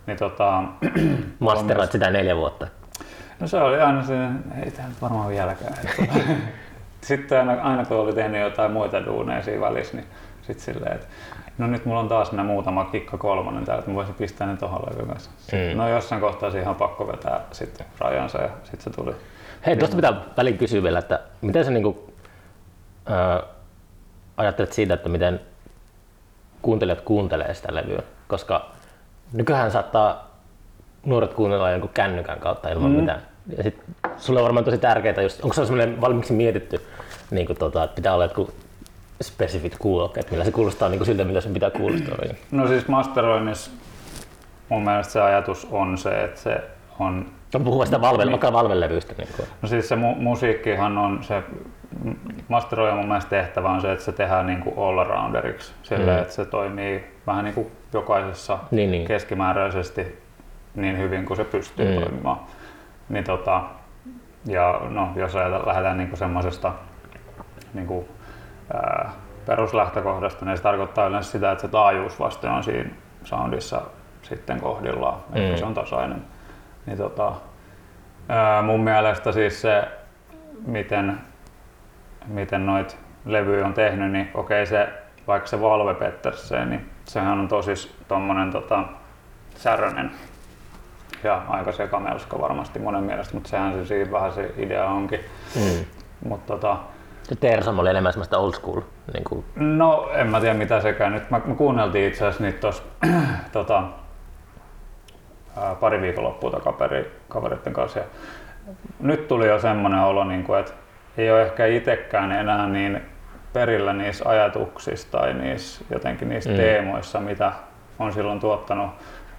Niin 0.06 0.18
tota, 0.18 0.62
Masteroit 1.38 1.92
sitä 1.92 2.10
neljä 2.10 2.36
vuotta. 2.36 2.66
No 3.40 3.46
se 3.46 3.60
oli 3.60 3.80
aina 3.80 4.02
se, 4.02 4.14
ei 4.64 4.70
tämä 4.70 4.88
nyt 4.88 5.02
varmaan 5.02 5.28
vieläkään. 5.28 5.74
sitten 7.00 7.38
aina, 7.38 7.62
aina 7.62 7.84
kun 7.84 7.96
oli 7.96 8.12
tehnyt 8.12 8.40
jotain 8.40 8.72
muita 8.72 9.04
duuneja 9.04 9.42
siinä 9.42 9.60
välissä, 9.60 9.96
niin 9.96 10.06
sitten 10.42 10.74
silleen, 10.74 10.94
että 10.94 11.06
no 11.58 11.66
nyt 11.66 11.84
mulla 11.84 12.00
on 12.00 12.08
taas 12.08 12.32
nämä 12.32 12.46
muutama 12.46 12.84
kikka 12.84 13.18
kolmonen 13.18 13.64
täällä, 13.64 13.78
että 13.78 13.90
mä 13.90 13.94
voisin 13.94 14.14
pistää 14.14 14.46
ne 14.46 14.56
tohon 14.56 14.82
levyn 14.90 15.06
kanssa. 15.06 15.30
Mm. 15.52 15.78
No 15.78 15.88
jossain 15.88 16.20
kohtaa 16.20 16.50
siihen 16.50 16.68
on 16.68 16.76
pakko 16.76 17.06
vetää 17.06 17.40
sitten 17.52 17.86
rajansa 17.98 18.42
ja 18.42 18.48
sitten 18.64 18.80
se 18.80 18.90
tuli. 18.90 19.14
Hei, 19.66 19.76
tuosta 19.76 19.96
pitää 19.96 20.20
väliin 20.36 20.58
kysyä 20.58 20.82
vielä, 20.82 20.98
että 20.98 21.20
miten 21.40 21.64
sä 21.64 21.70
niinku, 21.70 22.12
öö, 23.10 23.42
ajattelet 24.36 24.72
siitä, 24.72 24.94
että 24.94 25.08
miten 25.08 25.40
kuuntelijat 26.62 27.00
kuuntelee 27.00 27.54
sitä 27.54 27.74
levyä? 27.74 28.02
Koska 28.28 28.70
nykyään 29.32 29.70
saattaa 29.70 30.30
nuoret 31.06 31.34
kuunnella 31.34 31.70
jonkun 31.70 31.90
kännykän 31.94 32.38
kautta 32.38 32.68
ilman 32.68 32.90
mm. 32.90 32.96
mitään. 32.96 33.22
Ja 33.56 33.62
sit 33.62 33.82
sulle 34.16 34.40
on 34.40 34.44
varmaan 34.44 34.64
tosi 34.64 34.78
tärkeää, 34.78 35.22
just, 35.22 35.40
onko 35.44 35.54
se 35.54 35.66
semmoinen 35.66 36.00
valmiiksi 36.00 36.32
mietitty, 36.32 36.80
niin 37.30 37.46
kuin 37.46 37.58
tota, 37.58 37.84
että 37.84 37.94
pitää 37.94 38.14
olla 38.14 38.24
jotkut 38.24 38.54
spesifit 39.22 39.76
kuulokkeet, 39.78 40.30
millä 40.30 40.44
se 40.44 40.52
kuulostaa 40.52 40.88
niin 40.88 40.98
kuin 40.98 41.06
siltä, 41.06 41.24
mitä 41.24 41.40
sen 41.40 41.52
pitää 41.52 41.70
kuulostaa. 41.70 42.16
No 42.50 42.68
siis 42.68 42.88
masteroinnissa 42.88 43.70
mun 44.68 44.84
mielestä 44.84 45.12
se 45.12 45.20
ajatus 45.20 45.68
on 45.70 45.98
se, 45.98 46.24
että 46.24 46.40
se 46.40 46.60
on... 46.98 47.26
On 47.54 47.64
puhua 47.64 47.84
sitä 47.84 48.00
valve, 48.00 48.24
niin. 48.24 48.40
valvelevyistä. 48.40 49.14
Niin 49.18 49.28
kuin. 49.36 49.48
No 49.62 49.68
siis 49.68 49.88
se 49.88 49.94
mu- 49.94 50.16
musiikkihan 50.16 50.98
on 50.98 51.24
se, 51.24 51.42
masteroijan 52.48 52.96
mun 52.96 53.08
mielestä 53.08 53.30
tehtävä 53.30 53.70
on 53.70 53.80
se, 53.80 53.92
että 53.92 54.04
se 54.04 54.12
tehdään 54.12 54.46
niin 54.46 54.60
kuin 54.60 54.74
all-arounderiksi, 54.78 55.72
sillä 55.82 56.12
mm. 56.12 56.18
että 56.18 56.32
se 56.34 56.44
toimii 56.44 57.04
vähän 57.26 57.44
niin 57.44 57.54
kuin 57.54 57.70
jokaisessa 57.92 58.58
niin, 58.70 58.90
niin. 58.90 59.06
keskimääräisesti 59.06 60.22
niin 60.74 60.98
hyvin 60.98 61.26
kuin 61.26 61.36
se 61.36 61.44
pystyy 61.44 61.94
mm. 61.94 62.00
toimimaan. 62.00 62.40
Niin 63.08 63.24
tota, 63.24 63.62
ja 64.46 64.80
no, 64.88 65.08
jos 65.16 65.34
lähdetään 65.66 65.98
niin 65.98 66.16
semmoisesta 66.16 66.72
niin 67.74 68.04
peruslähtökohdasta, 69.46 70.44
niin 70.44 70.56
se 70.56 70.62
tarkoittaa 70.62 71.06
yleensä 71.06 71.30
sitä, 71.30 71.52
että 71.52 71.62
se 71.62 71.68
taajuusvaste 71.68 72.48
on 72.48 72.64
siinä 72.64 72.90
soundissa 73.24 73.82
sitten 74.22 74.60
kohdillaan, 74.60 75.20
mm. 75.28 75.36
että 75.36 75.56
se 75.56 75.64
on 75.64 75.74
tasainen. 75.74 76.24
Niin 76.86 76.98
tota, 76.98 77.32
ää, 78.28 78.62
mun 78.62 78.80
mielestä 78.80 79.32
siis 79.32 79.62
se, 79.62 79.88
miten, 80.66 81.20
miten 82.26 82.66
noit 82.66 82.98
levyjä 83.24 83.66
on 83.66 83.74
tehnyt, 83.74 84.12
niin 84.12 84.30
okei 84.34 84.66
se, 84.66 84.88
vaikka 85.26 85.48
se 85.48 85.60
Valve 85.60 85.94
Pettersen, 85.94 86.70
niin 86.70 86.90
sehän 87.04 87.40
on 87.40 87.48
tosi 87.48 87.94
tommonen 88.08 88.52
tota, 88.52 88.84
särönen 89.54 90.10
ja 91.24 91.42
aika 91.48 91.72
sekamelska 91.72 92.40
varmasti 92.40 92.78
monen 92.78 93.02
mielestä, 93.02 93.34
mutta 93.34 93.48
sehän 93.48 93.72
se 93.72 93.86
siinä 93.86 94.12
vähän 94.12 94.32
se 94.32 94.54
idea 94.56 94.84
onkin. 94.84 95.20
Mm. 95.56 95.84
Mut 96.28 96.46
tota, 96.46 96.76
se 97.22 97.36
Tersom 97.36 97.78
oli 97.78 97.90
enemmän 97.90 98.12
semmoista 98.12 98.38
old 98.38 98.52
school. 98.52 98.80
Niin 99.12 99.24
kuin... 99.24 99.44
No 99.56 100.10
en 100.14 100.26
mä 100.26 100.40
tiedä 100.40 100.54
mitä 100.54 100.80
sekään. 100.80 101.12
Nyt 101.12 101.30
mä, 101.30 101.40
mä 101.44 101.54
kuunneltiin 101.54 102.08
itse 102.08 102.26
asiassa 102.26 102.44
niitä 102.44 102.58
tos, 102.58 102.82
tota, 103.52 103.82
ää, 105.56 105.74
pari 105.74 106.00
viikonloppua 106.00 106.50
takaperi 106.50 107.12
kavereiden 107.28 107.72
kanssa. 107.72 107.98
Ja 107.98 108.04
nyt 109.00 109.28
tuli 109.28 109.48
jo 109.48 109.58
semmoinen 109.58 110.00
olo, 110.00 110.24
niin 110.24 110.44
kuin, 110.44 110.60
että 110.60 110.72
ei 111.16 111.30
ole 111.30 111.42
ehkä 111.42 111.66
itsekään 111.66 112.32
enää 112.32 112.66
niin 112.66 113.02
perillä 113.52 113.92
niissä 113.92 114.28
ajatuksissa 114.28 115.08
tai 115.10 115.34
niissä, 115.34 115.84
jotenkin 115.90 116.28
niissä 116.28 116.50
mm. 116.50 116.56
teemoissa, 116.56 117.20
mitä 117.20 117.52
on 117.98 118.12
silloin 118.12 118.40
tuottanut. 118.40 118.90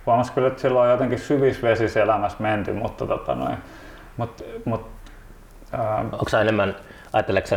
Huomasi 0.06 0.32
kyllä, 0.32 0.48
että 0.48 0.62
silloin 0.62 0.86
on 0.86 0.92
jotenkin 0.92 1.20
syvissä 1.20 1.62
vesissä 1.62 2.04
elämässä 2.04 2.38
menty, 2.40 2.74
mutta 2.74 3.08
tota 3.08 3.36
noin, 3.36 3.58
mut, 4.18 4.44
mut, 4.66 4.88
ää... 5.72 6.00
Onko 6.00 6.38
enemmän 6.42 6.76
ajatteleeko 7.14 7.48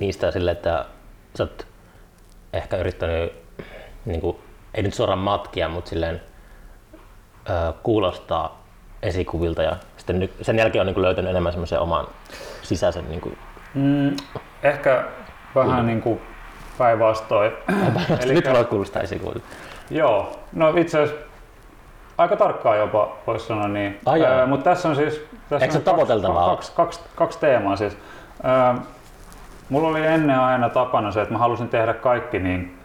niistä 0.00 0.30
silleen, 0.30 0.56
että 0.56 0.84
sä 1.34 1.42
oot 1.42 1.66
ehkä 2.52 2.76
yrittänyt, 2.76 3.32
niin 4.04 4.20
kuin, 4.20 4.36
ei 4.74 4.82
nyt 4.82 4.94
suoraan 4.94 5.18
matkia, 5.18 5.68
mutta 5.68 5.88
silleen 5.88 6.20
ö, 7.50 7.72
kuulostaa 7.82 8.62
esikuvilta 9.02 9.62
ja 9.62 9.76
sitten 9.96 10.28
sen 10.42 10.58
jälkeen 10.58 10.80
on 10.80 10.86
niin 10.86 10.94
kuin, 10.94 11.04
löytänyt 11.04 11.30
enemmän 11.30 11.52
semmoisen 11.52 11.80
oman 11.80 12.06
sisäisen 12.62 13.08
niin 13.08 13.20
kuin... 13.20 13.38
mm, 13.74 14.16
ehkä 14.62 15.04
vähän 15.54 15.86
niin 15.86 16.02
kuin 16.02 16.20
päinvastoin. 16.78 17.52
Eli 18.24 18.34
nyt 18.34 18.52
voi 18.52 18.64
kuulostaa 18.64 19.02
esikuvilta. 19.02 19.46
Joo, 19.90 20.38
no 20.52 20.76
itse 20.76 21.00
asiassa 21.00 21.26
aika 22.18 22.36
tarkkaan 22.36 22.78
jopa 22.78 23.16
voisi 23.26 23.46
sanoa 23.46 23.68
niin. 23.68 24.00
Ah, 24.06 24.48
mutta 24.48 24.70
tässä 24.70 24.88
on 24.88 24.96
siis 24.96 25.26
tässä 25.48 25.66
Eikö 25.66 25.90
on 25.90 26.22
kaksi, 26.22 26.22
kaksi, 26.46 26.72
kaksi, 26.74 27.00
kaksi 27.14 27.38
teemaa 27.38 27.76
siis. 27.76 27.96
Öö, 28.44 28.82
mulla 29.68 29.88
oli 29.88 30.06
ennen 30.06 30.38
aina 30.38 30.68
tapana 30.68 31.12
se, 31.12 31.22
että 31.22 31.32
mä 31.32 31.38
halusin 31.38 31.68
tehdä 31.68 31.94
kaikki 31.94 32.38
niin, 32.38 32.78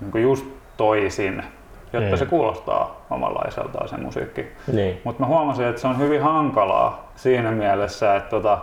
niin 0.00 0.10
kuin 0.10 0.22
just 0.22 0.46
toisin, 0.76 1.44
jotta 1.92 2.10
mm. 2.10 2.16
se 2.16 2.26
kuulostaa 2.26 3.00
omanlaiseltaan 3.10 3.88
se 3.88 3.96
musiikki. 3.96 4.46
Niin. 4.72 5.00
Mutta 5.04 5.22
mä 5.22 5.26
huomasin, 5.26 5.66
että 5.66 5.80
se 5.80 5.86
on 5.86 5.98
hyvin 5.98 6.22
hankalaa 6.22 7.12
siinä 7.16 7.50
mielessä, 7.50 8.16
että 8.16 8.30
tota, 8.30 8.58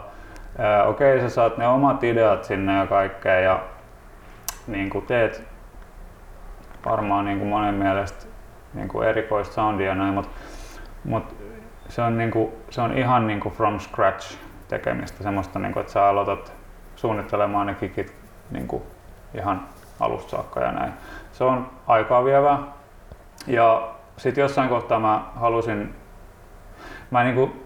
okei 0.85 1.15
okay, 1.17 1.29
sä 1.29 1.35
saat 1.35 1.57
ne 1.57 1.67
omat 1.67 2.03
ideat 2.03 2.43
sinne 2.43 2.77
ja 2.77 2.87
kaikkea 2.87 3.39
ja 3.39 3.63
niin 4.67 4.89
kuin 4.89 5.05
teet 5.05 5.43
varmaan 6.85 7.25
niin 7.25 7.37
kuin 7.37 7.49
monen 7.49 7.75
mielestä 7.75 8.25
niin 8.73 8.87
kuin 8.87 9.07
erikoista 9.07 9.53
soundia 9.53 9.95
näin, 9.95 10.13
mutta 10.13 10.31
mut 11.03 11.35
se, 11.89 12.01
on 12.01 12.17
niin 12.17 12.31
kuin, 12.31 12.51
se 12.69 12.81
on 12.81 12.97
ihan 12.97 13.27
niin 13.27 13.39
kuin 13.39 13.55
from 13.55 13.79
scratch 13.79 14.37
tekemistä, 14.67 15.23
semmoista, 15.23 15.59
niin 15.59 15.73
kuin, 15.73 15.81
että 15.81 15.93
sä 15.93 16.07
aloitat 16.07 16.53
suunnittelemaan 16.95 17.67
ne 17.67 17.73
kikit 17.73 18.15
niin 18.51 18.67
kuin 18.67 18.83
ihan 19.33 19.67
alusta 19.99 20.29
saakka 20.29 20.59
ja 20.59 20.71
näin. 20.71 20.93
Se 21.31 21.43
on 21.43 21.69
aikaa 21.87 22.25
vievää. 22.25 22.59
Ja 23.47 23.89
sitten 24.17 24.41
jossain 24.41 24.69
kohtaa 24.69 24.99
mä 24.99 25.23
halusin, 25.35 25.95
mä 27.11 27.23
niin 27.23 27.35
kuin, 27.35 27.60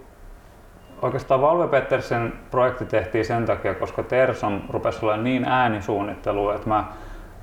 oikeastaan 1.05 1.41
Valve 1.41 1.67
Pettersen 1.67 2.33
projekti 2.51 2.85
tehtiin 2.85 3.25
sen 3.25 3.45
takia, 3.45 3.73
koska 3.73 4.03
Tersom 4.03 4.61
rupesi 4.69 5.05
olla 5.05 5.17
niin 5.17 5.45
äänisuunnittelu, 5.45 6.49
että 6.49 6.69
mä, 6.69 6.83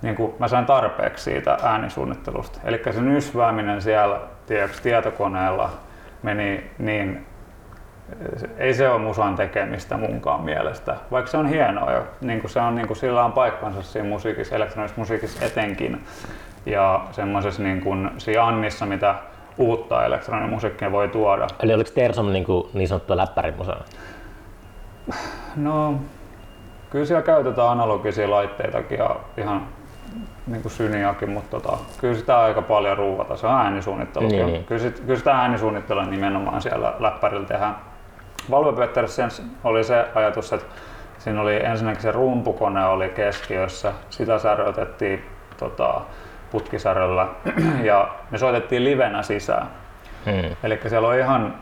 niin 0.03 0.15
kuin, 0.15 0.35
mä 0.39 0.49
sain 0.49 0.67
tarpeeksi 0.67 1.25
siitä 1.25 1.59
äänisuunnittelusta. 1.63 2.61
Eli 2.65 2.81
se 2.91 3.01
nysvääminen 3.01 3.83
siellä 3.83 4.21
tiedätkö, 4.47 4.77
tietokoneella 4.83 5.71
meni 6.23 6.71
niin 6.79 7.27
ei 8.59 8.75
se 8.75 8.89
ole 8.89 8.99
musan 8.99 9.35
tekemistä 9.35 9.97
munkaan 9.97 10.41
mielestä, 10.41 10.97
vaikka 11.11 11.31
se 11.31 11.37
on 11.37 11.47
hienoa 11.47 11.93
ja 11.93 12.03
niin 12.21 12.41
kuin 12.41 12.51
se 12.51 12.61
on, 12.61 12.75
niin 12.75 12.87
kuin 12.87 12.97
sillä 12.97 13.25
on 13.25 13.33
paikkansa 13.33 13.83
siinä 13.83 14.09
musiikissa, 14.09 14.57
elektronisessa 14.57 15.01
musiikissa 15.01 15.45
etenkin 15.45 16.05
ja 16.67 17.05
semmoisessa 17.11 17.63
niin 17.63 17.81
kuin 17.81 18.11
siinä 18.19 18.45
Annissa, 18.45 18.87
mitä 18.87 19.15
uutta 19.59 20.05
elektroninen 20.05 20.51
musiikkia 20.51 20.93
voi 20.93 21.09
tuoda. 21.09 21.47
Eli 21.63 21.75
oliko 21.75 21.91
Tersom 21.95 22.33
niin, 22.33 22.45
kuin, 22.45 22.69
niin 22.75 22.89
sanottua 22.89 23.17
läppärimusaa? 23.17 23.85
No, 25.57 25.95
kyllä 26.91 27.05
siellä 27.05 27.23
käytetään 27.23 27.69
analogisia 27.69 28.31
laitteitakin 28.31 28.99
ja 28.99 29.17
ihan 29.37 29.67
niin 30.47 30.63
kuin 30.63 30.73
syniakin, 30.73 31.31
mutta 31.31 31.61
tota, 31.61 31.79
kyllä 32.01 32.15
sitä 32.15 32.41
aika 32.41 32.63
paljon 32.63 32.97
ruuvata. 32.97 33.37
Se 33.37 33.47
on 33.47 33.53
äänisuunnittelu. 33.53 34.29
Niin, 34.29 34.47
niin. 34.47 34.65
Kyllä, 34.65 34.83
sit, 34.83 35.01
kyllä 35.01 35.19
sitä 35.19 35.33
äänisuunnittelua 35.33 36.05
nimenomaan 36.05 36.63
siellä 36.63 36.95
läppärillä 36.99 37.47
tehdään. 37.47 37.77
Valve 38.51 38.73
Pettersen 38.73 39.29
oli 39.65 39.85
se 39.85 40.09
ajatus, 40.15 40.53
että 40.53 40.67
siinä 41.19 41.41
oli 41.41 41.65
ensinnäkin 41.65 42.03
se 42.03 42.13
rumpukone 42.13 42.87
oli 42.87 43.09
keskiössä, 43.09 43.93
sitä 44.11 44.39
säröitettiin 44.39 45.25
tota, 45.57 46.01
putkisarjalla 46.53 47.35
ja 47.83 48.09
me 48.31 48.39
soitettiin 48.39 48.85
livenä 48.85 49.23
sisään. 49.23 49.67
Hmm. 50.25 50.57
Eli 50.63 50.81
siellä 50.89 51.09
on 51.09 51.19
ihan 51.19 51.55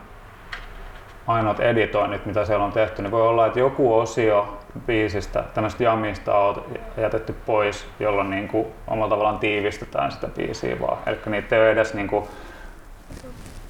ainoat 1.27 1.61
editoinnit, 1.61 2.27
mitä 2.27 2.45
siellä 2.45 2.65
on 2.65 2.73
tehty, 2.73 3.03
niin 3.03 3.11
voi 3.11 3.29
olla, 3.29 3.47
että 3.47 3.59
joku 3.59 3.99
osio 3.99 4.59
biisistä, 4.87 5.45
tämmöistä 5.55 5.85
jamista 5.85 6.39
on 6.39 6.65
jätetty 6.97 7.35
pois, 7.47 7.87
jolloin 8.01 8.31
niin 8.31 8.49
kuin 8.49 8.67
omalla 8.87 9.11
tavallaan 9.11 9.39
tiivistetään 9.39 10.13
sitä 10.13 10.29
biisiä 10.37 10.81
vaan. 10.81 10.99
Eli 11.07 11.19
niitä 11.27 11.57
ei 11.57 11.63
ole 11.63 11.71
edes 11.71 11.95
niin 11.95 12.09
kuin, 12.09 12.25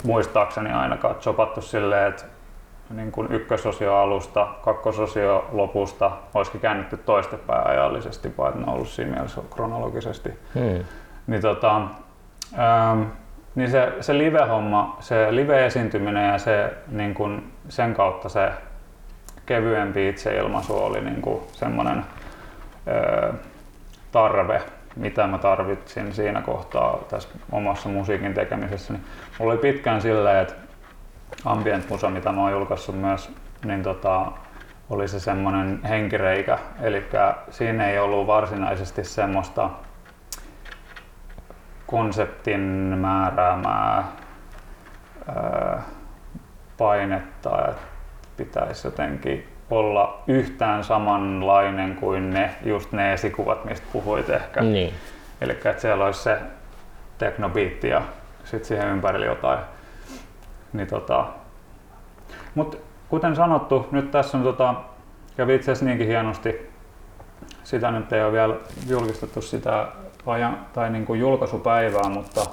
muistaakseni 0.02 0.72
ainakaan 0.72 1.14
chopattu 1.14 1.62
silleen, 1.62 2.08
että 2.08 2.24
niin 2.90 3.12
kuin 3.12 3.32
ykkösosio 3.32 3.96
alusta, 3.96 4.48
kakkososio 4.62 5.48
lopusta 5.52 6.10
olisikin 6.34 6.60
käännetty 6.60 6.96
toistepäin 6.96 7.66
ajallisesti, 7.66 8.36
vaan 8.38 8.52
ne 8.60 8.62
on 8.66 8.74
ollut 8.74 8.88
siinä 8.88 9.12
mielessä 9.12 9.40
kronologisesti. 9.54 10.30
Hmm. 10.54 10.84
Niin, 11.30 11.42
tota, 11.42 11.76
ähm, 12.58 13.02
niin 13.54 13.70
se, 13.70 13.92
se 14.00 14.18
live-homma, 14.18 14.96
se 15.00 15.26
live-esiintyminen 15.30 16.28
ja 16.28 16.38
se, 16.38 16.72
niin 16.88 17.14
kuin 17.14 17.52
sen 17.68 17.94
kautta 17.94 18.28
se 18.28 18.50
kevyempi 19.46 20.08
itseilmaisu 20.08 20.76
oli 20.78 21.00
niin 21.00 21.22
kuin 21.22 21.42
semmoinen 21.52 21.98
äh, 21.98 23.34
tarve, 24.12 24.62
mitä 24.96 25.26
mä 25.26 25.38
tarvitsin 25.38 26.12
siinä 26.12 26.42
kohtaa 26.42 26.98
tässä 27.08 27.28
omassa 27.52 27.88
musiikin 27.88 28.34
tekemisessä. 28.34 28.92
Niin 28.92 29.04
mulla 29.38 29.52
oli 29.52 29.60
pitkään 29.60 30.00
silleen, 30.00 30.42
että 30.42 30.54
ambient 31.44 31.90
musa, 31.90 32.10
mitä 32.10 32.32
mä 32.32 32.40
oon 32.40 32.52
julkaissut 32.52 33.00
myös, 33.00 33.32
niin 33.64 33.82
tota, 33.82 34.32
oli 34.90 35.08
se 35.08 35.20
semmoinen 35.20 35.80
henkireikä. 35.82 36.58
Eli 36.82 37.06
siinä 37.50 37.90
ei 37.90 37.98
ollut 37.98 38.26
varsinaisesti 38.26 39.04
semmoista 39.04 39.70
konseptin 41.90 42.60
määräämää 42.98 44.04
ää, 45.28 45.82
painetta, 46.78 47.68
että 47.68 47.82
pitäisi 48.36 48.86
jotenkin 48.86 49.48
olla 49.70 50.22
yhtään 50.26 50.84
samanlainen 50.84 51.96
kuin 51.96 52.30
ne, 52.30 52.50
just 52.64 52.92
ne 52.92 53.12
esikuvat, 53.12 53.64
mistä 53.64 53.86
puhuit 53.92 54.30
ehkä. 54.30 54.60
Niin. 54.62 54.94
Eli 55.40 55.52
että 55.52 55.78
siellä 55.78 56.04
olisi 56.04 56.22
se 56.22 56.38
teknobiitti 57.18 57.88
ja 57.88 58.02
sitten 58.44 58.64
siihen 58.64 58.88
ympärille 58.88 59.26
jotain. 59.26 59.58
Niin 60.72 60.88
tota. 60.88 61.26
Mutta 62.54 62.76
kuten 63.08 63.36
sanottu, 63.36 63.88
nyt 63.90 64.10
tässä 64.10 64.38
on 64.38 64.44
tota, 64.44 64.74
kävi 65.36 65.54
itse 65.54 65.72
asiassa 65.72 65.86
niinkin 65.86 66.06
hienosti, 66.06 66.70
sitä 67.64 67.90
nyt 67.90 68.12
ei 68.12 68.24
ole 68.24 68.32
vielä 68.32 68.54
julkistettu 68.88 69.42
sitä 69.42 69.86
ajan, 70.26 70.66
tai 70.72 70.90
niin 70.90 71.06
kuin 71.06 71.20
julkaisupäivää, 71.20 72.08
mutta, 72.08 72.46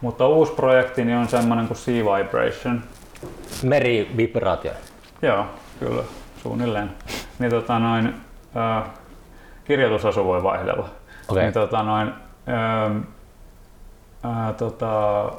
mutta 0.00 0.26
uusi 0.26 0.52
projekti 0.52 1.04
niin 1.04 1.18
on 1.18 1.28
semmoinen 1.28 1.66
kuin 1.66 1.76
Sea 1.78 2.04
Vibration. 2.04 2.82
Merivibraatio. 3.62 4.72
Joo, 5.22 5.46
kyllä, 5.80 6.02
suunnilleen. 6.42 6.90
Niin 7.38 7.50
tota 7.50 7.78
noin, 7.78 8.14
äh, 8.56 8.90
kirjoitusasu 9.64 10.24
voi 10.24 10.42
vaihdella. 10.42 10.88
Okei. 11.28 11.42
Niin 11.42 11.52
tota 11.52 11.82
noin, 11.82 12.12
ähm, 12.48 12.98
äh, 14.24 14.54
tota, 14.54 15.32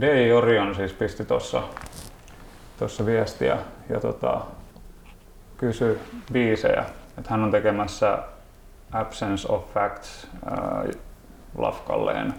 DJ 0.00 0.32
Orion 0.32 0.74
siis 0.74 0.92
pisti 0.92 1.24
tuossa 1.24 1.62
tossa 2.78 3.06
viestiä 3.06 3.56
ja 3.88 4.00
tota, 4.00 4.40
kysyi 5.56 5.98
biisejä. 6.32 6.84
Että 7.18 7.30
hän 7.30 7.44
on 7.44 7.50
tekemässä 7.50 8.18
Absence 8.92 9.52
of 9.52 9.74
Facts 9.74 10.28
äh, 10.46 10.94
Lafkalleen 11.58 12.34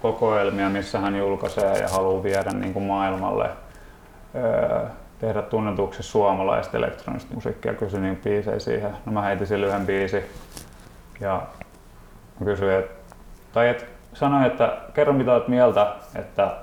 kokoelmia, 0.00 0.70
missä 0.70 0.98
hän 0.98 1.16
julkaisee 1.16 1.78
ja 1.78 1.88
haluaa 1.88 2.22
viedä 2.22 2.50
niin 2.50 2.72
kuin 2.72 2.84
maailmalle 2.84 3.44
äh, 3.44 4.90
tehdä 5.18 5.42
tunnetuksi 5.42 6.02
suomalaista 6.02 6.76
elektronista 6.76 7.34
musiikkia. 7.34 7.74
Kysyin 7.74 8.02
niin 8.02 8.20
biisejä 8.24 8.58
siihen. 8.58 8.96
No 9.06 9.12
mä 9.12 9.22
heitin 9.22 9.46
sille 9.46 9.66
yhden 9.66 9.86
biisi 9.86 10.24
ja 11.20 11.42
kysyin, 12.44 12.72
että, 12.72 13.04
tai 13.52 13.68
et, 13.68 13.86
sanoin, 14.14 14.44
että 14.44 14.76
kerro 14.94 15.12
mitä 15.12 15.32
olet 15.32 15.48
mieltä, 15.48 15.94
että 16.14 16.56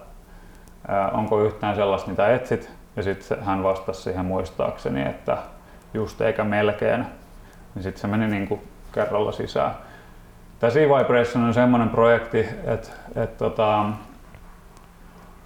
ää, 0.87 1.09
onko 1.09 1.41
yhtään 1.41 1.75
sellaista 1.75 2.09
mitä 2.09 2.33
etsit. 2.33 2.71
Ja 2.95 3.03
sitten 3.03 3.43
hän 3.43 3.63
vastasi 3.63 4.01
siihen 4.01 4.25
muistaakseni, 4.25 5.01
että 5.01 5.37
just 5.93 6.21
eikä 6.21 6.43
melkein. 6.43 7.05
Niin 7.75 7.83
sitten 7.83 8.01
se 8.01 8.07
meni 8.07 8.27
niin 8.27 8.47
kuin 8.47 8.61
kerralla 8.91 9.31
sisään. 9.31 9.71
Tämä 10.59 10.71
Sea 10.71 10.97
Vibration 10.97 11.43
on 11.43 11.53
semmoinen 11.53 11.89
projekti, 11.89 12.39
että, 12.65 12.89
että 13.15 13.37
tota, 13.37 13.85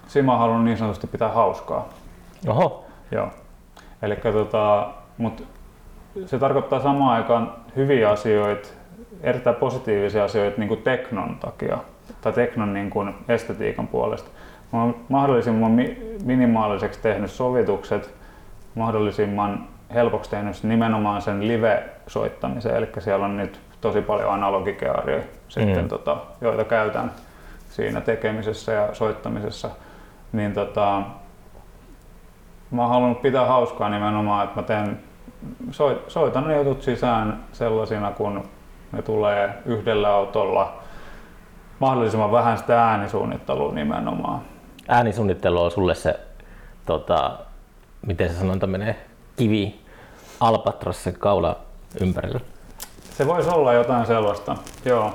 Sima 0.06 0.36
haluaa 0.36 0.62
niin 0.62 0.78
sanotusti 0.78 1.06
pitää 1.06 1.28
hauskaa. 1.28 1.88
Oho. 2.48 2.84
Joo. 3.10 3.28
Eli 4.02 4.16
tota, 4.16 4.88
mut 5.18 5.44
se 6.26 6.38
tarkoittaa 6.38 6.80
samaan 6.80 7.16
aikaan 7.16 7.52
hyviä 7.76 8.10
asioita, 8.10 8.68
erittäin 9.22 9.56
positiivisia 9.56 10.24
asioita 10.24 10.58
niin 10.58 10.68
kuin 10.68 10.82
teknon 10.82 11.36
takia 11.40 11.78
tai 12.20 12.32
teknon 12.32 12.74
niin 12.74 12.90
kuin 12.90 13.14
estetiikan 13.28 13.86
puolesta. 13.86 14.30
Mä 14.72 14.82
oon 14.82 14.96
mahdollisimman 15.08 15.70
mi- 15.70 15.98
minimaaliseksi 16.24 17.00
tehnyt 17.00 17.30
sovitukset, 17.30 18.14
mahdollisimman 18.74 19.68
helpoksi 19.94 20.30
tehnyt 20.30 20.62
nimenomaan 20.62 21.22
sen 21.22 21.48
live-soittamisen, 21.48 22.76
eli 22.76 22.88
siellä 22.98 23.24
on 23.24 23.36
nyt 23.36 23.60
tosi 23.80 24.02
paljon 24.02 24.30
analogikearia 24.32 25.20
sitten, 25.48 25.82
Mm. 25.84 25.88
tota, 25.88 26.16
joita 26.40 26.64
käytän 26.64 27.12
siinä 27.70 28.00
tekemisessä 28.00 28.72
ja 28.72 28.88
soittamisessa. 28.94 29.70
Niin 30.32 30.52
tota, 30.52 31.02
mä 32.70 32.82
oon 32.82 32.90
halunnut 32.90 33.22
pitää 33.22 33.46
hauskaa 33.46 33.88
nimenomaan, 33.88 34.44
että 34.44 34.60
mä 34.60 34.66
teen, 34.66 34.98
soit, 35.70 36.10
soitan 36.10 36.48
ne 36.48 36.56
jutut 36.56 36.82
sisään 36.82 37.44
sellaisina, 37.52 38.10
kun 38.10 38.44
ne 38.92 39.02
tulee 39.02 39.50
yhdellä 39.66 40.08
autolla. 40.14 40.76
Mahdollisimman 41.78 42.32
vähän 42.32 42.58
sitä 42.58 42.84
äänisuunnittelua 42.84 43.72
nimenomaan. 43.72 44.40
Äänisuunnittelu 44.88 45.62
on 45.62 45.70
sulle 45.70 45.94
se, 45.94 46.20
tota, 46.86 47.38
miten 48.06 48.28
se 48.28 48.34
sanonta 48.34 48.66
menee, 48.66 48.96
kivi 49.36 49.80
albatrossin 50.48 51.14
kaula 51.18 51.60
ympärillä. 52.00 52.40
Se 53.18 53.26
voisi 53.26 53.50
olla 53.50 53.72
jotain 53.72 54.06
sellaista, 54.06 54.56
joo. 54.84 55.14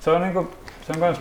Se 0.00 0.10
on 0.10 0.22
niinku, 0.22 0.50
se 0.86 0.92
on 0.92 1.00
kans, 1.00 1.20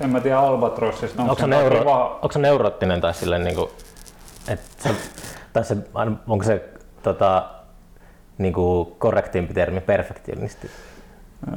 en 0.00 0.10
mä 0.10 0.20
tiedä 0.20 0.38
Albatrossista, 0.38 1.22
onko 1.22 1.32
Onko 1.32 1.40
se, 1.40 1.46
neuro, 1.46 1.78
kiva, 1.78 2.04
onko 2.22 2.32
se 2.32 2.38
neuroottinen 2.38 3.00
tai 3.00 3.14
silleen 3.14 3.44
niinku, 3.44 3.70
et 4.48 4.60
se, 4.78 4.94
tai 5.52 5.64
se, 5.64 5.76
onko 6.28 6.44
se 6.44 6.68
tota, 7.02 7.48
niinku 8.38 8.84
korrektiimpi 8.98 9.54
termi 9.54 9.80
perfektionisti? 9.80 10.70
Öö, 11.48 11.54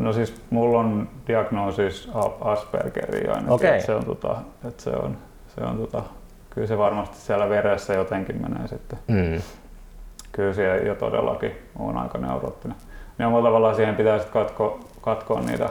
No 0.00 0.12
siis 0.12 0.42
mulla 0.50 0.78
on 0.78 1.08
diagnoosis 1.26 2.08
Aspergeri 2.40 3.28
ainakin, 3.28 3.50
Okei. 3.50 3.70
että 3.74 3.86
se 3.86 3.94
on, 3.94 4.04
tota, 4.04 4.36
että 4.68 4.82
se 4.82 4.90
on, 4.90 5.18
se 5.54 5.60
on 5.64 5.78
tota, 5.78 6.02
kyllä 6.50 6.66
se 6.66 6.78
varmasti 6.78 7.16
siellä 7.16 7.48
veressä 7.48 7.94
jotenkin 7.94 8.42
menee 8.42 8.68
sitten. 8.68 8.98
Mm. 9.06 9.42
Kyllä 10.32 10.52
siellä 10.52 10.76
jo 10.76 10.94
todellakin 10.94 11.56
on 11.78 11.98
aika 11.98 12.18
neuroottinen. 12.18 12.76
Niin 13.18 13.26
omalla 13.26 13.48
tavallaan 13.48 13.74
siihen 13.74 13.96
pitää 13.96 14.18
sitten 14.18 14.32
katko, 14.32 14.80
katkoa 15.00 15.40
niitä, 15.40 15.68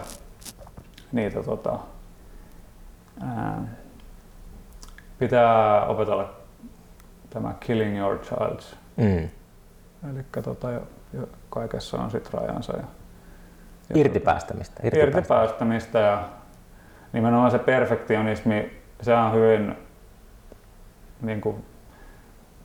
niitä 1.11 1.43
tota, 1.43 1.79
ää, 3.21 3.61
pitää 5.19 5.85
opetella 5.85 6.33
tämä 7.29 7.53
Killing 7.59 7.97
Your 7.97 8.17
Childs. 8.17 8.75
Mm. 8.97 9.29
Eli 10.11 10.25
tota, 10.43 10.71
jo, 10.71 10.81
jo, 11.13 11.29
kaikessa 11.49 11.97
on 11.97 12.11
sit 12.11 12.33
rajansa. 12.33 12.73
Ja, 12.77 12.83
ja 13.89 13.95
Irti 13.99 14.19
päästämistä. 14.19 14.81
Irti, 14.83 14.99
irti 14.99 15.11
päästä. 15.11 15.33
päästämistä 15.33 15.99
ja 15.99 16.29
nimenomaan 17.13 17.51
se 17.51 17.59
perfektionismi, 17.59 18.81
se 19.01 19.15
on 19.15 19.33
hyvin 19.33 19.77
niin 21.21 21.41
kuin, 21.41 21.65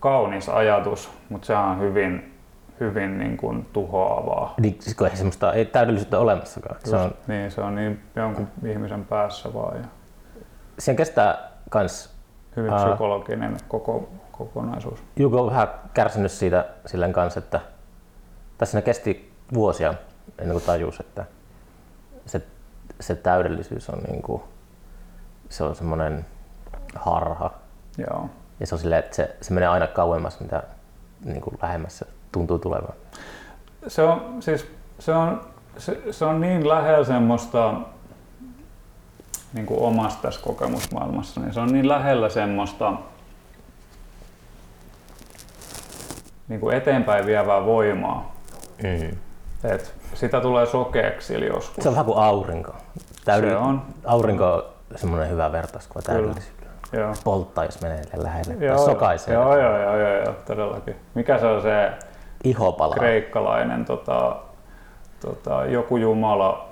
kaunis 0.05 0.49
ajatus, 0.49 1.11
mutta 1.29 1.47
se 1.47 1.57
on 1.57 1.81
hyvin, 1.81 2.35
hyvin 2.81 3.19
niin 3.19 3.37
kuin, 3.37 3.67
tuhoavaa. 3.73 4.55
Niin, 4.61 4.77
siis 4.81 4.97
kun 4.97 5.07
ei 5.07 5.17
semmoista 5.17 5.53
ei 5.53 5.65
täydellisyyttä 5.65 6.19
olemassakaan. 6.19 6.77
Se 6.85 6.97
on, 6.97 7.15
Niin, 7.27 7.51
se 7.51 7.61
on 7.61 7.75
niin 7.75 8.01
jonkun 8.17 8.49
ihmisen 8.67 9.05
päässä 9.05 9.55
vaan 9.55 9.77
ja 9.77 9.85
siihen 10.79 10.97
kestää 10.97 11.51
kans, 11.71 12.15
hyvin 12.57 12.73
Aa. 12.73 12.87
psykologinen 12.87 13.57
koko, 13.69 14.09
kokonaisuus. 14.33 15.03
Juko 15.17 15.41
on 15.41 15.51
vähän 15.51 15.69
kärsinyt 15.95 16.33
siitä 16.33 16.67
silleen 16.87 17.13
kanssa, 17.13 17.39
että 17.39 17.61
tässä 18.59 18.79
ne 18.79 18.83
kesti 18.83 19.33
vuosia 19.55 19.95
ennen 20.39 20.55
kuin 20.55 20.65
tajus, 20.67 21.01
että 21.01 21.25
se, 22.27 22.43
se 23.01 23.15
täydellisyys 23.15 23.91
on 23.91 23.99
niinku, 23.99 24.45
se 25.49 25.65
on 25.65 25.75
semmoinen 25.75 26.27
harha. 26.95 27.51
Joo. 27.99 28.29
Ja 28.61 28.67
se 28.67 28.75
on 28.75 28.79
silleen, 28.79 28.99
että 28.99 29.17
se, 29.17 29.37
se 29.41 29.53
menee 29.55 29.69
aina 29.69 29.87
kauemmas, 29.87 30.41
mitä 30.41 30.63
niin 31.25 31.41
kuin 31.41 31.59
lähemmäs 31.63 31.99
se 31.99 32.07
tuntuu 32.33 32.59
tulevan. 32.59 32.95
Se 33.89 34.03
on, 34.03 34.37
siis, 34.43 34.67
se 34.99 35.13
on, 35.15 35.41
se, 35.79 36.01
se 36.11 36.25
on 36.25 36.41
niin 36.41 36.69
lähellä 36.69 37.05
semmoista 37.05 37.75
niin 39.53 39.67
kuin 39.67 39.81
omassa 39.81 40.19
tässä 40.23 40.41
kokemusmaailmassa, 40.41 41.41
niin 41.41 41.55
se 41.55 41.61
on 41.61 41.73
niin 41.73 41.89
lähellä 41.89 42.29
semmoista 42.29 42.93
niin 46.49 46.61
kuin 46.61 46.77
eteenpäin 46.77 47.27
vievää 47.27 47.65
voimaa, 47.65 48.35
Mm. 48.83 49.17
että 49.65 49.89
sitä 50.15 50.41
tulee 50.41 50.67
sokeaksi 50.67 51.45
joskus. 51.47 51.83
Se 51.83 51.89
on 51.89 51.95
vähän 51.95 52.07
kuin 52.07 52.19
aurinko. 52.19 52.73
Täydell- 53.31 53.49
Se 53.49 53.57
on. 53.57 53.83
Aurinko 54.05 54.45
on 54.55 54.65
semmoinen 54.97 55.31
hyvä 55.31 55.53
vertauskuva 55.53 56.03
Kyllä. 56.03 56.35
Joo. 56.99 57.13
Polttaa, 57.25 57.65
jos 57.65 57.81
menee 57.83 58.03
lähelle. 58.17 58.55
Joo, 58.67 58.79
sokaisee. 58.79 59.35
joo, 59.35 59.59
joo, 59.59 59.79
joo, 59.79 59.97
joo, 59.99 60.15
joo, 60.25 60.35
todellakin. 60.47 60.97
Mikä 61.15 61.39
se 61.39 61.47
on 61.47 61.63
se 61.63 61.93
Iho 62.45 62.73
palaa. 62.73 62.95
kreikkalainen 62.97 63.85
tota, 63.85 64.37
tota, 65.21 65.65
joku 65.67 65.97
jumala 65.97 66.69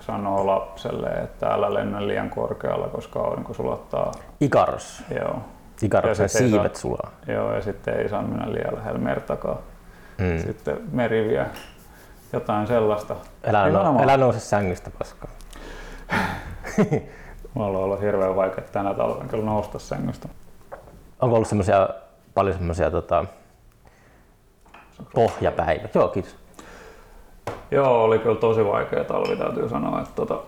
sanoo 0.00 0.46
lapselle, 0.46 1.06
että 1.08 1.46
älä 1.48 1.74
lennä 1.74 2.06
liian 2.06 2.30
korkealla, 2.30 2.88
koska 2.88 3.20
aurinko 3.20 3.54
sulattaa. 3.54 4.12
Ikaros. 4.40 5.02
Joo, 5.20 5.36
Ikaroksen 5.82 6.28
siivet 6.28 6.74
saa- 6.76 6.80
sulaa. 6.82 7.10
joo, 7.26 7.54
ja 7.54 7.62
sitten 7.62 7.94
ei 7.98 8.08
saa 8.08 8.22
mennä 8.22 8.52
liian 8.52 8.74
lähellä 8.76 8.98
mertakaan. 8.98 9.58
Mm. 10.18 10.38
Sitten 10.38 10.76
meri 10.92 11.28
vie 11.28 11.46
jotain 12.32 12.66
sellaista. 12.66 13.16
Älä, 13.46 13.70
no, 13.70 14.02
älä 14.02 14.16
nouse 14.16 14.40
sängystä 14.40 14.90
koskaan. 14.98 15.32
Mulla 17.58 17.78
on 17.78 17.84
ollut 17.84 18.00
hirveän 18.00 18.36
vaikea 18.36 18.64
tänä 18.72 18.94
talvena 18.94 19.28
kyllä 19.28 19.44
nousta 19.44 19.78
sängystä. 19.78 20.28
Onko 21.20 21.36
ollut 21.36 21.48
semmosia, 21.48 21.88
paljon 22.34 22.56
semmoisia 22.56 22.90
tota, 22.90 23.24
pohjapäivä? 25.14 25.88
Joo, 25.94 26.08
kiitos. 26.08 26.36
Joo, 27.70 28.04
oli 28.04 28.18
kyllä 28.18 28.40
tosi 28.40 28.64
vaikea 28.64 29.04
talvi, 29.04 29.36
täytyy 29.36 29.68
sanoa, 29.68 30.00
että 30.00 30.14
tota, 30.14 30.38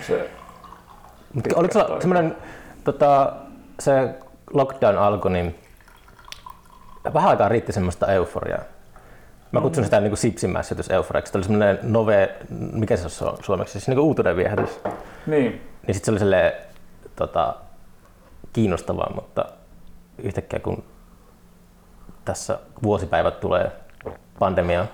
se, 0.00 0.30
Mutta 1.34 1.50
oliko 1.56 1.84
toi. 1.84 2.00
semmoinen, 2.00 2.36
tota, 2.84 3.32
se 3.78 4.14
lockdown 4.52 4.98
alkoi, 4.98 5.30
niin 5.30 5.54
vähän 7.14 7.30
aikaa 7.30 7.48
riitti 7.48 7.72
semmoista 7.72 8.12
euforiaa. 8.12 8.62
Mä 9.52 9.60
kutsun 9.60 9.84
sitä 9.84 10.00
niin 10.00 10.16
sipsimässytys 10.16 10.90
euforiaksi. 10.90 11.32
Se 11.32 11.38
oli 11.38 11.44
semmoinen 11.44 11.78
nove, 11.82 12.36
mikä 12.72 12.96
se 12.96 13.24
on 13.24 13.36
suomeksi, 13.44 13.72
siis 13.72 13.88
niin 13.88 13.96
kuin 13.96 14.06
uutuuden 14.06 14.36
viehätys. 14.36 14.80
Niin. 15.26 15.69
Niin 15.86 15.94
sitten 15.94 16.04
se 16.04 16.10
oli 16.10 16.18
silleen, 16.18 16.52
tota, 17.16 17.54
kiinnostavaa, 18.52 19.12
mutta 19.14 19.44
yhtäkkiä 20.18 20.58
kun 20.58 20.84
tässä 22.24 22.58
vuosipäivät 22.82 23.40
tulee 23.40 23.72
pandemiaan 24.38 24.88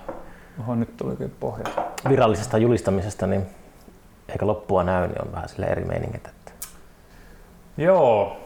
Oho, 0.59 0.75
nyt 0.75 0.97
tulikin 0.97 1.35
pohja. 1.39 1.65
virallisesta 2.09 2.57
julistamisesta, 2.57 3.27
niin 3.27 3.45
eikä 4.29 4.47
loppua 4.47 4.83
näy, 4.83 5.07
niin 5.07 5.21
on 5.25 5.31
vähän 5.31 5.49
sille 5.49 5.65
eri 5.65 5.85
meiningit. 5.85 6.27
Että. 6.27 6.51
Joo, 7.77 8.37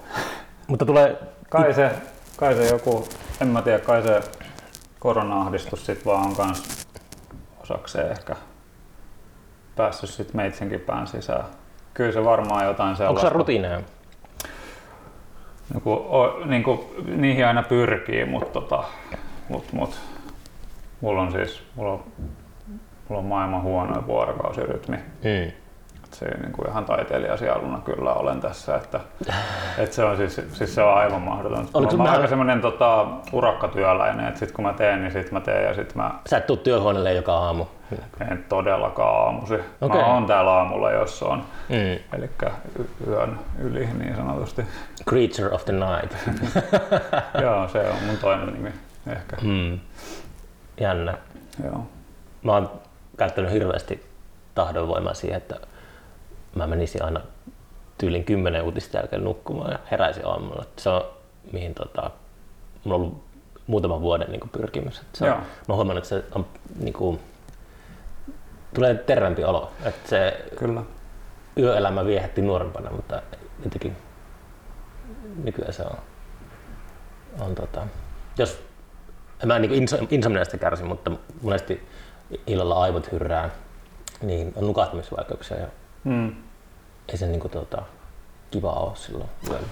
Mutta 0.68 0.86
tulee, 0.86 1.20
kai 1.50 1.74
se, 1.74 1.92
kai 2.38 2.56
se 2.56 2.68
joku, 2.68 3.08
en 3.42 3.48
mä 3.48 3.62
tiedä, 3.62 3.80
kai 3.80 4.04
se 4.04 4.22
korona-ahdistus 5.00 5.86
sit 5.86 6.06
vaan 6.06 6.26
on 6.26 6.36
kans 6.36 6.88
osakseen 7.64 8.12
ehkä 8.12 8.36
päässyt 9.76 10.10
sit 10.10 10.34
meitsinkin 10.34 10.80
pään 10.80 11.08
sisään. 11.08 11.46
Kyllä 11.94 12.12
se 12.12 12.26
varmaan 12.26 12.66
jotain 12.66 12.90
onko 12.90 12.98
sellaista. 12.98 13.30
se 13.30 13.34
rutiineja? 13.34 13.82
Joku, 15.74 15.92
o, 15.92 16.46
niin 16.46 16.64
kuin, 16.64 16.80
niihin 17.22 17.48
aina 17.48 17.64
pyrkii, 17.64 18.26
mutta 18.26 18.62
tota, 18.62 18.84
mut, 19.50 19.74
mut, 19.74 20.00
mulla 21.02 21.22
on 21.22 21.32
siis 21.32 21.64
mulla 21.76 21.92
on, 21.92 22.04
mulla 23.10 23.20
on 23.22 23.26
maailman 23.26 23.62
huonoin 23.62 24.08
vuorokausirytmi. 24.08 24.98
Mm. 24.98 25.52
Se 26.12 26.26
niin 26.26 26.52
kuin 26.52 26.70
ihan 26.70 26.86
taiteilijasialuna 26.86 27.80
kyllä 27.86 28.14
olen 28.14 28.42
tässä, 28.42 28.76
että, 28.76 29.00
että 29.78 29.96
se 29.96 30.04
on 30.04 30.18
siis, 30.18 30.42
siis 30.54 30.76
se 30.76 30.84
on 30.84 30.94
aivan 30.98 31.22
mahdoton. 31.22 31.68
Oliko 31.74 31.98
Mä 31.98 32.04
mä- 32.04 32.12
aika 32.12 32.28
semmoinen 32.28 32.62
tota, 32.62 33.06
urakkatyöläinen, 33.32 34.28
että 34.28 34.40
sit 34.40 34.52
kun 34.52 34.66
mä 34.66 34.74
teen, 34.74 35.02
niin 35.02 35.12
sit 35.12 35.32
mä 35.32 35.42
teen 35.42 35.64
ja 35.64 35.74
sit 35.74 35.96
mä 35.96 36.12
Sä 36.30 36.38
et 36.38 36.48
tuu 36.48 36.58
työhuoneelle 36.58 37.14
joka 37.14 37.34
aamu. 37.38 37.66
en 38.32 38.46
todellakaan 38.50 39.26
aamusi. 39.26 39.54
Okei. 39.82 40.02
Mä 40.02 40.14
oon 40.14 40.26
täällä 40.26 40.52
aamulla, 40.52 40.92
jos 40.92 41.24
on. 41.24 41.44
Mm. 41.70 42.18
Eli 42.18 42.30
yön 43.08 43.40
yli 43.60 43.90
niin 44.00 44.16
sanotusti. 44.16 44.66
Creature 45.10 45.50
of 45.56 45.66
the 45.66 45.74
night. 45.74 46.18
Joo, 47.44 47.68
se 47.68 47.80
on 47.80 48.04
mun 48.08 48.18
toinen 48.18 48.54
nimi 48.54 48.72
ehkä. 49.08 49.38
Mm. 49.42 49.80
Jännä. 50.80 51.14
Joo. 51.66 51.86
Mä 52.44 52.52
oon 52.52 52.72
käyttänyt 53.18 53.52
hirveästi 53.52 54.06
tahdonvoimaa 54.56 55.14
siihen, 55.14 55.38
että 55.38 55.56
mä 56.56 56.68
menisin 56.68 57.04
aina 57.04 57.22
tyylin 57.98 58.24
kymmenen 58.24 58.64
uutista 58.64 58.98
jälkeen 58.98 59.24
nukkumaan 59.24 59.72
ja 59.72 59.80
heräisin 59.92 60.28
aamulla. 60.28 60.66
Se 60.78 60.90
on 60.90 61.06
mihin 61.52 61.74
tota, 61.74 62.12
mulla 62.84 62.96
on 62.96 63.02
ollut 63.02 63.24
muutaman 63.68 64.02
vuoden 64.02 64.32
niin 64.32 64.50
pyrkimys. 64.52 65.00
Että 65.00 65.18
se 65.18 65.24
on, 65.24 65.30
Joo. 65.30 65.38
mä 65.38 65.46
oon 65.68 65.76
huomannut, 65.76 66.04
että 66.06 66.10
se 66.10 66.24
on, 66.36 66.46
niin 66.80 66.94
kuin, 66.94 67.20
tulee 68.74 68.96
terveempi 68.96 69.44
olo. 69.44 69.72
Että 69.86 70.10
se 70.10 70.46
Kyllä. 70.60 70.84
yöelämä 71.58 72.06
viehätti 72.06 72.42
nuorempana, 72.42 72.92
mutta 72.92 73.22
jotenkin 73.64 73.98
nykyään 75.44 75.74
se 75.74 75.84
on, 75.84 75.98
on 77.40 77.56
tota, 77.56 77.88
jos 78.38 78.64
en 79.42 79.48
mä 79.48 79.60
niin 79.60 79.88
insomniasta 80.10 80.58
kärsi, 80.58 80.84
mutta 80.84 81.12
monesti 81.42 81.88
illalla 82.48 82.82
aivot 82.82 83.12
hyrrää, 83.12 83.50
niin 84.22 84.54
on 84.56 84.68
nukahtamisvaikeuksia 84.68 85.58
ja 85.58 85.68
Mm. 86.04 86.36
ei 87.10 87.18
se 87.18 87.28
niin 87.28 87.40
kuin, 87.40 87.52
tota, 87.52 87.82
kiva 88.52 88.72
ole 88.72 88.96
silloin 88.96 89.30
yöllä. 89.50 89.68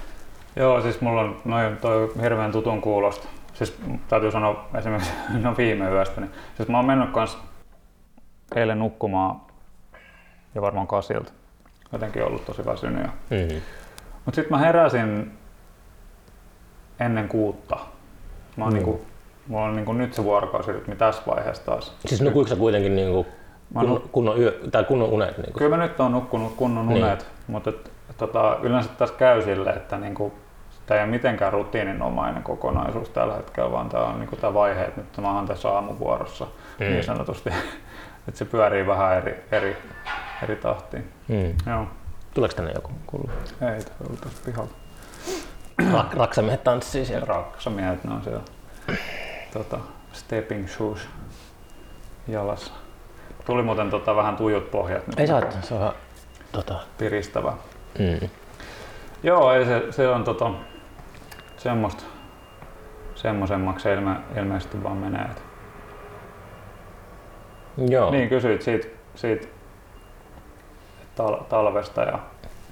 Joo, 0.55 0.81
siis 0.81 1.01
mulla 1.01 1.21
on 1.21 1.41
noin 1.45 1.77
toi 1.77 2.11
hirveän 2.21 2.51
tutun 2.51 2.81
kuulosta. 2.81 3.27
Siis 3.53 3.77
täytyy 4.07 4.31
sanoa 4.31 4.69
esimerkiksi 4.77 5.11
no 5.41 5.57
viime 5.57 5.89
yöstä, 5.89 6.21
niin 6.21 6.31
siis 6.57 6.69
mä 6.69 6.77
oon 6.77 6.85
mennyt 6.85 7.09
kans 7.11 7.37
eilen 8.55 8.79
nukkumaan 8.79 9.41
ja 10.55 10.61
varmaan 10.61 10.87
kasilta. 10.87 11.31
Jotenkin 11.91 12.23
ollut 12.23 12.45
tosi 12.45 12.65
väsynyt. 12.65 13.03
Ja... 13.03 13.09
Mm-hmm. 13.29 13.61
Mut 14.25 14.35
sit 14.35 14.49
mä 14.49 14.57
heräsin 14.57 15.31
ennen 16.99 17.27
kuutta. 17.27 17.77
Mä 18.57 18.63
oon 18.63 18.73
Mm. 18.73 18.75
niinku, 18.75 19.01
mulla 19.47 19.65
on 19.65 19.75
niinku 19.75 19.93
nyt 19.93 20.13
se 20.13 20.23
vuorokausirytmi 20.23 20.95
tässä 20.95 21.21
vaiheessa 21.27 21.65
taas. 21.65 21.95
Siis 22.05 22.21
nukuiko 22.21 22.49
sä 22.49 22.55
kuitenkin 22.55 22.95
niin 22.95 23.11
kuin, 23.11 23.27
Mä 23.73 23.79
oon 23.79 23.87
kunnon, 23.87 24.09
kunnon, 24.11 24.39
yö, 24.41 24.59
tai 24.71 24.83
kunnon 24.83 25.09
unet? 25.09 25.37
Niin 25.37 25.43
kuin? 25.45 25.53
Kyllä 25.53 25.77
mä 25.77 25.83
nyt 25.83 25.99
oon 25.99 26.11
nukkunut 26.11 26.55
kunnon 26.55 26.87
Niin. 26.87 27.03
unet, 27.03 27.27
mutta 27.47 27.69
et, 27.69 27.91
tota, 28.17 28.57
yleensä 28.61 28.89
tässä 28.97 29.15
käy 29.15 29.41
sille, 29.41 29.69
että 29.69 29.97
niinku, 29.97 30.33
tämä 30.85 30.97
ei 30.99 31.03
ole 31.03 31.11
mitenkään 31.11 31.53
rutiininomainen 31.53 32.43
kokonaisuus 32.43 33.09
tällä 33.09 33.33
hetkellä, 33.35 33.71
vaan 33.71 33.89
tämä 33.89 34.03
on 34.03 34.19
niinku 34.19 34.35
tämä 34.35 34.53
vaihe, 34.53 34.81
että 34.85 35.01
nyt 35.01 35.17
mä 35.17 35.35
oon 35.35 35.47
tässä 35.47 35.69
aamuvuorossa 35.69 36.47
Mm. 36.79 36.85
niin 36.85 37.03
sanotusti. 37.03 37.49
että 38.27 38.37
se 38.37 38.45
pyörii 38.45 38.87
vähän 38.87 39.17
eri, 39.17 39.43
eri, 39.51 39.77
eri 40.43 40.55
tahtiin. 40.55 41.09
Mm. 41.27 41.71
Joo. 41.71 41.85
Tuleeko 42.33 42.55
tänne 42.55 42.71
joku 42.75 42.91
kuuluu? 43.07 43.29
Ei, 43.61 43.83
tämä 43.83 43.95
oli 44.09 44.17
tuossa 44.17 44.41
pihalla. 44.45 44.69
Rak- 45.81 46.17
Raksamiehet 46.17 46.63
tanssii 46.63 47.05
siellä. 47.05 47.25
Raksamiehet, 47.25 48.03
ne 48.03 48.13
on 48.13 48.23
siellä 48.23 48.41
tota, 49.53 49.79
stepping 50.13 50.67
shoes 50.67 51.07
jalassa. 52.27 52.73
Tuli 53.49 53.63
muuten 53.63 53.89
tota, 53.89 54.15
vähän 54.15 54.37
tujut 54.37 54.71
pohjat. 54.71 55.03
Ei 55.17 55.27
saa, 55.27 55.41
se 55.61 55.73
on 55.73 55.93
tota, 56.51 56.79
Piristävä. 56.97 57.53
mm. 57.99 58.29
Joo, 59.23 59.53
ei 59.53 59.65
se, 59.65 59.91
se 59.91 60.07
on 60.07 60.23
tota, 60.23 60.51
semmoista, 61.57 62.03
semmoisemmaksi 63.15 63.83
se 63.83 63.93
ilme, 63.93 64.15
ilmeisesti 64.37 64.83
vaan 64.83 64.97
menee. 64.97 65.21
Et. 65.21 65.43
Joo. 67.89 68.11
Niin 68.11 68.29
kysyit 68.29 68.61
siitä, 68.61 68.87
siitä 69.15 69.47
tal, 71.15 71.35
talvesta 71.35 72.01
ja 72.01 72.19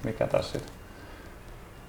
mikä 0.03 0.27
tässä 0.27 0.51
sitten 0.59 0.75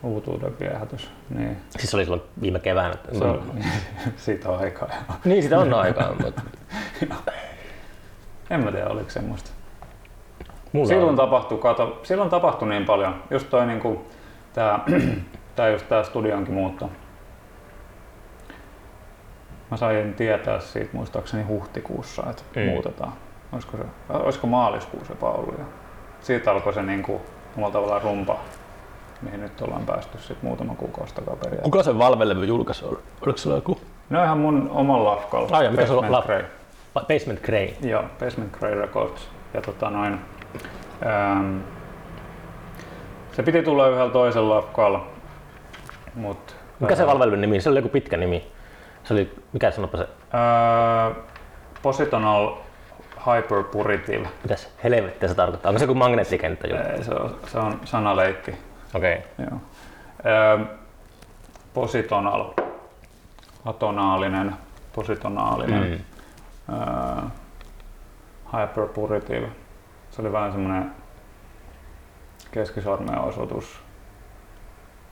uutuuden 0.02 0.58
viehätys. 0.60 1.10
Niin, 1.30 1.56
Siis 1.70 1.90
se 1.90 1.96
oli 1.96 2.04
silloin 2.04 2.22
viime 2.40 2.58
keväänä. 2.58 2.94
se 3.18 3.24
on, 3.24 3.52
siitä 4.16 4.48
on 4.48 4.58
aikaa. 4.58 4.88
Niin, 5.24 5.42
sitä 5.42 5.58
on 5.58 5.74
aikaa, 5.74 6.14
mutta 6.24 6.42
En 8.50 8.64
mä 8.64 8.72
tiedä, 8.72 8.88
oliko 8.88 9.10
semmoista. 9.10 9.50
mulla 10.72 10.88
Silloin 10.88 11.08
on. 11.10 11.16
tapahtui, 11.16 11.58
kato, 11.58 12.00
silloin 12.02 12.30
tapahtui 12.30 12.68
niin 12.68 12.84
paljon. 12.84 13.22
Just 13.30 13.50
toi 13.50 13.66
niinku, 13.66 14.04
tää, 14.52 14.80
tää 15.56 15.68
just 15.68 15.88
tää 15.88 16.02
studionkin 16.02 16.54
muutto. 16.54 16.90
Mä 19.70 19.76
sain 19.76 20.14
tietää 20.14 20.60
siitä 20.60 20.90
muistaakseni 20.92 21.42
huhtikuussa, 21.42 22.22
että 22.30 22.42
Mm. 22.56 22.62
mm. 22.62 22.68
muutetaan. 22.68 23.12
Olisiko, 23.52 23.76
se, 23.76 23.82
olisiko 24.12 24.46
maaliskuussa 24.46 25.12
jopa 25.12 25.30
ollut 25.30 25.58
jo. 25.58 25.64
Siitä 26.20 26.50
alkoi 26.50 26.72
se 26.74 26.82
niinku, 26.82 27.20
omalla 27.56 27.72
tavallaan 27.72 28.02
rumpa, 28.02 28.36
mihin 29.22 29.40
nyt 29.40 29.60
ollaan 29.62 29.86
päästy 29.86 30.18
sit 30.18 30.42
muutama 30.42 30.74
kuukausi 30.74 31.14
takaperin. 31.14 31.60
Kuka 31.62 31.82
se 31.82 31.98
Valve-levy 31.98 32.44
julkaisi? 32.44 32.84
Oliko 33.26 33.38
sulla 33.38 33.56
joku? 33.56 33.80
Ne 34.10 34.18
on 34.18 34.24
ihan 34.24 34.38
mun 34.38 34.70
oman 34.74 35.04
lafkalla. 35.04 35.48
Ai 35.56 35.64
ja 35.64 35.70
mikä 35.70 35.86
se 35.86 35.92
on? 35.92 36.04
Basement 37.00 37.40
Grey. 37.42 37.74
Joo, 37.82 38.04
Basement 38.20 38.52
Grey 38.58 38.74
Records. 38.74 39.28
Ja 39.54 39.60
tota 39.60 39.90
noin, 39.90 40.20
ähm, 41.06 41.58
se 43.32 43.42
piti 43.42 43.62
tulla 43.62 43.88
yhdellä 43.88 44.10
toisella 44.12 44.56
lafkalla, 44.56 45.06
mut... 46.14 46.56
Mikä 46.80 46.96
se 46.96 47.06
Valve-levyn 47.06 47.40
nimi? 47.40 47.60
Se 47.60 47.70
oli 47.70 47.78
joku 47.78 47.88
pitkä 47.88 48.16
nimi. 48.16 48.46
Se 49.04 49.14
oli, 49.14 49.32
mikä 49.52 49.70
sanoppa 49.70 49.98
se, 49.98 50.02
Äh, 50.02 51.16
Positonal 51.82 52.54
Hyperpuritive. 53.26 54.28
mitäs 54.42 54.68
helvettiä 54.84 55.28
se 55.28 55.34
tarkoittaa? 55.34 55.68
Onko 55.70 55.78
se 55.78 55.84
joku 55.84 55.94
magneettikenttä 55.94 56.68
juttu? 56.68 56.88
Ei, 56.88 57.04
Se 57.04 57.14
on, 57.14 57.36
se 57.46 57.58
on 57.58 57.80
sanaleikki. 57.84 58.54
Okei. 58.94 59.14
Okay. 59.16 59.46
Joo. 59.50 59.60
Ähm, 60.54 60.62
Positonal. 61.74 62.44
Atonaalinen. 63.64 64.54
Positonaalinen. 64.92 65.82
Mm. 65.90 65.98
Äh, 66.72 67.24
hyperpuritive. 68.60 69.48
Se 70.10 70.22
oli 70.22 70.32
vähän 70.32 70.52
semmoinen 70.52 70.92
keskisormen 72.50 73.18
osoitus 73.18 73.80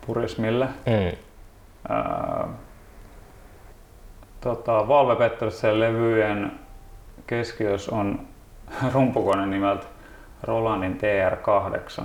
purismille. 0.07 0.65
Mm. 0.67 1.17
Ää, 1.89 2.49
tota, 4.41 4.89
Valve 4.89 5.17
Pettersen 5.17 5.81
levyjen 5.81 6.53
keskiössä 7.27 7.95
on 7.95 8.21
rumpukone 8.95 9.47
nimeltä 9.47 9.87
Rolandin 10.43 10.99
TR8. 11.01 11.89
Se 11.91 12.03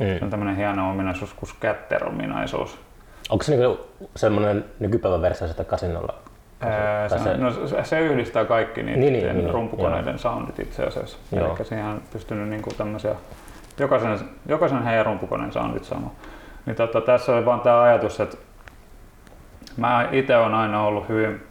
Mm. 0.00 0.18
on 0.22 0.30
tämmöinen 0.30 0.56
hieno 0.56 0.90
ominaisuus 0.90 1.34
kuin 1.34 1.50
scatter-ominaisuus. 1.50 2.78
Onko 3.30 3.44
se 3.44 3.56
niinku 3.56 3.86
semmoinen 4.16 4.64
nykypäivän 4.80 5.22
versio 5.22 5.48
sitä 5.48 5.64
kasinolla? 5.64 6.14
Ää, 6.14 6.18
Tai 6.18 6.23
se, 7.08 7.18
se- 7.18 7.36
no, 7.36 7.50
se, 7.50 7.84
se 7.84 8.00
yhdistää 8.00 8.44
kaikki 8.44 8.82
niiden 8.82 9.00
Niin, 9.00 9.12
niin, 9.12 9.24
niin, 9.24 9.34
niin, 9.34 9.44
niin, 9.44 9.54
rumpukoneiden 9.54 10.18
soundit 10.18 10.58
itse 10.58 10.84
asiassa. 10.84 11.18
Joo. 11.32 11.56
Eli 11.56 11.64
siihen 11.64 11.86
on 11.86 12.02
pystynyt 12.12 12.48
niinku 12.48 12.70
tämmöisiä, 12.76 13.14
jokaisen, 13.78 14.18
jokaisen 14.46 14.82
heidän 14.82 15.06
rumpukoneen 15.06 15.52
soundit 15.52 15.84
sama. 15.84 16.10
Niin 16.66 16.76
tota, 16.76 17.00
tässä 17.00 17.34
oli 17.34 17.44
vaan 17.44 17.60
tämä 17.60 17.82
ajatus, 17.82 18.20
että 18.20 18.36
mä 19.76 20.08
itse 20.12 20.36
olen 20.36 20.54
aina 20.54 20.82
ollut 20.82 21.08
hyvin 21.08 21.42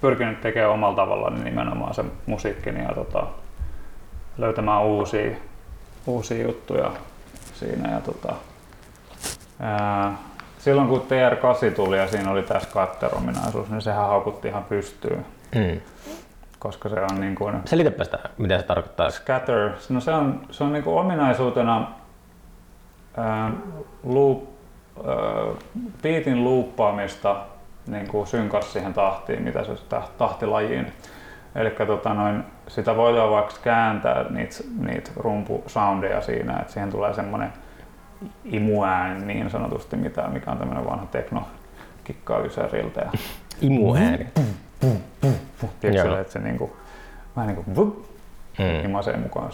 pyrkinyt 0.00 0.40
tekemään 0.40 0.72
omalla 0.72 0.96
tavallaan 0.96 1.44
nimenomaan 1.44 1.94
sen 1.94 2.12
musiikkini 2.26 2.82
ja 2.82 2.94
tota, 2.94 3.26
löytämään 4.38 4.82
uusia, 4.82 5.30
uusia 6.06 6.42
juttuja 6.46 6.90
siinä. 7.54 7.92
Ja 7.92 8.00
tota, 8.00 8.34
ää, 9.60 10.12
silloin 10.64 10.88
kun 10.88 11.00
TR8 11.00 11.74
tuli 11.74 11.98
ja 11.98 12.08
siinä 12.08 12.30
oli 12.30 12.42
tässä 12.42 12.68
katterominaisuus, 12.72 13.70
niin 13.70 13.82
sehän 13.82 14.06
haukutti 14.06 14.48
ihan 14.48 14.64
pystyyn. 14.64 15.26
Mm. 15.54 15.80
Koska 16.58 16.88
se 16.88 17.00
on 17.00 17.20
niin 17.20 17.34
kuin, 17.34 17.56
Selitäpä 17.64 18.04
sitä, 18.04 18.18
mitä 18.38 18.58
se 18.58 18.64
tarkoittaa. 18.64 19.10
scatter, 19.10 19.70
no 19.88 20.00
se 20.00 20.10
on, 20.10 20.40
se 20.50 20.64
on 20.64 20.72
niin 20.72 20.84
kuin 20.84 21.00
ominaisuutena 21.00 21.90
ää, 23.16 23.50
loop, 24.04 24.42
ää, 25.06 25.14
beatin 26.02 26.44
luuppaamista 26.44 27.36
niin 27.86 28.08
kuin 28.08 28.26
synkas 28.26 28.72
siihen 28.72 28.94
tahtiin, 28.94 29.42
mitä 29.42 29.64
se 29.64 29.72
tahtilajiin. 30.18 30.92
Eli 31.54 31.70
tota 31.70 32.14
noin, 32.14 32.44
sitä 32.68 32.96
voidaan 32.96 33.30
vaikka 33.30 33.54
kääntää 33.62 34.24
niitä, 34.30 34.54
niitä 34.78 35.10
rumpusoundeja 35.16 36.20
siinä, 36.20 36.56
että 36.60 36.72
siihen 36.72 36.90
tulee 36.90 37.14
semmoinen 37.14 37.52
imuääni 38.44 39.24
niin 39.34 39.50
sanotusti, 39.50 39.96
mitä, 39.96 40.28
mikä 40.28 40.50
on 40.50 40.58
tämmöinen 40.58 40.86
vanha 40.86 41.06
tekno 41.06 41.46
kikkaa 42.04 42.38
ysäriltä. 42.38 43.00
Ja, 43.00 43.10
Imuääni. 43.60 44.26
tiedätkö, 45.80 46.08
Joo. 46.08 46.18
että 46.18 46.32
se 46.32 46.38
niinku, 46.38 46.76
vähän 47.36 47.54
niin 47.54 47.64
kuin 47.64 47.76
vup, 47.76 48.04
Mm. 48.58 48.84
imasee 48.84 49.16
mukaan. 49.16 49.50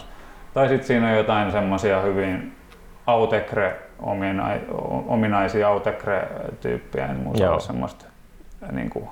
Tai 0.53 0.67
sitten 0.67 0.87
siinä 0.87 1.07
on 1.09 1.17
jotain 1.17 1.51
semmoisia 1.51 2.01
hyvin 2.01 2.55
autekre 3.07 3.79
ominaisia 5.07 5.67
autekre-tyyppiä, 5.67 7.05
en 7.05 7.15
muista 7.15 7.59
semmoista 7.59 8.05
niin 8.71 8.89
kuin, 8.89 9.09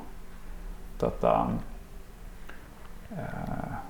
tota, 0.98 1.46
ää, 3.18 3.82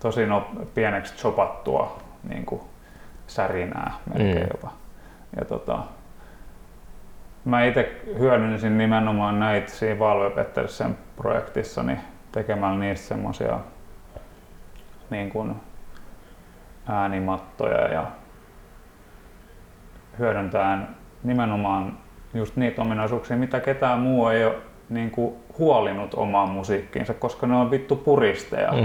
tosi 0.00 0.26
no, 0.26 0.48
pieneksi 0.74 1.14
chopattua 1.14 1.98
niin 2.28 2.46
kuin, 2.46 2.60
särinää 3.26 3.92
melkein 4.14 4.46
Mm. 4.46 4.48
jopa. 4.54 4.72
Ja, 5.36 5.44
tota, 5.44 5.78
mä 7.44 7.64
itse 7.64 8.00
hyödynsin 8.18 8.78
nimenomaan 8.78 9.40
näitä 9.40 9.70
siinä 9.70 9.98
Valve 9.98 10.30
Pettersen 10.30 10.98
projektissani 11.16 11.98
tekemällä 12.32 12.78
niistä 12.78 13.08
semmoisia 13.08 13.60
niin 15.10 15.30
kuin 15.30 15.54
äänimattoja 16.88 17.88
ja 17.88 18.06
hyödyntäen 20.18 20.88
nimenomaan 21.24 21.98
just 22.34 22.56
niitä 22.56 22.82
ominaisuuksia, 22.82 23.36
mitä 23.36 23.60
ketään 23.60 23.98
muu 23.98 24.28
ei 24.28 24.44
ole 24.44 24.54
niin 24.88 25.10
kuin 25.10 25.36
huolinut 25.58 26.14
omaan 26.14 26.48
musiikkiinsa, 26.48 27.14
koska 27.14 27.46
ne 27.46 27.56
on 27.56 27.70
vittu 27.70 27.96
puristeja. 27.96 28.72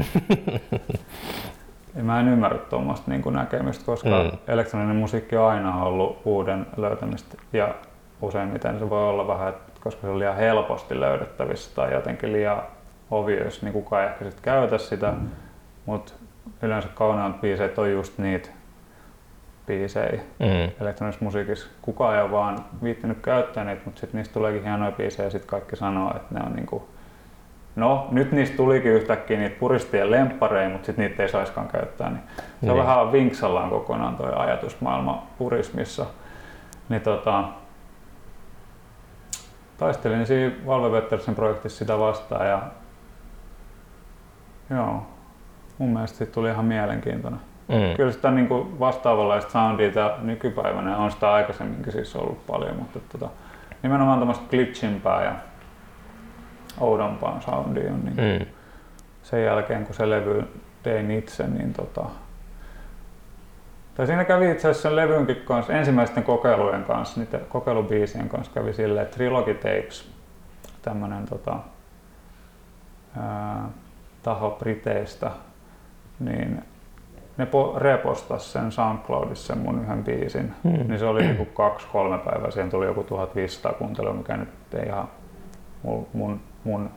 Ja 1.96 2.04
mä 2.04 2.20
en 2.20 2.28
ymmärrä 2.28 2.58
tuommoista 2.58 3.12
niin 3.12 3.34
näkemystä, 3.34 3.86
koska 3.86 4.10
Mm. 4.24 4.38
elektroninen 4.48 4.96
musiikki 4.96 5.38
on 5.38 5.50
aina 5.50 5.84
ollut 5.84 6.22
uuden 6.26 6.66
löytämistä 6.78 7.38
ja 7.54 7.76
useimmiten 8.22 8.80
se 8.80 8.90
voi 8.90 9.10
olla 9.10 9.28
vähän, 9.28 9.50
että 9.50 9.72
koska 9.84 10.02
se 10.02 10.08
on 10.08 10.20
liian 10.20 10.36
helposti 10.36 11.00
löydettävissä 11.00 11.76
tai 11.76 11.94
jotenkin 11.94 12.34
liian 12.34 12.62
obvious, 13.12 13.62
niin 13.62 13.74
kukaan 13.74 14.04
ei 14.04 14.10
ehkä 14.10 14.26
sit 14.26 14.40
käytä 14.42 14.78
sitä, 14.78 15.12
mm. 15.12 15.28
mutta 15.86 16.14
yleensä 16.62 16.90
kauneat 16.96 17.42
biiseet 17.42 17.80
on 17.80 17.92
just 17.92 18.18
niitä 18.18 18.50
biisejä 19.68 20.22
Mm. 20.40 20.72
elektronisessa 20.82 21.26
musiikissa. 21.26 21.68
Kukaan 21.82 22.16
ei 22.16 22.22
ole 22.22 22.32
vaan 22.32 22.66
viittinyt 22.84 23.18
käyttää 23.22 23.64
niitä, 23.64 23.82
mutta 23.86 24.00
sitten 24.02 24.18
niistä 24.18 24.34
tuleekin 24.34 24.64
hienoja 24.64 24.92
biisejä 24.92 25.28
ja 25.28 25.32
sitten 25.32 25.50
kaikki 25.50 25.76
sanoo, 25.76 26.12
että 26.16 26.40
ne 26.40 26.46
on 26.46 26.54
niinku 26.56 26.88
No, 27.76 28.08
nyt 28.12 28.32
niistä 28.32 28.58
tulikin 28.58 28.92
yhtäkkiä 28.92 29.40
niitä 29.40 29.56
puristien 29.60 30.12
lemppareja, 30.12 30.70
mutta 30.70 30.86
sitten 30.86 31.06
niitä 31.06 31.24
ei 31.24 31.30
saiskaan 31.30 31.68
käyttää. 31.68 32.10
Niin 32.10 32.22
se 32.38 32.72
on 32.72 32.78
Niin. 32.78 32.86
vähän 32.88 33.12
vinksallaan 33.12 33.70
kokonaan 33.70 34.16
tuo 34.16 34.36
ajatusmaailma 34.36 35.28
purismissa. 35.38 36.06
Niin 36.90 37.02
tota, 37.02 37.44
taistelin 39.78 40.26
siinä 40.26 40.56
Valve 40.66 41.02
Pettersen 41.02 41.36
projektissa 41.36 41.78
sitä 41.78 42.00
vastaan 42.00 42.48
ja 42.48 42.62
joo, 44.70 45.06
mun 45.78 45.90
mielestä 45.90 46.18
siitä 46.18 46.34
tuli 46.34 46.50
ihan 46.50 46.66
mielenkiintoinen. 46.66 47.40
Mm. 47.68 47.96
Kyllä 47.98 48.12
sitä 48.12 48.32
niin 48.32 48.48
kuin 48.48 48.80
vastaavanlaista 48.80 49.52
soundia 49.52 50.12
nykypäivänä 50.22 50.98
on 50.98 51.12
sitä 51.12 51.34
aikaisemminkin 51.34 51.92
siis 51.92 52.16
ollut 52.16 52.46
paljon, 52.48 52.76
mutta 52.76 53.00
tota, 53.12 53.30
nimenomaan 53.84 54.20
tämmöistä 54.20 54.46
glitchimpää 54.50 55.24
ja 55.24 55.32
oudompaa 56.80 57.42
soundia 57.42 57.92
on 57.94 58.00
niin 58.06 58.40
Mm. 58.40 58.46
sen 59.24 59.44
jälkeen 59.44 59.86
kun 59.86 59.96
se 59.96 60.10
levy 60.10 60.44
tein 60.84 61.12
itse, 61.12 61.48
niin 61.48 61.74
tota, 61.74 62.06
tai 63.96 64.08
siinä 64.08 64.24
kävi 64.26 64.52
itse 64.52 64.70
asiassa 64.70 64.90
sen 64.90 64.96
levynkin 64.96 65.36
kanssa, 65.46 65.74
ensimmäisten 65.74 66.24
kokeilujen 66.24 66.84
kanssa, 66.84 67.20
niiden 67.22 67.42
kokeilubiisien 67.50 68.30
kanssa 68.30 68.54
kävi 68.54 68.74
silleen, 68.74 69.04
että 69.06 69.16
Trilogy 69.18 69.54
Tapes, 69.54 70.12
tämmönen 70.82 71.26
tota, 71.26 71.58
ää, 73.20 73.70
taho 74.24 74.56
Briteistä, 74.60 75.32
niin 76.20 76.64
ne 77.38 77.46
po- 77.46 77.80
repostas 77.80 78.54
sen 78.54 78.72
SoundCloudissa 78.72 79.48
sen 79.54 79.58
mun 79.64 79.82
yhden 79.84 80.04
biisin, 80.04 80.54
Mm. 80.64 80.72
niin 80.72 81.00
se 81.00 81.06
oli 81.06 81.22
niinku 81.22 81.46
kaksi-kolme 81.46 82.18
päivää, 82.18 82.52
siihen 82.52 82.70
tuli 82.70 82.86
joku 82.86 83.04
1500 83.04 83.74
kuuntelua, 83.74 84.14
mikä 84.14 84.38
nyt 84.38 84.50
ei 84.74 84.86
ihan 84.86 85.08
mun, 85.84 86.08
mun, 86.14 86.42
mun 86.64 86.90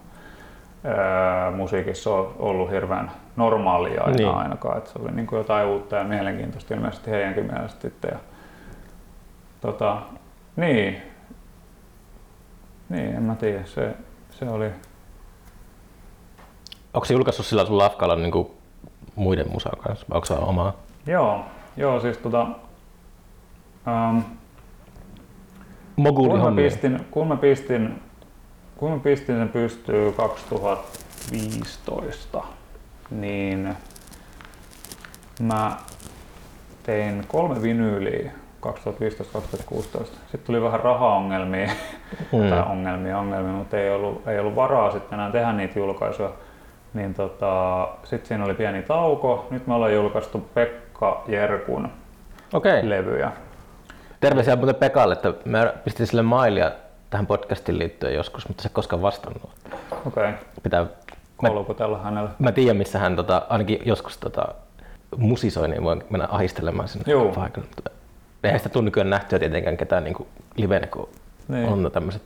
ää, 0.85 1.51
musiikissa 1.51 2.11
ole 2.11 2.29
ollut 2.39 2.71
hirveän 2.71 3.11
normaalia 3.37 4.03
aina 4.03 4.17
Niin. 4.17 4.29
ainakaan, 4.29 4.79
että 4.79 4.91
se 4.91 4.99
oli 5.03 5.13
niin 5.13 5.27
kuin 5.27 5.39
jotain 5.39 5.67
uutta 5.69 5.97
ja 5.97 6.05
mielenkiintoista 6.05 6.75
ilmeisesti 6.75 7.11
heidänkin 7.11 7.45
mielestä 7.53 7.81
sitten. 7.83 8.11
Ja, 8.13 8.19
tota, 9.61 10.03
niin, 10.57 11.03
niin, 12.89 13.15
en 13.17 13.23
mä 13.23 13.35
tiedä, 13.35 13.65
se, 13.65 13.95
se 14.31 14.49
oli, 14.49 14.71
Onko 16.95 17.05
se 17.05 17.15
julkaissut 17.15 17.47
sillä 17.47 17.67
sun 17.67 17.79
lafkalla 17.79 18.17
niin 18.17 18.47
muiden 19.15 19.53
musan 19.53 19.79
kanssa? 19.79 20.07
Vai 20.11 20.17
onko 20.17 20.25
se 20.27 20.35
omaa? 20.35 20.73
joo, 21.07 21.45
joo 21.77 22.01
siis 22.01 22.19
tota, 22.19 22.47
um, 23.87 24.23
kun, 26.15 26.41
mä 26.41 26.53
pistin, 26.57 27.07
kun, 27.11 27.29
mä 27.29 27.37
pistin, 27.37 28.03
kun 28.77 28.93
mä 28.93 28.99
pistin 28.99 29.39
sen 29.39 29.49
pystyy 29.49 30.13
2015, 30.13 32.43
niin 33.11 33.77
mä 35.41 35.77
tein 36.83 37.25
kolme 37.29 37.63
vinyyliä 37.63 38.31
2015-2016. 38.67 38.71
Sitten 40.05 40.41
tuli 40.47 40.63
vähän 40.63 40.81
rahaongelmia, 40.81 41.71
Mm. 42.33 42.51
tai 42.51 42.61
ongelmia, 42.63 43.19
ongelmia, 43.19 43.53
mutta 43.53 43.77
ei 43.79 43.91
ollut, 43.91 44.29
ei 44.29 44.39
ollut 44.39 44.57
varaa 44.57 44.91
sitten 44.91 45.15
enää 45.19 45.31
tehdä 45.31 45.53
niitä 45.53 45.79
julkaisuja. 45.79 46.31
Niin 46.95 47.15
tota, 47.15 47.89
sitten 48.05 48.29
siinä 48.29 48.45
oli 48.45 48.55
pieni 48.55 48.83
tauko. 48.83 49.47
Nyt 49.51 49.67
me 49.67 49.75
ollaan 49.75 49.95
julkaistu 49.95 50.49
Pekka 50.55 51.25
Jerkun. 51.29 51.89
Okay. 52.53 52.89
levyjä. 52.91 53.33
Terveisiä 54.21 54.57
muuten 54.57 54.75
Pekalle, 54.75 55.15
että 55.15 55.33
mä 55.45 55.73
pistin 55.85 56.07
sille 56.07 56.23
mailia 56.23 56.71
tähän 57.15 57.27
podcastiin 57.27 57.79
liittyen 57.79 58.15
joskus, 58.15 58.49
mutta 58.49 58.63
se 58.63 58.69
ei 58.69 58.73
koskaan 58.73 59.03
vastannut. 59.03 59.51
Okei, 59.91 60.03
okay. 60.07 60.33
Pitää, 60.63 60.87
kolkutella 61.37 61.99
hänelle. 61.99 62.31
mä 62.39 62.53
tiedän, 62.53 62.77
missä 62.77 62.99
hän 62.99 63.17
tota, 63.17 63.47
ainakin 63.49 63.79
joskus 63.85 64.19
tota, 64.19 64.49
musisoi, 65.17 65.69
niin 65.69 65.85
voi 65.85 65.97
mennä 66.11 66.29
ahistelemaan 66.31 66.89
sinne 66.89 67.13
Juu. 67.13 67.33
paikalle. 67.33 67.69
Mutta 67.77 67.91
Eihän 68.45 68.61
sitä 68.61 68.69
tule 68.69 68.85
nykyään 68.85 69.11
nähtyä 69.11 69.39
tietenkään 69.39 69.77
ketään 69.77 70.05
niin 70.05 70.27
livenä, 70.57 70.87
kun 70.87 71.09
Niin. 71.49 71.69
on 71.69 71.91
tämmöiset 71.93 72.23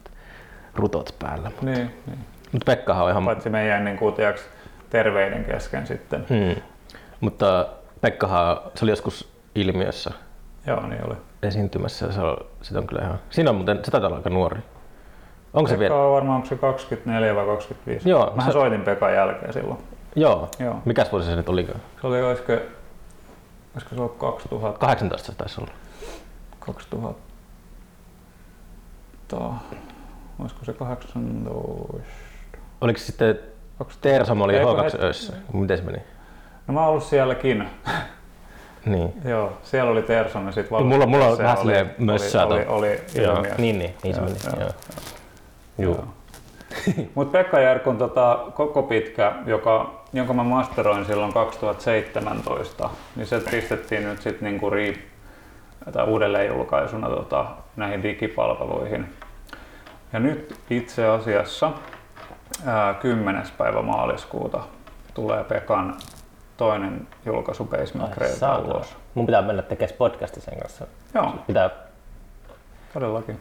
rutot 0.74 1.14
päällä. 1.18 1.50
Niin, 1.62 1.90
niin. 2.06 2.18
Mutta 2.52 2.64
Pekkahan 2.64 3.04
on 3.04 3.10
ihan... 3.10 3.24
Paitsi 3.24 3.48
meidän 3.50 3.84
niin 3.84 3.98
kuin, 3.98 4.14
tiiäks, 4.14 4.42
terveiden 4.90 5.44
kesken 5.44 5.86
sitten. 5.86 6.26
Hmm. 6.28 6.62
Mutta 7.20 7.66
Pekkahan, 8.00 8.60
se 8.74 8.84
oli 8.84 8.92
joskus 8.92 9.32
ilmiössä 9.54 10.10
Joo, 10.66 10.86
niin 10.86 11.06
oli. 11.06 11.14
esiintymässä 11.42 12.12
se 12.12 12.20
on, 12.20 12.36
sitä 12.62 12.78
on 12.78 12.86
kyllä 12.86 13.02
ihan... 13.02 13.18
Siinä 13.30 13.50
on 13.50 13.56
muuten, 13.56 13.80
se 13.84 13.90
taitaa 13.90 14.08
olla 14.08 14.16
aika 14.16 14.30
nuori. 14.30 14.60
Onko 15.54 15.68
se 15.68 15.74
Pekka 15.76 15.94
vielä? 15.94 16.06
on 16.06 16.12
varmaan, 16.14 16.36
onko 16.36 16.48
se 16.48 16.56
24 16.56 17.34
vai 17.34 17.46
25? 17.46 18.08
Joo, 18.10 18.32
Mähän 18.36 18.52
se- 18.52 18.58
soitin 18.58 18.80
Pekan 18.82 19.14
jälkeen 19.14 19.52
silloin. 19.52 19.78
Joo. 20.16 20.48
Joo. 20.58 20.74
Mikäs 20.84 21.12
vuosi 21.12 21.26
se 21.26 21.36
nyt 21.36 21.48
olikaan? 21.48 21.80
Se 22.00 22.06
oli, 22.06 22.22
olisiko, 22.22 22.52
olisiko 23.74 23.94
se 23.94 24.00
ollut 24.00 24.16
2000, 24.18 24.78
18 24.78 25.32
se 25.32 25.38
taisi 25.38 25.60
olla. 25.60 25.70
2000, 26.60 27.20
olisiko 30.38 30.64
se 30.64 30.72
18? 30.72 31.50
Oliko 32.80 32.98
se 32.98 33.04
sitten 33.06 33.34
2000? 33.78 33.98
Teersam 34.02 34.40
oli 34.40 34.56
Ei, 34.56 34.64
kun 34.64 34.76
H2 34.78 34.82
het- 34.84 35.02
öissä? 35.04 35.32
Miten 35.52 35.78
se 35.78 35.84
meni? 35.84 35.98
No 36.66 36.74
mä 36.74 36.80
oon 36.80 36.88
ollut 36.88 37.04
sielläkin. 37.04 37.64
Niin. 38.86 39.12
Joo, 39.24 39.52
siellä 39.62 39.90
oli 39.90 40.02
Terson 40.02 40.46
ja 40.46 40.52
sitten 40.52 40.86
Mulla- 40.86 41.06
mulla 41.06 41.26
on 41.26 41.36
se 41.36 41.42
vähän 41.42 41.56
oli, 41.58 41.62
silleen 41.64 41.94
mössää 41.98 42.46
oli, 42.46 42.54
oli, 42.54 42.64
tuo. 42.64 42.76
oli, 42.76 43.00
Joo. 43.14 43.36
ilmiö. 43.36 43.54
Niin, 43.58 43.78
niin, 43.78 43.94
niin 44.02 44.14
se 44.14 44.20
Joo, 44.20 44.30
meni. 44.30 44.60
joo. 44.60 44.70
Joo. 45.78 46.04
Mutta 47.14 47.38
Pekka 47.38 47.60
Järkun 47.60 47.98
tota, 47.98 48.38
koko 48.54 48.82
pitkä, 48.82 49.32
joka, 49.46 49.90
jonka 50.12 50.32
mä 50.32 50.44
masteroin 50.44 51.04
silloin 51.04 51.32
2017, 51.32 52.90
niin 53.16 53.26
se 53.26 53.40
pistettiin 53.50 54.04
nyt 54.04 54.22
sitten 54.22 54.44
niinku 54.50 54.70
ri, 54.70 55.08
tai 55.92 56.06
uudelleenjulkaisuna 56.06 57.08
tota, 57.08 57.46
näihin 57.76 58.02
digipalveluihin. 58.02 59.14
Ja 60.12 60.18
nyt 60.20 60.60
itse 60.70 61.06
asiassa 61.06 61.72
ää, 62.66 62.94
10. 62.94 63.42
päivä 63.58 63.82
maaliskuuta 63.82 64.60
tulee 65.14 65.44
Pekan 65.44 65.96
toinen 66.56 67.08
julkaisu 67.26 67.64
Basement 67.64 68.14
Creeltä 68.14 68.56
ulos. 68.58 68.96
Mun 69.14 69.26
pitää 69.26 69.42
mennä 69.42 69.62
tekemään 69.62 69.96
podcasti 69.98 70.40
sen 70.40 70.58
kanssa. 70.58 70.86
Joo, 71.14 71.34
Pitää, 71.46 71.70
todellakin. 72.94 73.40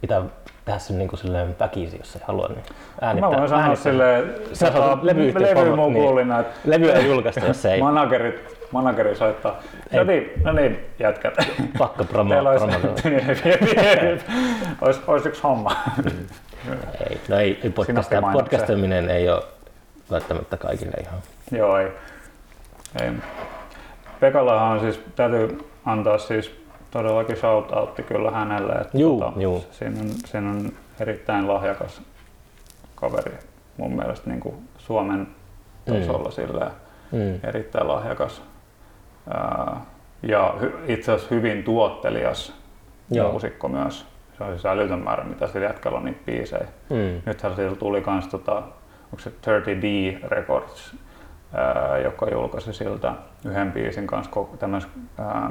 pitää 0.00 0.22
tehdä 0.66 0.78
sen 0.78 0.98
niin 0.98 1.08
kuin 1.08 1.20
silleen 1.20 1.56
väkisin, 1.60 1.98
jos 1.98 2.16
ei 2.16 2.22
halua. 2.24 2.48
Niin 2.48 3.20
Mä 3.20 3.30
voin 3.30 3.48
sanoa 3.48 3.62
äänittää. 3.64 3.92
silleen, 3.92 4.34
tota, 4.72 4.98
levy 5.02 5.32
mukuulina, 5.76 6.40
että 6.40 6.54
Levyä 6.64 6.92
ei 6.92 7.06
julkaista, 7.06 7.46
jos 7.46 7.64
ei. 7.66 7.80
managerit, 7.80 8.58
manageri 8.72 9.16
soittaa. 9.16 9.56
Ei. 9.92 9.98
No 9.98 10.04
niin, 10.04 10.32
no 10.44 10.52
niin, 10.52 10.86
jätkät. 10.98 11.34
Pakko 11.78 12.04
promo, 12.04 12.34
Teillä 12.34 12.50
olisi, 12.50 12.64
olisi, 14.80 15.00
olisi 15.06 15.28
yksi 15.28 15.42
homma. 15.42 15.76
Ei, 17.10 17.20
no 17.28 17.36
ei, 17.38 17.60
ei 17.64 17.72
Sinappimainoksia. 17.86 18.42
podcastaminen 18.42 19.10
ei 19.10 19.28
ole 19.28 19.42
välttämättä 20.10 20.56
kaikille 20.56 20.96
ihan. 21.00 21.18
Joo, 21.50 21.78
ei. 21.78 21.88
ei. 23.02 23.10
Pekallahan 24.20 24.68
on 24.72 24.80
siis, 24.80 25.00
täytyy 25.16 25.58
antaa 25.84 26.18
siis 26.18 26.65
todellakin 26.96 27.36
shoutoutti 27.36 28.02
kyllä 28.02 28.30
hänelle. 28.30 28.72
Että 28.72 28.98
Juu, 28.98 29.24
juu. 29.36 29.64
Siinä, 29.70 30.00
on, 30.00 30.08
siinä 30.10 30.50
on 30.50 30.72
erittäin 31.00 31.48
lahjakas 31.48 32.02
kaveri 32.94 33.32
mun 33.76 33.96
mielestä 33.96 34.30
niin 34.30 34.40
kuin 34.40 34.54
Suomen 34.78 35.26
tasolla 35.84 36.30
silleen, 36.30 36.70
Mm. 37.12 37.40
erittäin 37.48 37.88
lahjakas. 37.88 38.42
Ää, 39.30 39.80
ja 40.22 40.54
hy, 40.60 40.72
itse 40.88 41.12
asiassa 41.12 41.34
hyvin 41.34 41.64
tuottelias 41.64 42.52
Joo. 43.10 43.30
muusikko 43.30 43.68
myös. 43.68 44.06
Se 44.38 44.44
on 44.44 44.50
siis 44.50 44.66
älytön 44.66 44.98
määrä, 44.98 45.24
mitä 45.24 45.46
sillä 45.46 45.66
jätkällä 45.66 45.98
on 45.98 46.04
niitä 46.04 46.20
biisejä. 46.26 46.66
Mm. 46.90 47.22
Nythän 47.26 47.56
siellä 47.56 47.76
tuli 47.76 48.00
kans 48.00 48.26
tota, 48.28 48.54
onko 49.04 49.18
se 49.18 49.30
30D 49.30 50.28
Records, 50.28 50.94
ää, 51.54 51.98
joka 51.98 52.26
julkaisi 52.30 52.72
siltä 52.72 53.12
yhden 53.44 53.72
biisin 53.72 54.06
kanssa 54.06 54.32
koko, 54.32 54.56
tämmöis, 54.56 54.88
ää, 55.18 55.26
ää, 55.28 55.50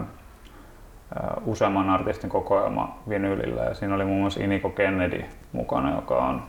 useamman 1.46 1.90
artistin 1.90 2.30
kokoelma 2.30 3.00
vinylillä 3.10 3.62
ja 3.62 3.74
siinä 3.74 3.96
oli 3.96 4.06
muun 4.06 4.20
muassa 4.22 4.44
Iniko 4.44 4.70
Kennedy 4.70 5.26
mukana, 5.52 5.96
joka 5.96 6.16
on 6.26 6.44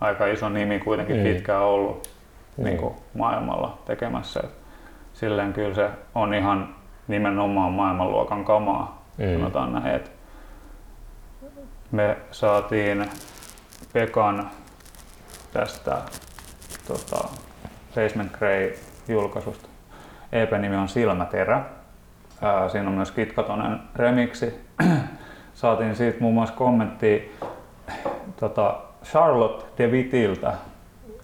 aika 0.00 0.26
iso 0.26 0.48
nimi 0.48 0.78
kuitenkin 0.78 1.16
Mm. 1.16 1.22
pitkään 1.22 1.62
ollut 1.62 2.10
Mm. 2.56 2.64
niin 2.64 2.76
kuin 2.78 2.94
maailmalla 3.14 3.78
tekemässä. 3.84 4.42
Silleen 5.14 5.52
kyllä 5.52 5.74
se 5.74 5.90
on 6.14 6.34
ihan 6.34 6.74
nimenomaan 7.08 7.72
maailmanluokan 7.72 8.44
kamaa, 8.44 9.02
Mm. 9.18 9.24
sanotaan 9.38 9.72
näin. 9.72 9.86
Et 9.94 10.12
me 11.92 12.16
saatiin 12.30 13.10
Pekan 13.92 14.50
tästä 15.52 15.96
tota, 16.88 17.28
Basement 17.94 18.32
Grey 18.38 18.74
julkaisusta. 19.08 19.68
EP-nimi 20.32 20.76
on 20.76 20.88
Silmäterä. 20.88 21.62
Ää, 22.42 22.68
siinä 22.68 22.88
on 22.88 22.94
myös 22.94 23.10
Kitkatonen 23.10 23.80
remiksi. 23.96 24.60
Saatiin 25.54 25.96
siitä 25.96 26.20
muun 26.20 26.34
muassa 26.34 26.54
kommentti 26.54 27.36
tota, 28.36 28.78
Charlotte 29.04 29.64
de 29.78 29.90
Wittiltä. 29.90 30.54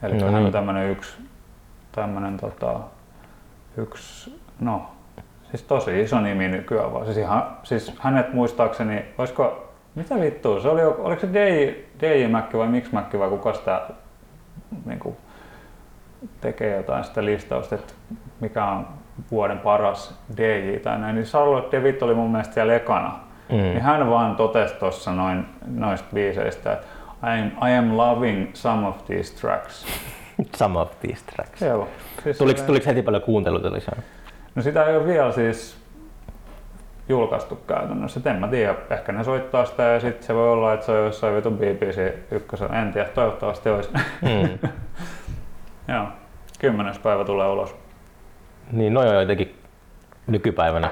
Eli 0.02 0.18
No 0.18 0.26
hän 0.26 0.34
on 0.34 0.42
niin. 0.42 0.52
tämmönen 0.52 0.90
yksi, 0.90 1.16
tämmönen, 1.92 2.36
tota, 2.36 2.80
yksi, 3.76 4.40
no 4.60 4.90
siis 5.50 5.62
tosi 5.62 6.02
iso 6.02 6.20
nimi 6.20 6.48
nykyään 6.48 6.92
vaan. 6.92 7.04
Siis, 7.04 7.16
ihan, 7.16 7.56
siis 7.62 7.92
hänet 7.98 8.32
muistaakseni, 8.32 9.04
olisiko, 9.18 9.72
mitä 9.94 10.20
vittua, 10.20 10.60
se 10.60 10.68
oli, 10.68 10.84
oliko 10.84 11.20
se 11.20 11.28
DJ, 11.32 11.70
DJ 12.00 12.28
Mäkki 12.28 12.58
vai 12.58 12.68
Mix 12.68 12.92
Mäkki 12.92 13.18
vai 13.18 13.28
kuka 13.28 13.52
sitä 13.52 13.80
niin 14.86 14.98
kuin, 14.98 15.16
tekee 16.40 16.76
jotain 16.76 17.04
sitä 17.04 17.24
listausta, 17.24 17.74
että 17.74 17.94
mikä 18.40 18.64
on 18.64 18.86
vuoden 19.30 19.58
paras 19.58 20.20
DJ 20.36 20.76
tai 20.82 20.98
näin, 20.98 21.14
niin 21.14 21.24
Charlotte 21.26 21.76
DeWitt 21.76 22.02
oli 22.02 22.14
mun 22.14 22.30
mielestä 22.30 22.54
siellä 22.54 22.74
ekana. 22.74 23.12
Mm. 23.48 23.56
Niin 23.56 23.82
hän 23.82 24.10
vaan 24.10 24.36
totesi 24.36 24.74
tuossa 24.74 25.12
noin, 25.12 25.46
noista 25.66 26.08
biiseistä, 26.14 26.72
että 26.72 26.86
I 27.36 27.40
am, 27.40 27.68
I 27.68 27.74
am 27.76 27.96
loving 27.96 28.50
some 28.54 28.86
of 28.88 29.04
these 29.04 29.34
tracks. 29.40 29.86
Some 30.56 30.78
of 30.78 30.90
these 31.00 31.24
tracks. 31.34 31.62
Joo. 31.62 31.88
Siis 32.22 32.38
Tuliko, 32.38 32.56
silleen- 32.56 32.66
tuliko 32.66 32.86
heti 32.86 33.02
paljon 33.02 33.22
kuunteluita 33.22 33.72
lisää? 33.72 34.02
No 34.54 34.62
sitä 34.62 34.84
ei 34.84 34.96
ole 34.96 35.06
vielä 35.06 35.32
siis 35.32 35.76
julkaistu 37.08 37.56
käytännössä. 37.56 38.20
Et 38.20 38.26
en 38.26 38.36
mä 38.36 38.48
tiedä, 38.48 38.74
ehkä 38.90 39.12
ne 39.12 39.24
soittaa 39.24 39.64
sitä 39.64 39.82
ja 39.82 40.00
sitten 40.00 40.26
se 40.26 40.34
voi 40.34 40.50
olla, 40.52 40.72
että 40.72 40.86
se 40.86 40.92
on 40.92 41.04
jossain 41.04 41.36
vitun 41.36 41.58
BBC 41.58 42.12
ykkösen. 42.30 42.74
En 42.74 42.92
tiedä, 42.92 43.08
toivottavasti 43.08 43.68
olisi. 43.70 43.90
Mm. 44.22 44.68
Joo. 45.94 46.06
Kymmenes 46.58 46.98
päivä 46.98 47.24
tulee 47.24 47.48
ulos. 47.48 47.74
Niin, 48.72 48.94
noin 48.94 49.08
on 49.08 49.20
jotenkin 49.20 49.58
nykypäivänä 50.26 50.90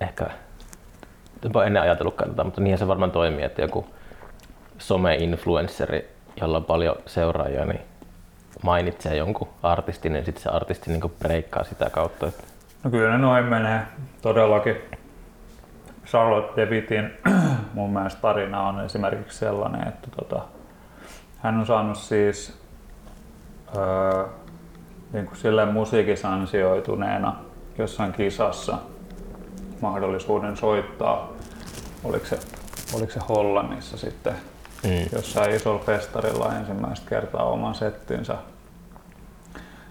ehkä 0.00 0.26
ole 1.54 1.66
ennen 1.66 1.82
ajatellutkaan 1.82 2.30
tätä, 2.30 2.44
mutta 2.44 2.60
niinhän 2.60 2.78
se 2.78 2.88
varmaan 2.88 3.10
toimii, 3.10 3.44
että 3.44 3.62
joku 3.62 3.86
some-influenceri, 4.78 6.04
jolla 6.40 6.56
on 6.56 6.64
paljon 6.64 6.96
seuraajia, 7.06 7.64
niin 7.64 7.80
mainitsee 8.62 9.16
jonkun 9.16 9.48
artistin, 9.62 10.12
niin 10.12 10.24
sitten 10.24 10.42
se 10.42 10.48
artisti 10.48 10.90
niin 10.90 11.12
breikkaa 11.18 11.64
sitä 11.64 11.90
kautta. 11.90 12.32
No 12.84 12.90
kyllä 12.90 13.10
ne 13.10 13.18
noin 13.18 13.44
menee 13.44 13.80
todellakin. 14.22 14.76
Charlotte 16.06 16.62
DeWittin 16.62 17.10
mun 17.74 17.92
mielestä 17.92 18.20
tarina 18.20 18.62
on 18.62 18.84
esimerkiksi 18.84 19.38
sellainen, 19.38 19.88
että 19.88 20.08
tota, 20.16 20.42
hän 21.38 21.58
on 21.58 21.66
saanut 21.66 21.98
siis 21.98 22.58
öö, 23.76 24.24
niin 25.12 25.26
kuin 25.26 25.36
silleen 25.36 25.68
musiikissa 25.68 26.32
ansioituneena 26.32 27.36
jossain 27.78 28.12
kisassa 28.12 28.78
mahdollisuuden 29.80 30.56
soittaa, 30.56 31.32
oliko 32.04 32.26
se, 32.26 32.38
oliko 32.94 33.12
se 33.12 33.20
Hollannissa 33.28 33.96
sitten 33.96 34.34
mm. 34.84 35.06
jossain 35.12 35.54
isolla 35.54 35.84
festarilla 35.84 36.54
ensimmäistä 36.54 37.08
kertaa 37.08 37.44
oman 37.44 37.74
settinsä. 37.74 38.36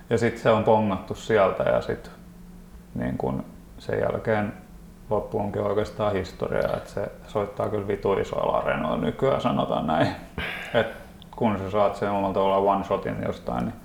Ja 0.09 0.18
sitten 0.18 0.43
se 0.43 0.49
on 0.49 0.63
pongattu 0.63 1.16
sieltä 1.16 1.63
ja 1.63 1.82
sitten 1.82 2.11
niin 2.95 3.18
kun 3.18 3.45
sen 3.78 3.99
jälkeen 3.99 4.53
loppu 5.09 5.39
onkin 5.39 5.61
oikeastaan 5.61 6.13
historia, 6.13 6.78
että 6.78 6.89
se 6.89 7.11
soittaa 7.28 7.70
kyllä 7.70 7.88
vitu 7.88 8.13
isoilla 8.13 8.57
areenoilla 8.57 8.97
nykyään, 8.97 9.41
sanotaan 9.41 9.88
näin. 9.88 10.07
Et 10.74 10.88
kun 11.36 11.57
sä 11.57 11.72
saat 11.72 11.95
sen 11.95 12.11
omalla 12.11 12.34
tavalla 12.34 12.57
one 12.57 12.84
shotin 12.84 13.24
jostain, 13.26 13.66
niin 13.66 13.76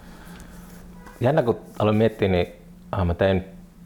Jännä 1.20 1.42
kun 1.42 1.60
aloin 1.78 1.96
miettiä, 1.96 2.28
niin 2.28 2.46
ah, 2.92 3.06
mä 3.06 3.14
tein 3.14 3.44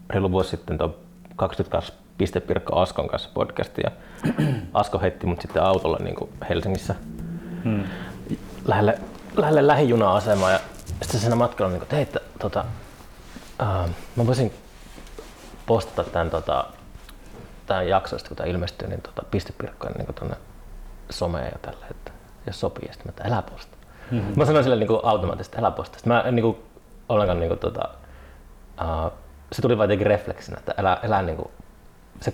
reilu 0.09 0.31
vuosi 0.31 0.49
sitten 0.49 0.77
tuon 0.77 0.95
22 1.35 1.93
Pistepirkko 2.17 2.79
Askon 2.79 3.07
kanssa 3.07 3.29
podcastin 3.33 3.83
ja 3.83 3.91
Asko 4.73 4.99
heitti 4.99 5.25
mut 5.27 5.41
sitten 5.41 5.63
autolla 5.63 5.97
niin 6.03 6.15
kuin 6.15 6.29
Helsingissä 6.49 6.95
hmm. 7.63 7.83
lähelle, 8.65 8.99
lähelle 9.37 9.67
lähijuna-asemaa 9.67 10.51
ja 10.51 10.59
sitten 11.01 11.19
siinä 11.19 11.35
matkalla 11.35 11.71
niin 11.71 11.87
kuin, 11.87 11.99
että 11.99 12.19
tota, 12.39 12.65
uh, 13.61 13.89
mä 14.15 14.27
voisin 14.27 14.53
postata 15.65 16.09
tämän, 16.09 16.29
tota, 16.29 16.65
tämän 17.65 17.87
jakson, 17.87 18.19
kun 18.27 18.37
tämä 18.37 18.49
ilmestyy, 18.49 18.87
niin 18.87 19.01
tota, 19.01 19.23
pistepirkkoja 19.31 19.93
niin 19.97 20.05
kuin 20.05 20.15
tonne 20.15 20.35
someen 21.09 21.51
ja 21.53 21.59
tälle, 21.61 21.85
että 21.91 22.11
jos 22.47 22.59
sopii, 22.59 22.87
ja 22.87 22.93
sitten 22.93 23.07
mä, 23.07 23.09
että 23.09 23.35
älä 23.35 23.41
posta. 23.41 23.77
Mm-hmm. 24.11 24.33
Mä 24.35 24.45
sanoin 24.45 24.63
sille 24.63 24.75
niin 24.75 24.87
kuin 24.87 24.99
automaattisesti, 25.03 25.57
älä 25.57 25.71
posta. 25.71 25.97
Sitten 25.97 26.13
mä 26.13 26.31
niin 26.31 26.43
kuin, 26.43 26.57
ollenkaan 27.09 27.39
niin 27.39 27.47
kuin, 27.47 27.59
tota, 27.59 27.89
uh, 28.81 29.11
se 29.51 29.61
tuli 29.61 29.77
vaan 29.77 29.85
jotenkin 29.85 30.07
refleksinä, 30.07 30.57
että 30.57 30.73
älä, 30.77 30.97
älä 31.03 31.21
niin 31.21 31.37
kuin, 31.37 31.47
se, 32.21 32.33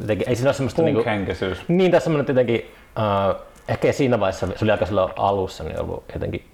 jotenkin, 0.00 0.28
ei 0.28 0.36
siinä 0.36 0.48
ole 0.48 0.54
semmoista 0.54 0.82
niin 0.82 0.94
Punkhenkisyys. 0.94 1.68
niin 1.68 1.90
tässä 1.90 2.04
semmoinen 2.04 2.28
jotenkin, 2.28 2.70
uh, 2.98 3.40
ehkä 3.68 3.92
siinä 3.92 4.20
vaiheessa, 4.20 4.46
se 4.46 4.64
oli 4.64 4.70
aika 4.70 4.86
silloin 4.86 5.12
alussa, 5.16 5.64
niin 5.64 5.80
ollut 5.80 6.04
jotenkin, 6.12 6.44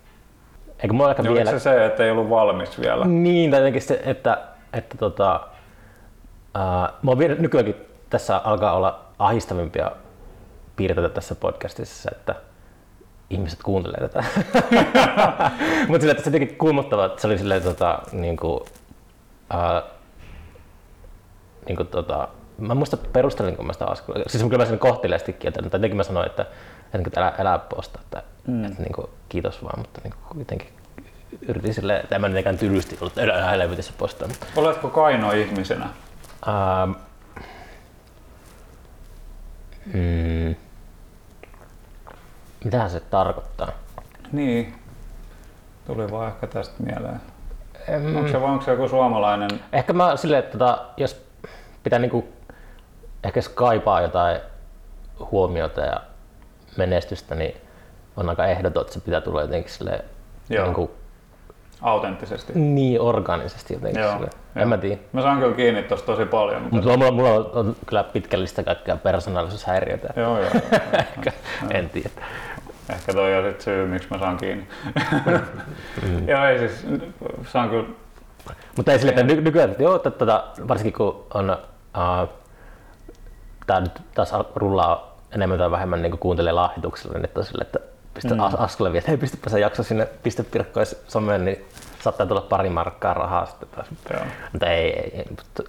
eikö 0.79 0.93
mulla 0.93 1.09
aika 1.09 1.23
Niin 1.23 1.35
vielä... 1.35 1.51
oliko 1.51 1.59
se 1.59 1.63
se, 1.63 1.87
että 1.87 2.05
ei 2.05 2.11
ollut 2.11 2.31
valmis 2.31 2.81
vielä? 2.81 3.05
Niin, 3.05 3.51
tai 3.51 3.61
jotenkin 3.61 3.83
se, 3.83 4.03
että, 4.05 4.39
että 4.73 4.99
tota, 4.99 5.41
uh, 6.57 6.93
mä 7.03 7.19
vielä 7.19 7.35
nykyäänkin 7.35 7.77
tässä 8.11 8.37
alkaa 8.37 8.73
olla 8.73 9.01
ahistavimpia 9.19 9.91
piirteitä 10.77 11.09
tässä 11.09 11.35
podcastissa, 11.35 12.11
että 12.13 12.35
ihmiset 13.31 13.63
kuuntelee 13.63 14.01
tätä. 14.01 14.25
Mutta 15.89 16.01
sillä, 16.01 16.11
että 16.11 16.25
se 16.25 16.31
jotenkin 16.31 16.59
kuumottava, 16.59 17.05
että 17.05 17.21
se 17.21 17.27
oli 17.27 17.39
silleen 17.39 17.63
tota, 17.63 17.99
niin 18.13 18.37
kuin, 18.37 18.61
uh, 19.55 19.91
niin 21.67 21.77
kuin, 21.77 21.89
tota, 21.89 22.29
mä 22.59 22.73
en 22.73 22.77
muista 22.77 22.97
perustelinko 22.97 23.63
mä 23.63 23.73
sitä 23.73 23.85
Askolle. 23.85 24.25
Siis 24.27 24.43
kyllä 24.43 24.59
mä 24.59 24.67
sen 24.67 24.79
kohteliaasti 24.79 25.33
kieltänyt, 25.33 25.71
tai 25.71 25.79
jotenkin 25.79 25.97
mä 25.97 26.03
sanoin, 26.03 26.27
että, 26.27 26.47
niin 26.93 27.05
elää, 27.17 27.35
elää 27.39 27.59
posta, 27.59 27.99
että, 28.03 28.23
mm. 28.47 28.65
että 28.65 28.83
niin 28.83 28.93
kuin, 28.93 29.07
kiitos 29.29 29.65
vaan, 29.65 29.79
mutta 29.79 30.01
niin 30.05 30.13
kuin, 30.13 30.37
kuitenkin 30.37 30.69
yritin 31.49 31.75
silleen, 31.75 32.01
että 32.01 32.15
en 32.15 32.21
mä 32.21 32.29
mitenkään 32.29 32.59
tylysti 32.59 32.99
ollut 33.01 33.19
elää 33.19 33.51
helvetissä 33.51 33.93
postaa. 33.99 34.29
Oletko 34.57 34.89
kaino 34.89 35.33
ihmisenä? 35.33 35.89
Ähm, 36.49 36.91
mm, 39.87 40.57
mitähän 42.67 42.91
se 42.91 43.01
tarkoittaa? 43.01 43.69
Niin, 44.33 44.75
tuli 45.87 46.11
vaan 46.11 46.29
ehkä 46.29 46.47
tästä 46.47 46.75
mieleen. 46.83 47.21
Mm. 47.99 48.17
Onko 48.17 48.29
se, 48.29 48.37
onko 48.37 48.65
se 48.65 48.71
joku 48.71 48.89
suomalainen? 48.89 49.51
Ehkä 49.73 49.93
mä 49.93 50.17
silleen, 50.17 50.45
että 50.45 50.59
tota, 50.59 50.85
jos 50.97 51.27
pitää 51.83 51.99
niinku, 51.99 52.29
ehkä 53.25 53.41
kaipaa 53.55 54.01
jotain 54.01 54.41
huomiota 55.31 55.81
ja 55.81 56.01
menestystä, 56.77 57.35
niin 57.35 57.57
on 58.17 58.29
aika 58.29 58.47
ehdoton, 58.47 58.81
että 58.81 58.95
se 58.95 59.01
pitää 59.01 59.21
tulla 59.21 59.43
jotenkin 59.43 59.73
silleen, 59.73 60.05
Joo. 60.51 60.67
Niin, 60.67 60.91
Autenttisesti. 61.83 62.53
niin 62.57 63.01
organisesti 63.01 63.75
jotenkin. 63.75 64.03
Joo. 64.03 64.13
Silleen. 64.13 64.33
Joo. 64.55 64.63
En 64.63 64.69
mä 64.69 64.79
tiedä. 64.79 65.01
Mä 65.13 65.23
saan 65.23 65.39
kyllä 65.39 65.57
kiinni 65.57 65.83
tosta 65.83 66.07
tosi 66.07 66.25
paljon. 66.25 66.63
Mutta... 66.63 66.97
Mulla, 66.97 67.11
mulla 67.11 67.31
on, 67.31 67.51
on 67.55 67.77
kyllä 67.87 68.05
pitkällistä 68.05 68.63
kaikkea 68.63 68.97
persoonallisuushäiriötä. 68.97 70.09
Joo, 70.17 70.39
joo. 70.39 70.51
joo. 70.53 70.81
Ehkä, 70.99 71.33
en 71.71 71.91
tiedä. 71.91 72.11
Ehkä 72.89 73.13
toi 73.13 73.35
on 73.35 73.53
sit 73.53 73.61
syy, 73.61 73.87
miksi 73.87 74.09
mä 74.11 74.19
saan 74.19 74.37
kiinni. 74.37 74.69
mm. 76.03 76.29
Joo, 76.31 76.45
ei 76.45 76.59
siis, 76.59 76.87
saan 77.47 77.71
kyllä, 77.71 77.89
Mutta 78.77 78.93
ei 78.93 78.99
sille, 78.99 79.11
että 79.11 79.23
ny- 79.23 79.41
nykyään, 79.41 79.71
että 79.71 79.83
joo, 79.83 79.97
että 79.97 80.11
tota, 80.11 80.45
varsinkin 80.69 80.93
kun 80.93 81.27
on, 81.35 81.59
uh, 81.97 82.29
tää 83.67 83.81
nyt 83.81 84.03
taas 84.15 84.33
rullaa 84.55 85.17
enemmän 85.35 85.59
tai 85.59 85.71
vähemmän 85.71 86.03
niin 86.03 86.19
kuuntelee 86.19 86.53
lahjoituksella, 86.53 87.19
niin 87.19 87.31
on 87.35 87.45
sille, 87.45 87.63
että 87.63 87.79
pistä 88.15 88.35
mm. 88.35 88.41
Askelle 88.41 88.93
vielä, 88.93 88.99
että 88.99 89.11
hei 89.11 89.19
pistäpä 89.19 89.51
se 89.51 89.61
jakso 89.61 89.83
sinne 89.83 90.09
pistepirkkois 90.23 91.03
someen, 91.09 91.45
niin 91.45 91.65
saattaa 92.01 92.27
tulla 92.27 92.41
pari 92.41 92.71
markkaa 92.71 93.15
rahaa 93.15 93.47
sitten 93.47 93.69
taas. 93.69 93.87
joo. 94.13 94.23
Mutta 94.53 94.67
ei, 94.67 94.93
ei, 94.93 95.11
ei 95.19 95.27
mutta 95.31 95.63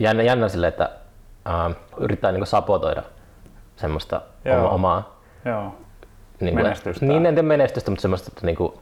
jännä, 0.00 0.22
jännä 0.22 0.48
sille, 0.48 0.66
että 0.66 0.90
uh, 1.68 1.74
yrittää 1.98 2.32
niin 2.32 2.46
sabotoida 2.46 3.02
semmoista 3.76 4.20
Joo. 4.44 4.58
oma, 4.58 4.68
omaa 4.68 5.20
joo. 5.44 5.74
Niin 6.40 6.54
Menestystä. 6.54 7.06
Niin, 7.06 7.26
en 7.26 7.34
tiedä 7.34 7.48
menestystä, 7.48 7.90
mutta 7.90 8.02
semmoista, 8.02 8.30
että 8.32 8.46
niin 8.46 8.56
kuin, 8.56 8.72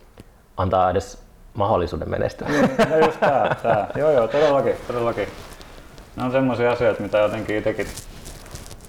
antaa 0.56 0.90
edes 0.90 1.24
mahdollisuuden 1.54 2.10
menestyä. 2.10 2.48
No 2.90 2.96
just 3.06 3.20
tää, 3.20 3.56
tää. 3.62 3.88
Joo, 3.96 4.10
joo, 4.10 4.28
todellakin, 4.28 4.74
todellakin. 4.86 5.28
Ne 6.16 6.24
on 6.24 6.32
semmoisia 6.32 6.72
asioita, 6.72 7.02
mitä 7.02 7.18
jotenkin 7.18 7.56
itsekin 7.56 7.86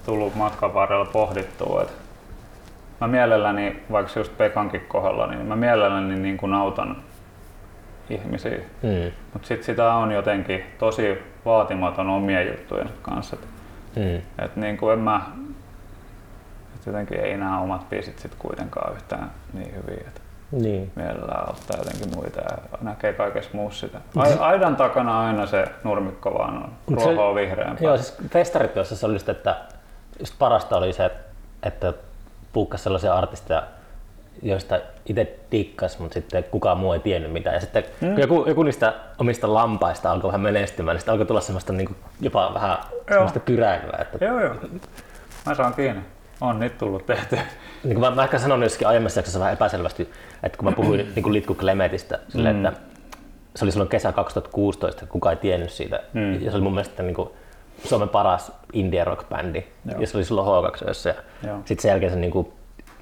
tullut 0.06 0.34
matkan 0.34 0.74
varrella 0.74 1.04
pohdittua. 1.04 1.82
Et 1.82 1.92
mä 3.00 3.06
mielelläni, 3.06 3.82
vaikka 3.92 4.20
just 4.20 4.36
Pekankin 4.38 4.80
kohdalla, 4.88 5.26
niin 5.26 5.46
mä 5.46 5.56
mielelläni 5.56 6.16
niin 6.16 6.36
kuin 6.36 6.54
autan 6.54 6.96
ihmisiä. 8.10 8.58
Mm. 8.82 9.12
Mutta 9.32 9.48
sitten 9.48 9.66
sitä 9.66 9.94
on 9.94 10.12
jotenkin 10.12 10.64
tosi 10.78 11.18
vaatimaton 11.44 12.10
omien 12.10 12.46
juttujen 12.46 12.90
kanssa. 13.02 13.36
Mm. 13.96 14.44
et 14.44 14.56
niin 14.56 14.76
kuin 14.76 14.92
en 14.92 14.98
mä, 14.98 15.20
jotenkin 16.86 17.20
ei 17.20 17.36
nämä 17.36 17.60
omat 17.60 17.88
biisit 17.90 18.18
sit 18.18 18.32
kuitenkaan 18.38 18.94
yhtään 18.94 19.30
niin 19.52 19.74
hyviä. 19.74 20.04
Et 20.08 20.22
Niin. 20.52 20.92
mielellään 20.94 21.48
auttaa 21.48 21.76
jotenkin 21.78 22.08
muita 22.14 22.40
ja 22.40 22.56
näkee 22.80 23.12
kaikessa 23.12 23.50
muussa 23.52 23.86
sitä. 23.86 23.98
Ai- 24.16 24.38
Aidan 24.38 24.76
takana 24.76 25.20
aina 25.26 25.46
se 25.46 25.64
nurmikko 25.84 26.34
vaan 26.34 26.56
on 26.56 26.72
ruohoa 26.96 27.34
vihreämpää. 27.34 27.84
Joo, 27.84 27.96
siis 27.96 28.14
festarityössä 28.30 28.96
se 28.96 29.06
oli 29.06 29.14
just, 29.14 29.28
että 29.28 29.56
just 30.18 30.34
parasta 30.38 30.76
oli 30.76 30.92
se, 30.92 31.10
että 31.62 31.92
puukkas 32.52 32.82
sellaisia 32.84 33.14
artisteja, 33.14 33.62
joista 34.42 34.80
itse 35.06 35.38
dikkas, 35.52 35.98
mutta 35.98 36.14
sitten 36.14 36.44
kukaan 36.44 36.78
muu 36.78 36.92
ei 36.92 37.00
tiennyt 37.00 37.32
mitään. 37.32 37.54
Ja 37.54 37.60
sitten 37.60 37.84
mm. 38.00 38.08
kun 38.08 38.20
joku, 38.20 38.44
joku 38.48 38.62
niistä 38.62 38.92
omista 39.18 39.54
lampaista 39.54 40.10
alkoi 40.10 40.28
vähän 40.28 40.40
menestymään, 40.40 40.94
niin 40.94 41.00
sitten 41.00 41.12
alkoi 41.12 41.26
tulla 41.26 41.40
semmoista 41.40 41.72
niin 41.72 41.86
kuin, 41.86 41.96
jopa 42.20 42.50
vähän 42.54 42.78
semmoista 43.08 43.40
kyräilyä. 43.40 43.98
Että, 44.00 44.24
Joo, 44.24 44.40
joo. 44.40 44.54
Mä 45.46 45.54
saan 45.54 45.74
kiinni. 45.74 46.02
On 46.40 46.60
niitä 46.60 46.78
tullut 46.78 47.06
tehty. 47.06 47.36
niin 47.84 47.94
kuin 47.94 48.00
mä, 48.00 48.10
mä 48.10 48.24
ehkä 48.24 48.38
sanoin 48.38 48.62
jossakin 48.62 48.88
aiemmassa 48.88 49.18
jaksossa 49.18 49.40
vähän 49.40 49.52
epäselvästi, 49.52 50.10
että 50.42 50.58
kun 50.58 50.64
mä 50.68 50.72
puhuin 50.72 51.12
niin 51.14 51.22
kuin 51.22 51.32
Litku 51.32 51.54
Klemetistä, 51.54 52.18
sille, 52.28 52.52
Mm. 52.52 52.64
että 52.64 52.80
se 53.56 53.64
oli 53.64 53.72
silloin 53.72 53.88
kesä 53.90 54.12
2016, 54.12 55.06
kukaan 55.06 55.32
ei 55.32 55.40
tiennyt 55.40 55.70
siitä. 55.70 56.00
Mm. 56.12 56.34
Ja 56.42 56.50
se 56.50 56.56
oli 56.56 56.62
mun 56.62 56.74
mielestä 56.74 57.02
niin 57.02 57.14
kuin 57.14 57.28
Suomen 57.84 58.08
paras 58.08 58.52
indie 58.72 59.04
rock 59.04 59.28
bändi. 59.28 59.64
Joo. 59.90 60.00
Ja 60.00 60.06
se 60.06 60.16
oli 60.16 60.24
silloin 60.24 60.46
H2 60.72 61.08
ja 61.08 61.14
Joo. 61.48 61.58
sitten 61.64 61.82
sen 61.82 61.88
jälkeen 61.88 62.12
se 62.12 62.18
niin 62.18 62.30
kuin 62.30 62.52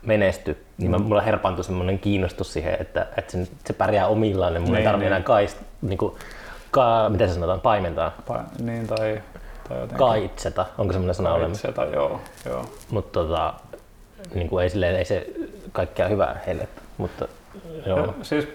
menestyi, 0.07 0.57
niin 0.79 0.91
mm. 0.93 1.03
mulla 1.03 1.21
herpaantui 1.21 1.65
semmoinen 1.65 1.99
kiinnostus 1.99 2.53
siihen, 2.53 2.77
että, 2.81 3.07
että 3.17 3.33
se, 3.33 3.49
se 3.67 3.73
pärjää 3.73 4.07
omillaan, 4.07 4.55
niin 4.55 4.63
mun 4.63 4.71
ei 4.75 4.81
Niin, 4.81 4.85
tarvitse 4.85 5.05
niin. 5.05 5.13
enää 5.17 5.27
kaist, 5.27 5.59
niin 5.83 5.99
kuin, 5.99 6.15
ka, 6.71 7.09
miten 7.09 7.29
se 7.29 7.35
sanotaan, 7.35 7.61
paimentaa, 7.61 8.13
Pa- 8.31 8.63
niin 8.63 8.87
tai, 8.87 9.23
tai 9.69 9.77
jotenkin. 9.81 9.99
kaitseta, 9.99 10.67
onko 10.79 10.93
semmoinen 10.93 11.15
sana 11.15 11.35
olemassa. 11.35 11.69
Itse, 11.69 11.81
tai 11.81 11.93
joo, 11.93 12.21
joo. 12.47 12.65
Mutta 12.91 13.13
tota, 13.21 13.55
niin 14.35 14.49
kuin 14.49 14.63
ei, 14.63 14.71
silleen, 14.71 14.97
ei 14.97 15.05
se 15.05 15.27
kaikkea 15.73 16.09
hyvää 16.09 16.41
heille, 16.47 16.69
mutta 16.99 17.29
joo. 17.87 17.99
Ja, 17.99 18.13
siis 18.23 18.49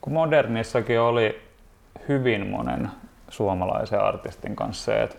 kun 0.00 0.12
modernissakin 0.12 1.00
oli 1.00 1.42
hyvin 2.08 2.46
monen 2.46 2.90
suomalaisen 3.28 4.00
artistin 4.00 4.56
kanssa 4.56 4.84
se, 4.84 5.02
että 5.02 5.16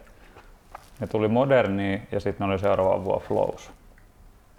ne 1.00 1.08
tuli 1.08 1.28
moderniin 1.28 2.08
ja 2.12 2.20
sitten 2.20 2.48
ne 2.48 2.54
oli 2.54 2.60
seuraava 2.60 3.04
vuonna 3.04 3.26
flows. 3.28 3.72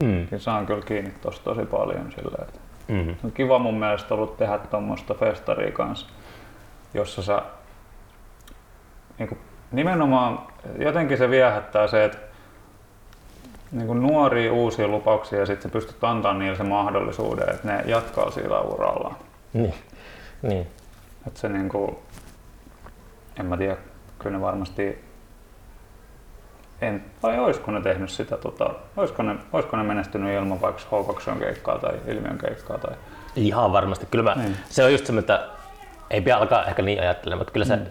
Mm. 0.02 0.26
Niin 0.30 0.40
saan 0.40 0.66
kyllä 0.66 0.82
kiinni 0.82 1.10
tosta 1.22 1.44
tosi 1.44 1.66
paljon 1.66 2.12
silleen, 2.12 2.42
että 2.48 2.60
Mm. 2.88 3.14
on 3.24 3.32
kiva 3.32 3.58
mun 3.58 3.74
mielestä 3.78 4.14
ollut 4.14 4.36
tehdä 4.36 4.58
tuommoista 4.58 5.14
festaria 5.14 5.72
kanssa, 5.72 6.06
jossa 6.94 7.22
sä 7.22 7.42
niin 9.18 9.28
kuin, 9.28 9.38
nimenomaan 9.72 10.38
jotenkin 10.78 11.18
se 11.18 11.30
viehättää 11.30 11.86
se, 11.86 12.04
että 12.04 12.18
niin 13.72 13.86
kuin 13.86 14.02
nuoria 14.02 14.52
uusia 14.52 14.88
lupauksia 14.88 15.38
ja 15.38 15.46
sitten 15.46 15.70
sä 15.70 15.72
pystyt 15.72 16.04
antamaan 16.04 16.38
niille 16.38 16.56
se 16.56 16.62
mahdollisuuden, 16.62 17.50
että 17.54 17.68
ne 17.68 17.82
jatkaa 17.86 18.30
sillä 18.30 18.60
urallaan. 18.60 19.16
Niin. 19.52 19.74
niin. 20.42 20.66
Että 21.26 21.40
se 21.40 21.48
niin 21.48 21.68
kuin, 21.68 21.96
en 23.40 23.46
mä 23.46 23.56
tiedä, 23.56 23.76
kyllä 24.18 24.36
ne 24.36 24.42
varmasti 24.42 25.04
en, 26.80 27.04
vai 27.22 27.38
olisiko 27.38 27.70
ne 27.70 27.80
tehnyt 27.80 28.10
sitä, 28.10 28.36
tota, 28.36 28.70
olisiko, 28.96 29.22
ne, 29.22 29.36
olisiko 29.52 29.76
ne 29.76 29.82
menestynyt 29.82 30.34
ilman 30.34 30.60
vaikka 30.60 30.82
H2 30.82 31.38
keikkaa 31.38 31.78
tai 31.78 31.94
Ilmiön 32.06 32.38
keikkaa 32.38 32.78
tai 32.78 32.94
Ihan 33.36 33.72
varmasti. 33.72 34.06
Kyllä 34.10 34.24
mä, 34.24 34.42
Niin. 34.42 34.56
se 34.68 34.84
on 34.84 34.92
just 34.92 35.06
se, 35.06 35.18
että 35.18 35.48
ei 36.10 36.20
pidä 36.20 36.36
alkaa 36.36 36.64
ehkä 36.64 36.82
niin 36.82 37.00
ajattelemaan, 37.00 37.40
mutta 37.40 37.52
kyllä 37.52 37.66
se 37.66 37.76
Mm. 37.76 37.86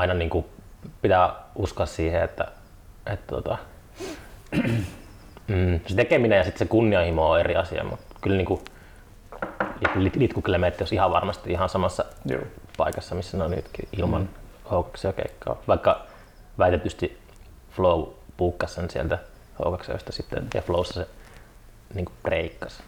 Aina 0.00 0.14
niin 0.14 0.30
kuin 0.30 0.46
pitää 1.02 1.34
uskoa 1.54 1.86
siihen, 1.86 2.22
että, 2.22 2.44
että 3.06 3.26
tota, 3.26 3.58
mm, 5.46 5.80
se 5.86 5.94
tekeminen 5.96 6.38
ja 6.38 6.44
sitten 6.44 6.58
se 6.58 6.70
kunnianhimo 6.70 7.30
on 7.30 7.40
eri 7.40 7.56
asia, 7.56 7.84
mutta 7.84 8.16
kyllä 8.20 8.36
niin 8.36 8.46
kuin, 8.46 8.60
Lit- 9.94 10.18
Litku 10.18 10.42
Klemetti 10.42 10.82
olisi 10.82 10.94
ihan 10.94 11.10
varmasti 11.10 11.52
ihan 11.52 11.68
samassa 11.68 12.04
Joo. 12.24 12.42
paikassa, 12.76 13.14
missä 13.14 13.36
ne 13.36 13.44
on 13.44 13.50
nytkin 13.50 13.88
ilman 13.98 14.22
mm. 14.22 14.28
H2 14.66 15.12
keikkaa. 15.12 15.56
Vaikka 15.68 16.06
väitetysti 16.58 17.18
Flow 17.70 18.08
puukkasi 18.36 18.74
sen 18.74 18.90
sieltä 18.90 19.18
H2 19.62 20.12
sitten 20.12 20.46
ja 20.54 20.62
Flowssa 20.62 20.94
se 20.94 21.08
niin 21.94 22.06
breikkasi. 22.22 22.82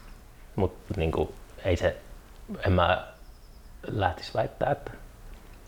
Mutta 0.57 0.95
niin 0.97 1.13
ei 1.65 1.77
se, 1.77 1.97
en 2.67 2.73
mä 2.73 3.07
lähtisi 3.87 4.35
väittää, 4.35 4.71
että 4.71 4.91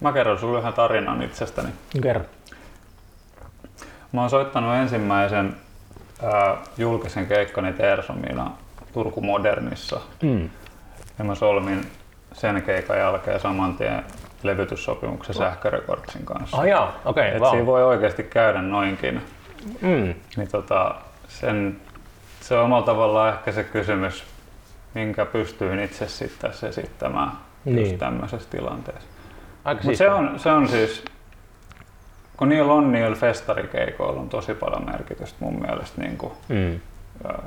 Mä 0.00 0.12
kerron 0.12 0.38
sulle 0.38 0.58
yhden 0.58 0.72
tarinan 0.72 1.22
itsestäni. 1.22 1.68
kerro. 2.02 2.22
Mä 4.12 4.20
oon 4.20 4.30
soittanut 4.30 4.74
ensimmäisen 4.74 5.56
ää, 6.22 6.56
julkisen 6.78 7.26
keikkani 7.26 7.72
Teersomina 7.72 8.50
Turku 8.92 9.20
Modernissa. 9.20 10.00
Mm. 10.22 10.50
Ja 11.18 11.24
mä 11.24 11.34
solmin 11.34 11.90
sen 12.32 12.62
keikan 12.62 12.98
jälkeen 12.98 13.40
saman 13.40 13.76
tien 13.76 14.04
levytyssopimuksen 14.42 15.34
Sähkörekordsin 15.34 16.24
kanssa. 16.24 16.56
Oh 16.56 16.64
okei, 17.04 17.28
Et 17.28 17.36
okay, 17.36 17.50
siinä 17.50 17.64
wow. 17.64 17.66
voi 17.66 17.84
oikeasti 17.84 18.22
käydä 18.22 18.62
noinkin. 18.62 19.22
Mm. 19.80 20.14
Niin 20.36 20.48
tota, 20.52 20.94
sen, 21.28 21.80
se 22.40 22.56
on 22.58 22.64
omalla 22.64 22.86
tavallaan 22.86 23.32
ehkä 23.34 23.52
se 23.52 23.64
kysymys, 23.64 24.24
minkä 24.94 25.26
pystyin 25.26 25.78
itse 25.78 26.08
sitten 26.08 26.50
tässä 26.50 26.68
esittämään. 26.68 27.32
Niin. 27.64 27.78
just 27.80 27.98
tämmöisessä 27.98 28.50
tilanteessa. 28.50 29.08
Aika 29.64 29.82
Mutta 29.84 29.98
se 29.98 30.10
on, 30.10 30.38
se 30.38 30.50
on 30.50 30.68
siis, 30.68 31.04
kun 32.36 32.48
niillä 32.48 32.72
on 32.72 32.92
niillä 32.92 33.16
festarikeikoilla 33.16 34.20
on 34.20 34.28
tosi 34.28 34.54
paljon 34.54 34.86
merkitystä 34.86 35.36
mun 35.40 35.60
mielestä. 35.60 36.00
Niin 36.02 36.16
kuin, 36.16 36.32
Mm. 36.48 36.80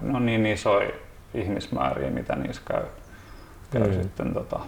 no 0.01 0.20
niin 0.20 0.45
isoja 0.45 0.89
ihmismääriä, 1.34 2.09
mitä 2.09 2.36
niissä 2.36 2.61
käy. 2.65 2.84
käy 3.72 3.88
Mm. 3.88 3.93
sitten, 4.01 4.34
tota, 4.34 4.59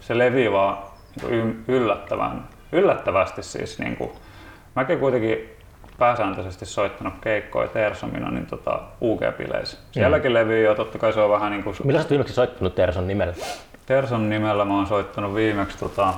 se 0.00 0.18
levii 0.18 0.52
vaan 0.52 0.78
niin 1.22 1.28
kuin 1.30 1.64
yllättävän, 1.68 2.48
yllättävästi 2.72 3.42
siis. 3.42 3.78
Niin 3.78 3.96
kuin, 3.96 4.10
mäkin 4.74 4.98
kuitenkin 4.98 5.38
pääsääntöisesti 5.98 6.66
soittanut 6.66 7.14
keikkoja 7.20 7.68
Tersomina 7.68 8.30
niin 8.30 8.46
tota 8.46 8.80
UG-bileissä. 9.00 9.78
Sielläkin 9.92 10.30
mm. 10.30 10.34
levyy 10.34 10.64
jo, 10.64 10.74
totta 10.74 10.98
kai 10.98 11.12
se 11.12 11.20
on 11.20 11.30
vähän 11.30 11.52
niin 11.52 11.64
kuin... 11.64 11.76
Milloin 11.84 12.00
olet 12.00 12.10
viimeksi 12.10 12.34
soittanut 12.34 12.74
Terson 12.74 13.06
nimellä? 13.06 13.34
Terson 13.86 14.30
nimellä 14.30 14.64
mä 14.64 14.76
oon 14.76 14.86
soittanut 14.86 15.34
viimeksi, 15.34 15.78
tota, 15.78 16.14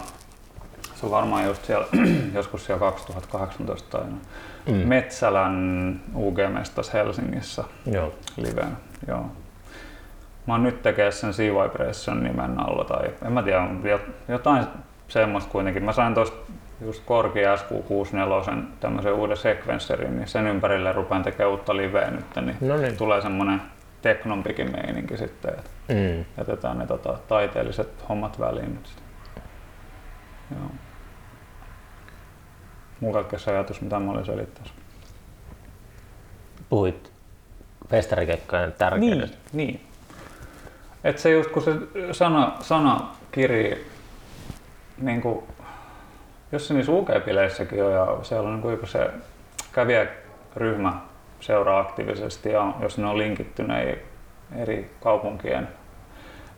se 1.01 1.07
on 1.07 1.13
varmaan 1.13 1.45
just 1.45 1.65
siellä, 1.65 1.87
joskus 2.35 2.65
siellä 2.65 2.81
2018 2.81 3.99
tai 3.99 4.07
mm. 4.67 4.89
Metsälän 4.89 6.01
UG-mestas 6.15 6.93
Helsingissä 6.93 7.65
Joo. 7.87 8.15
livenä. 8.37 8.77
Joo. 9.09 9.27
Mä 10.47 10.55
oon 10.55 10.63
nyt 10.63 10.83
tekee 10.83 11.11
sen 11.11 11.35
Sea 11.35 11.53
Vibration 11.63 12.23
nimen 12.23 12.61
alla 12.61 12.85
tai 12.85 13.11
en 13.27 13.33
mä 13.33 13.43
tiedä, 13.43 13.99
jotain 14.29 14.67
semmoista 15.09 15.51
kuitenkin. 15.51 15.85
Mä 15.85 15.93
sain 15.93 16.15
tosta 16.15 16.53
just 16.81 17.03
Korki 17.07 17.41
SQ64 17.41 18.55
tämmöisen 18.81 19.13
uuden 19.13 19.37
sekvensserin, 19.37 20.17
niin 20.17 20.29
sen 20.29 20.47
ympärille 20.47 20.93
rupean 20.93 21.23
tekemään 21.23 21.51
uutta 21.51 21.77
liveä 21.77 22.11
nyt, 22.11 22.25
niin, 22.37 22.57
no 22.61 22.77
niin. 22.77 22.97
tulee 22.97 23.21
semmonen 23.21 23.63
teknompikin 24.03 24.71
meininki 24.73 25.17
sitten, 25.17 25.51
että 25.51 25.71
mm. 25.89 26.25
jätetään 26.39 26.79
ne 26.79 26.87
tota, 26.87 27.19
taiteelliset 27.29 28.05
hommat 28.09 28.41
väliin 28.41 28.75
nyt. 28.75 28.91
Joo. 30.51 30.71
Mulla 33.01 33.23
kaikkein 33.23 33.57
ajatus, 33.57 33.81
mitä 33.81 33.99
mä 33.99 34.11
olin 34.11 34.27
selittämässä. 34.27 34.75
Puhuit 36.69 37.13
festarikeikkojen 37.89 38.73
tärkeydestä. 38.73 39.37
Niin, 39.53 39.67
niin. 39.67 39.89
Et 41.05 41.19
se 41.19 41.31
just 41.31 41.51
kun 41.51 41.63
se 41.63 41.73
sana, 42.13 42.57
sana 42.61 43.09
kiri, 43.33 43.87
niin 44.99 45.21
kuin, 45.21 45.45
jos 46.53 46.69
se 46.69 46.75
niissä 46.75 46.93
UK-bileissäkin 46.93 47.85
on 47.85 47.93
ja 47.93 48.19
siellä 48.23 48.49
on 48.49 48.61
niin 48.61 48.89
se 48.89 49.11
kävijäryhmä 49.73 51.01
seuraa 51.41 51.81
aktiivisesti 51.81 52.49
ja 52.49 52.75
jos 52.81 52.99
ne 52.99 53.07
on 53.07 53.19
linkittyneen 53.19 53.99
eri 54.57 54.91
kaupunkien 55.03 55.69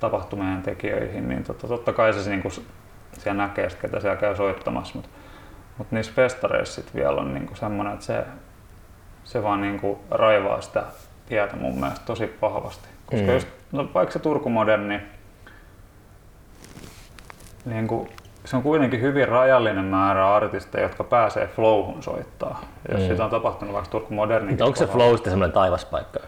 tapahtumien 0.00 0.62
tekijöihin, 0.62 1.28
niin 1.28 1.44
totta, 1.44 1.68
totta 1.68 1.92
kai 1.92 2.12
se 2.12 2.30
niin 2.30 2.42
kuin, 2.42 2.52
siellä 3.18 3.42
näkee, 3.42 3.68
ketä 3.82 4.00
siellä 4.00 4.16
käy 4.16 4.36
soittamassa. 4.36 4.94
Mutta 4.94 5.10
mut 5.80 5.92
niissä 5.92 6.12
festareissa 6.12 6.82
vielä 6.94 7.20
on 7.20 7.34
niin 7.34 7.46
kuin 7.46 7.56
semmoinen, 7.56 7.94
että 7.94 8.06
se, 8.06 8.24
se 9.24 9.42
vaan 9.42 9.60
niin 9.60 9.80
kuin 9.80 9.98
raivaa 10.10 10.60
sitä 10.60 10.84
tietä 11.26 11.56
mun 11.56 11.80
mielestä 11.80 12.04
tosi 12.06 12.36
vahvasti. 12.42 12.88
Koska 13.06 13.26
mm. 13.26 13.32
just, 13.32 13.48
no, 13.72 13.88
vaikka 13.94 14.12
se 14.12 14.18
Turku 14.18 14.48
Moderni, 14.48 15.00
niin 17.64 17.86
kuin, 17.86 18.08
se 18.44 18.56
on 18.56 18.62
kuitenkin 18.62 19.00
hyvin 19.00 19.28
rajallinen 19.28 19.84
määrä 19.84 20.34
artisteja, 20.34 20.82
jotka 20.82 21.04
pääsee 21.04 21.46
flowhun 21.46 22.02
soittaa. 22.02 22.60
Jos 22.92 23.00
mm. 23.00 23.06
siitä 23.06 23.24
on 23.24 23.30
tapahtunut 23.30 23.74
vaikka 23.74 23.90
Turku 23.90 24.14
Moderni. 24.14 24.56
Onko 24.60 24.76
se 24.76 24.86
flow 24.86 25.14
sitten 25.14 25.30
semmoinen 25.30 25.54
taivaspaikka? 25.54 26.20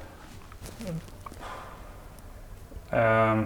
Ähm, 2.93 3.43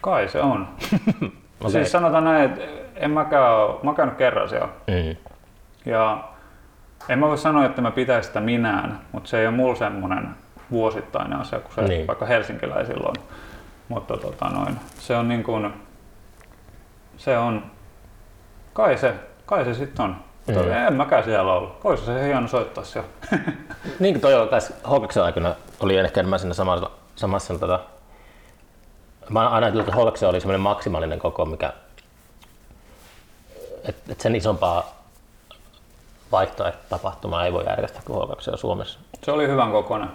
kai 0.00 0.28
se 0.28 0.40
on. 0.40 0.68
okay. 1.60 1.70
Siis 1.70 1.92
sanotaan 1.92 2.24
näin, 2.24 2.50
että 2.50 2.80
en 3.00 3.10
mäkään 3.10 3.54
ole, 3.54 3.76
mä 3.82 3.94
käynyt 3.94 4.16
kerran 4.16 4.48
siellä. 4.48 4.68
Mm. 4.86 5.16
Ja 5.86 6.24
en 7.08 7.18
mä 7.18 7.28
voi 7.28 7.38
sanoa, 7.38 7.66
että 7.66 7.82
mä 7.82 7.90
pitäisin 7.90 8.28
sitä 8.28 8.40
minään, 8.40 9.00
mutta 9.12 9.30
se 9.30 9.40
ei 9.40 9.46
ole 9.46 9.56
mulla 9.56 9.76
semmoinen 9.76 10.28
vuosittainen 10.70 11.38
asia 11.38 11.60
kuin 11.60 11.74
se 11.74 11.82
niin. 11.82 12.06
vaikka 12.06 12.26
helsinkiläisillä 12.26 13.08
on. 13.08 13.14
Mutta 13.88 14.16
tota 14.16 14.48
noin, 14.48 14.76
se 14.98 15.16
on 15.16 15.28
niin 15.28 15.42
kuin, 15.42 15.72
se 17.16 17.38
on, 17.38 17.62
kai 18.72 18.98
se, 18.98 19.14
kai 19.46 19.64
se 19.64 19.74
sitten 19.74 20.04
on. 20.04 20.16
Mm. 20.46 20.72
En 20.72 20.94
mäkään 20.94 21.24
siellä 21.24 21.52
ollut. 21.52 21.84
Voisi 21.84 22.04
se 22.04 22.24
hieno 22.26 22.48
soittaa 22.48 22.84
siellä. 22.84 23.08
niin 24.00 24.14
kuin 24.14 24.20
toi 24.20 24.34
on 24.34 24.48
tässä 24.48 24.74
Hawksin 24.84 25.22
aikana 25.22 25.54
oli 25.80 25.96
ehkä 25.96 26.20
enemmän 26.20 26.38
siinä 26.38 26.54
samassa, 26.54 26.90
samassa 27.16 27.58
tota, 27.58 27.80
mä 29.30 29.40
aina 29.40 29.66
ajatellut, 29.66 29.88
että 29.88 29.96
Hawks 29.96 30.22
oli 30.22 30.40
semmoinen 30.40 30.60
maksimaalinen 30.60 31.18
koko, 31.18 31.44
mikä 31.44 31.72
että 33.84 34.12
et 34.12 34.20
sen 34.20 34.36
isompaa 34.36 35.04
vaihtoehtotapahtumaa 36.32 37.44
ei 37.44 37.52
voi 37.52 37.64
järjestää 37.66 38.02
kuin 38.04 38.28
H2 38.28 38.56
Suomessa. 38.56 38.98
Se 39.22 39.32
oli 39.32 39.48
hyvän 39.48 39.72
kokoinen. 39.72 40.08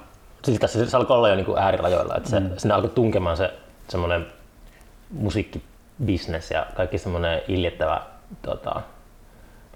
Siis 0.43 0.59
se, 0.66 0.86
se 0.86 0.97
alkoi 0.97 1.18
olla 1.18 1.30
jo 1.30 1.36
niin 1.36 1.45
kuin 1.45 1.57
äärirajoilla, 1.57 2.16
että 2.16 2.30
se, 2.30 2.39
mm. 2.39 2.49
sinne 2.57 2.74
alkoi 2.74 2.89
tunkemaan 2.89 3.38
se 3.38 3.53
semmoinen 3.89 4.28
musiikkibisnes 5.09 6.51
ja 6.51 6.66
kaikki 6.76 6.97
semmoinen 6.97 7.41
iljettävä 7.47 8.01
tota, 8.41 8.82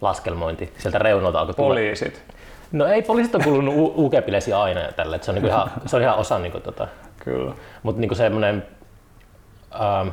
laskelmointi. 0.02 0.74
Sieltä 0.78 1.00
reunalta 1.00 1.40
alkoi 1.40 1.56
Poliisit. 1.56 2.14
Tulla. 2.14 2.40
No 2.72 2.86
ei, 2.86 3.02
poliisit 3.02 3.36
on 3.36 3.44
kuulunut 3.44 3.94
uk 3.98 4.14
aina 4.58 4.80
ja 4.80 4.92
tälle, 4.92 5.20
se 5.22 5.32
on, 5.32 5.36
niin 5.36 5.46
ihan, 5.46 5.72
se 5.86 5.96
on 5.96 6.02
ihan 6.02 6.18
osa 6.18 6.40
niin 6.40 6.52
kuin, 6.52 6.62
tota, 6.62 6.88
Kyllä. 7.20 7.54
Mutta 7.84 8.02
niin 8.02 8.16
semmoinen 8.16 8.68
ähm, 9.82 10.08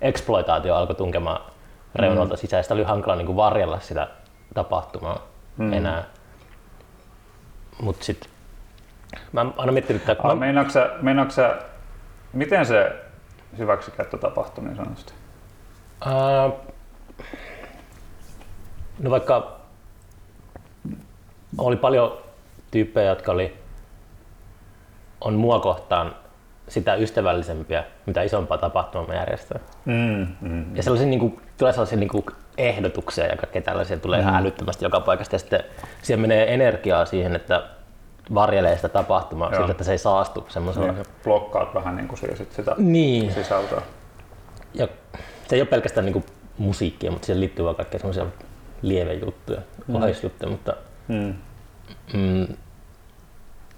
exploitaatio 0.00 0.74
alkoi 0.74 0.96
tunkemaan 0.96 1.40
reunalta 1.94 2.34
mm. 2.34 2.38
sisäistä. 2.38 2.74
Oli 2.74 2.82
hankala 2.82 3.16
niin 3.16 3.26
kuin 3.26 3.36
varjella 3.36 3.80
sitä 3.80 4.08
tapahtumaa 4.54 5.20
mm. 5.56 5.72
enää. 5.72 6.04
Mut 7.82 8.02
sit 8.02 8.28
mä 9.32 9.40
oon 9.40 9.54
aina 9.56 9.72
miettinyt, 9.72 10.08
että... 10.08 10.28
Ah, 10.28 10.38
mä... 10.38 10.70
sä, 11.30 11.56
miten 12.32 12.66
se 12.66 12.96
hyväksikäyttö 13.58 14.18
tapahtui 14.18 14.64
niin 14.64 14.76
sanotusti? 14.76 15.12
Uh, 16.06 16.54
no 18.98 19.10
vaikka 19.10 19.56
oli 21.58 21.76
paljon 21.76 22.18
tyyppejä, 22.70 23.08
jotka 23.08 23.32
oli, 23.32 23.58
on 25.20 25.34
mua 25.34 25.60
kohtaan 25.60 26.16
sitä 26.68 26.94
ystävällisempiä, 26.94 27.84
mitä 28.06 28.22
isompaa 28.22 28.58
tapahtumaa 28.58 29.06
mä 29.06 29.14
järjestän. 29.14 29.60
Mm, 29.84 30.26
mm, 30.40 30.76
ja 30.76 30.82
sellaisia, 30.82 31.08
niin 31.08 31.20
kuin, 31.20 31.40
tulee 31.58 31.72
sellaisia 31.72 31.98
niin 31.98 32.08
kuin 32.08 32.24
ehdotuksia 32.58 33.26
ja 33.26 33.36
kaikkea 33.36 33.62
tällaisia 33.62 33.98
tulee 33.98 34.20
mm. 34.20 34.28
ihan 34.28 34.40
älyttömästi 34.40 34.84
joka 34.84 35.00
paikasta. 35.00 35.34
Ja 35.34 35.38
sitten 35.38 35.64
siihen 36.02 36.20
menee 36.20 36.54
energiaa 36.54 37.04
siihen, 37.04 37.36
että 37.36 37.62
varjelee 38.34 38.76
sitä 38.76 38.88
tapahtumaa 38.88 39.50
Joo. 39.50 39.56
siltä, 39.56 39.70
että 39.70 39.84
se 39.84 39.92
ei 39.92 39.98
saastu 39.98 40.46
semmoisella. 40.48 40.92
Niin, 40.92 41.06
blokkaat 41.24 41.74
vähän 41.74 41.96
niin 41.96 42.08
kuin 42.08 42.18
sitä 42.18 42.74
niin. 42.78 43.32
sisältöä. 43.32 43.82
Ja 44.74 44.88
se 45.48 45.56
ei 45.56 45.60
ole 45.60 45.68
pelkästään 45.68 46.04
niin 46.04 46.12
kuin 46.12 46.24
musiikkia, 46.58 47.10
mutta 47.10 47.26
siihen 47.26 47.40
liittyy 47.40 47.64
vaan 47.64 47.76
kaikkea 47.76 48.00
semmoisia 48.00 48.26
lievejuttuja, 48.82 49.60
mm. 49.86 49.94
oheisjuttuja, 49.94 50.50
mutta 50.50 50.76
mm. 51.08 51.34
Mm, 52.12 52.46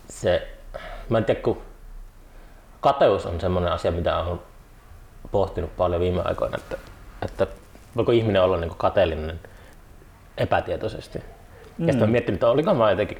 se, 0.08 0.48
mä 1.08 1.18
en 1.18 1.24
tiedä, 1.24 1.40
kun 1.40 1.62
kateus 2.80 3.26
on 3.26 3.40
semmoinen 3.40 3.72
asia, 3.72 3.92
mitä 3.92 4.18
olen 4.18 4.40
pohtinut 5.30 5.76
paljon 5.76 6.00
viime 6.00 6.22
aikoina, 6.24 6.58
että, 6.58 6.76
että 7.22 7.46
voiko 7.96 8.12
ihminen 8.12 8.42
olla 8.42 8.56
niin 8.56 8.76
kateellinen 8.76 9.40
epätietoisesti. 10.38 11.18
Mm. 11.18 11.24
Ja 11.86 11.92
sitten 11.92 12.02
olen 12.02 12.10
miettinyt, 12.10 12.36
että 12.36 12.50
oliko 12.50 12.74
mä 12.74 12.90
jotenkin 12.90 13.18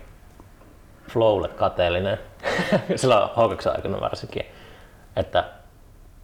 flowlle 1.09 1.49
kateellinen, 1.49 2.19
silloin 2.97 3.31
h 3.31 3.67
aikana 3.75 4.01
varsinkin, 4.01 4.43
että 5.17 5.45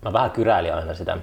mä 0.03 0.13
vähän 0.13 0.31
kyräilin 0.31 0.75
aina 0.75 0.95
sitä, 0.95 1.17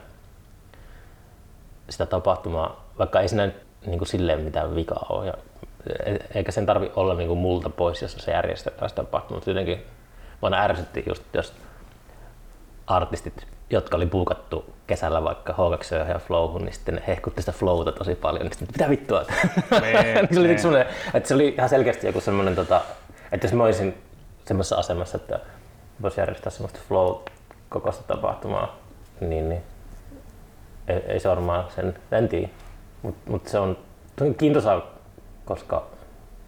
sitä 1.90 2.06
tapahtumaa, 2.06 2.86
vaikka 3.00 3.20
ei 3.20 3.28
siinä 3.28 3.52
niin 3.86 3.98
kuin 3.98 4.08
silleen 4.08 4.40
mitään 4.40 4.76
vikaa 4.76 5.06
ole. 5.10 5.26
Ja, 5.26 5.34
e, 6.06 6.16
eikä 6.36 6.52
sen 6.52 6.66
tarvi 6.66 6.92
olla 6.96 7.14
niin 7.14 7.28
kuin 7.28 7.40
multa 7.40 7.70
pois, 7.70 8.02
jos 8.02 8.12
se 8.12 8.32
järjestetään 8.32 8.90
sitä 8.90 9.04
tapahtumaa, 9.04 9.38
mutta 9.38 9.50
jotenkin 9.50 9.86
vaan 10.42 10.54
ärsytti 10.54 11.04
just, 11.08 11.24
jos 11.34 11.54
artistit, 12.90 13.48
jotka 13.70 13.98
oli 13.98 14.06
puukattu 14.06 14.74
kesällä 14.88 15.24
vaikka 15.24 15.54
H2 15.54 16.10
ja 16.10 16.20
Flowhun, 16.20 16.62
niin 16.62 16.74
sitten 16.74 16.96
ne 16.96 17.04
hehkutti 17.08 17.42
sitä 17.42 17.52
flowta 17.52 17.92
tosi 17.92 18.16
paljon, 18.16 18.46
niin 18.46 18.54
sitten 18.54 18.68
mitä 18.74 18.90
vittua. 18.90 19.22
Niin, 19.82 20.34
se, 20.34 20.40
oli 20.40 20.48
niin. 20.48 20.86
että 21.14 21.28
se 21.28 21.34
oli 21.34 21.48
ihan 21.48 21.70
selkeästi 21.70 22.08
joku 22.08 22.22
semmoinen, 22.22 22.56
tota, 22.56 22.82
että 23.32 23.48
jos 23.48 23.54
mä 23.54 23.64
olisin 23.64 23.98
semmoisessa 24.46 24.76
asemassa, 24.76 25.18
että 25.18 25.40
voisi 26.02 26.22
järjestää 26.22 26.52
semmoista 26.52 26.80
flow 26.88 27.16
kokoista 27.70 28.04
tapahtumaa, 28.04 28.76
niin, 29.20 29.50
niin 29.50 29.62
ei, 30.88 30.98
ei 31.08 31.20
se 31.20 31.30
varmaan 31.30 31.66
sen, 31.76 32.00
en 32.12 32.30
tiedä. 32.30 32.50
Mutta 33.02 33.32
mut 33.32 33.48
se 33.48 33.60
on 33.60 33.78
kiintosaa, 34.38 34.82
koska 35.46 35.86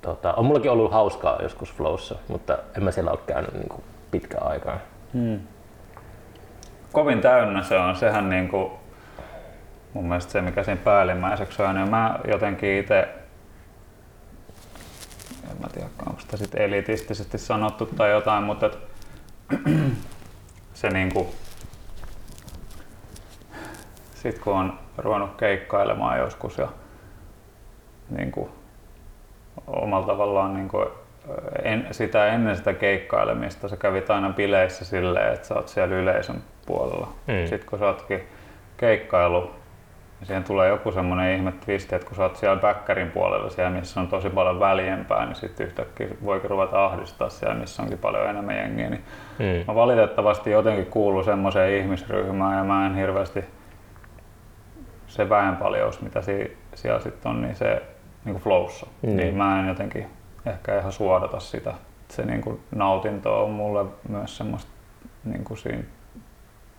tota, 0.02 0.34
on 0.34 0.46
mullakin 0.46 0.72
ollut 0.72 0.92
hauskaa 0.92 1.42
joskus 1.42 1.74
flowssa, 1.74 2.16
mutta 2.28 2.58
en 2.78 2.84
mä 2.84 2.92
siellä 2.92 3.12
ole 3.12 3.20
käynyt 3.28 3.54
niin 3.54 3.84
pitkään 4.12 4.48
aikaa. 4.48 4.78
Hmm 5.14 5.40
kovin 6.92 7.22
täynnä 7.22 7.64
se 7.64 7.78
on. 7.78 7.96
Sehän 7.96 8.30
niin 8.30 8.48
kuin, 8.48 8.72
mun 9.94 10.08
mielestä 10.08 10.32
se, 10.32 10.42
mikä 10.42 10.64
siinä 10.64 10.82
päällimmäiseksi 10.84 11.64
on. 11.64 11.76
Ja 11.76 11.86
mä 11.86 12.20
jotenkin 12.28 12.78
itse, 12.78 13.10
en 15.52 15.58
mä 15.62 15.68
tiedä, 15.74 15.88
onko 16.06 16.20
sitä 16.20 16.38
sitten 16.38 16.62
elitistisesti 16.62 17.38
sanottu 17.38 17.86
tai 17.86 18.12
jotain, 18.12 18.44
mutta 18.44 18.66
et, 18.66 18.78
se 20.74 20.90
niin 20.90 21.14
kuin, 21.14 21.28
sit 24.14 24.40
kun 24.40 24.54
on 24.54 24.80
ruvennut 24.98 25.36
keikkailemaan 25.36 26.20
joskus 26.20 26.58
ja 26.58 26.68
niin 28.10 28.32
kuin, 28.32 28.50
omalla 29.68 30.08
tavallaan 30.08 30.54
niin 30.54 30.68
kuin, 30.68 30.88
en, 31.64 31.88
sitä 31.92 32.28
ennen 32.28 32.58
sitä 32.58 32.74
keikkailemista 32.74 33.68
sä 33.68 33.78
kävit 33.78 34.10
aina 34.10 34.30
bileissä 34.30 34.86
silleen, 34.86 35.34
että 35.34 35.48
sä 35.48 35.56
oot 35.56 35.68
siellä 35.68 35.96
yleisön 35.96 36.44
puolella. 36.66 37.08
Mm. 37.28 37.48
Sitten 37.48 37.70
kun 37.70 37.80
sä 37.80 37.88
ootkin 37.88 38.24
keikkailu 38.78 39.52
ja 40.20 40.26
siihen 40.26 40.44
tulee 40.44 40.70
joku 40.70 40.92
semmoinen 40.92 41.36
ihme 41.36 41.52
twisti, 41.52 41.96
että 41.96 42.08
kun 42.08 42.16
sä 42.16 42.24
oot 42.24 42.36
siellä 42.36 42.62
backerin 42.62 43.12
puolella, 43.12 43.50
siellä 43.50 43.80
missä 43.80 44.00
on 44.00 44.08
tosi 44.08 44.30
paljon 44.30 44.60
väljempää, 44.60 45.26
niin 45.26 45.36
sitten 45.36 45.68
yhtäkkiä 45.68 46.08
voikin 46.26 46.50
ruveta 46.50 46.86
ahdistaa 46.86 47.30
siellä, 47.30 47.56
missä 47.56 47.84
onkin 47.84 47.98
paljon 47.98 48.30
enemmän 48.30 48.56
jengiä. 48.56 48.90
Niin 48.90 49.04
mm. 49.40 49.64
Mä 49.68 49.76
valitettavasti 49.76 50.52
jotenkin 50.52 50.86
kuuluu 50.86 51.24
semmoiseen 51.24 51.82
ihmisryhmään 51.82 52.58
ja 52.58 52.64
mä 52.64 52.86
en 52.86 52.96
hirveästi 52.96 53.46
se 55.08 55.30
väenpaljous, 55.30 56.02
mitä 56.02 56.22
si- 56.22 56.58
siellä 56.76 57.00
sitten 57.00 57.32
on, 57.32 57.42
niin 57.42 57.56
se 57.56 57.84
niin 58.26 58.34
kuin 58.34 58.44
flowssa. 58.44 58.88
Mm. 59.02 59.16
Niin 59.16 59.36
mä 59.36 59.60
en 59.60 59.68
jotenkin 59.68 60.06
ehkä 60.46 60.80
ihan 60.80 60.92
suodata 60.92 61.40
sitä. 61.40 61.74
Se 62.10 62.26
niin 62.26 62.42
kuin 62.42 62.60
nautinto 62.76 63.44
on 63.44 63.50
mulle 63.50 63.86
myös 64.10 64.38
semmoista 64.38 64.72
niin 65.26 65.44
kuin 65.44 65.58
siinä 65.58 65.84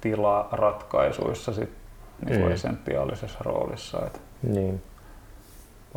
tilaratkaisuissa 0.03 1.53
sit 1.53 1.71
niin 2.27 2.39
kuin 2.39 2.49
mm. 2.49 2.55
essentiaalisessa 2.55 3.39
roolissa. 3.41 4.07
Et 4.07 4.21
niin. 4.43 4.83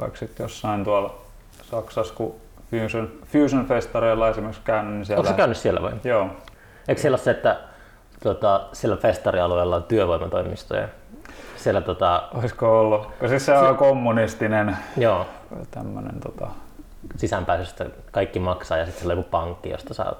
Vaikka 0.01 0.19
sitten 0.19 0.43
jossain 0.43 0.83
tuolla 0.83 1.15
Saksassa, 1.63 2.13
kun 2.13 2.35
Fusion, 2.71 3.11
Fusion 3.25 3.65
festareilla 3.65 4.29
esimerkiksi 4.29 4.61
käynyt, 4.65 4.93
niin 4.93 5.05
siellä... 5.05 5.19
Onko 5.19 5.31
se 5.31 5.37
käynyt 5.37 5.57
siellä 5.57 5.81
vai? 5.81 5.93
Joo. 6.03 6.29
Eikö 6.87 7.01
siellä 7.01 7.15
ole 7.15 7.23
se, 7.23 7.31
että 7.31 7.59
tota, 8.23 8.67
siellä 8.73 8.97
festarialueella 8.97 9.75
on 9.75 9.83
työvoimatoimistoja? 9.83 10.87
Siellä, 11.55 11.81
tota... 11.81 12.29
Olisiko 12.33 12.79
ollut? 12.79 13.07
Siis 13.27 13.45
se 13.45 13.57
on 13.57 13.73
se... 13.73 13.77
kommunistinen 13.77 14.77
Joo. 14.97 15.25
tämmönen, 15.71 16.19
tota... 16.19 16.47
sisäänpääsystä 17.15 17.85
kaikki 18.11 18.39
maksaa 18.39 18.77
ja 18.77 18.85
sitten 18.85 19.01
siellä 19.01 19.13
on 19.13 19.17
joku 19.17 19.29
pankki, 19.29 19.69
josta 19.69 19.93
saa 19.93 20.15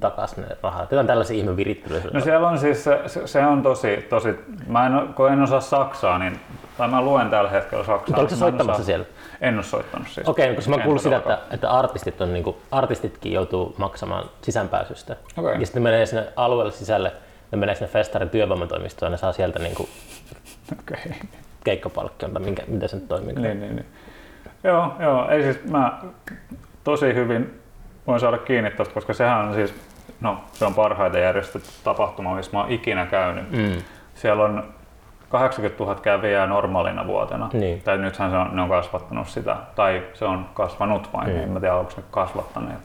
takaisin 0.00 0.44
ne 0.48 0.56
rahat. 0.62 0.90
Jotain 0.90 1.06
tällaisia 1.06 1.36
ihme 1.36 1.56
virittelyjä. 1.56 2.02
No 2.12 2.20
siellä 2.20 2.48
on 2.48 2.58
siis, 2.58 2.84
se, 2.84 3.00
se 3.24 3.46
on 3.46 3.62
tosi, 3.62 4.06
tosi, 4.10 4.34
mä 4.66 4.86
en, 4.86 5.14
kun 5.14 5.32
en 5.32 5.42
osaa 5.42 5.60
saksaa, 5.60 6.18
niin, 6.18 6.40
tai 6.78 6.88
mä 6.88 7.02
luen 7.02 7.30
tällä 7.30 7.50
hetkellä 7.50 7.84
saksaa. 7.84 8.06
Mutta 8.06 8.20
oliko 8.20 8.34
se 8.34 8.36
soittamassa 8.36 8.72
osaa, 8.72 8.86
siellä? 8.86 9.06
En 9.40 9.54
ole 9.54 9.62
soittanut 9.62 10.08
siis. 10.08 10.28
Okei, 10.28 10.44
okay, 10.44 10.54
koska 10.54 10.70
mä 10.70 10.82
kuullut 10.82 11.02
sitä, 11.02 11.16
että, 11.16 11.38
että 11.50 11.70
artistit 11.70 12.20
on, 12.20 12.32
niin 12.32 12.44
kuin, 12.44 12.56
artistitkin 12.70 13.32
joutuu 13.32 13.74
maksamaan 13.78 14.24
sisäänpääsystä. 14.42 15.16
Okay. 15.36 15.54
Ja 15.60 15.66
sitten 15.66 15.82
ne 15.82 15.90
menee 15.90 16.06
sinne 16.06 16.26
alueelle 16.36 16.72
sisälle, 16.72 17.12
ne 17.52 17.58
menee 17.58 17.74
sinne 17.74 17.88
festarin 17.88 18.30
työvoimatoimistoon 18.30 19.06
ja 19.06 19.10
ne 19.10 19.16
saa 19.16 19.32
sieltä 19.32 19.58
niin 19.58 19.74
kuin, 19.74 19.88
okay. 20.80 21.12
keikkapalkkion, 21.64 22.32
tai 22.32 22.42
minkä, 22.42 22.62
miten 22.66 22.88
se 22.88 22.96
nyt 22.96 23.08
toimii. 23.08 23.34
Niin, 23.34 23.60
niin, 23.60 23.76
niin. 23.76 23.86
Joo, 24.64 24.92
joo, 25.00 25.28
ei 25.28 25.42
siis 25.42 25.64
mä 25.64 25.98
tosi 26.84 27.14
hyvin 27.14 27.61
voin 28.06 28.20
saada 28.20 28.38
kiinni 28.38 28.70
tosta, 28.70 28.94
koska 28.94 29.12
sehän 29.14 29.38
on 29.48 29.54
siis, 29.54 29.74
no 30.20 30.36
se 30.52 30.64
on 30.64 30.74
parhaiten 30.74 31.22
järjestetty 31.22 31.68
tapahtuma, 31.84 32.34
missä 32.34 32.52
mä 32.52 32.60
oon 32.60 32.70
ikinä 32.70 33.06
käynyt. 33.06 33.50
Mm. 33.50 33.82
Siellä 34.14 34.44
on 34.44 34.64
80 35.28 35.84
000 35.84 36.00
kävijää 36.00 36.46
normaalina 36.46 37.06
vuotena. 37.06 37.48
Niin. 37.52 37.80
Tai 37.82 37.98
nythän 37.98 38.30
se 38.30 38.36
on, 38.36 38.50
ne 38.56 38.62
on 38.62 38.68
kasvattanut 38.68 39.28
sitä, 39.28 39.56
tai 39.74 40.02
se 40.14 40.24
on 40.24 40.46
kasvanut 40.54 41.08
vain, 41.12 41.28
Mm. 41.30 41.36
en 41.42 41.48
mä 41.50 41.60
tiedä 41.60 41.74
onko 41.74 41.92
ne 41.96 42.02
kasvattaneet. 42.10 42.78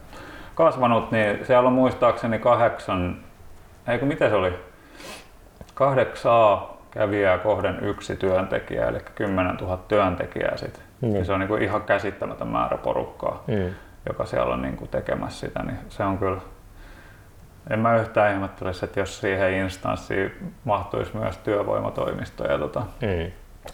Kasvanut, 0.54 1.10
niin 1.10 1.46
siellä 1.46 1.66
on 1.66 1.72
muistaakseni 1.72 2.38
kahdeksan, 2.38 3.16
eikö 3.88 4.06
mitä 4.06 4.28
se 4.28 4.34
oli? 4.34 4.52
Kahdeksaa 5.74 6.76
kävijää 6.90 7.38
kohden 7.38 7.78
yksi 7.82 8.16
työntekijä, 8.16 8.88
eli 8.88 8.98
10 9.14 9.56
000 9.56 9.76
työntekijää 9.88 10.56
sit. 10.56 10.80
Niin. 11.00 11.16
Ja 11.16 11.24
se 11.24 11.32
on 11.32 11.40
niin 11.40 11.48
kuin 11.48 11.62
ihan 11.62 11.82
käsittämätön 11.82 12.48
määrä 12.48 12.76
porukkaa, 12.76 13.42
Mm. 13.46 13.70
Joka 14.06 14.26
siellä 14.26 14.54
on 14.54 14.62
niin 14.62 14.76
kuin 14.76 14.90
tekemässä 14.90 15.46
sitä, 15.46 15.62
niin 15.62 15.78
se 15.88 16.04
on 16.04 16.18
kyllä 16.18 16.40
en 17.70 17.78
mä 17.78 17.96
yhtään 17.96 18.34
ihmettelisi, 18.34 18.84
että 18.84 19.00
jos 19.00 19.20
siihen 19.20 19.52
instanssiin 19.52 20.52
mahtuisi 20.64 21.16
myös 21.16 21.36
työvoimatoimistoja. 21.36 22.52
ja 22.52 22.58
Tota. 22.58 22.80
Mm. 22.80 23.32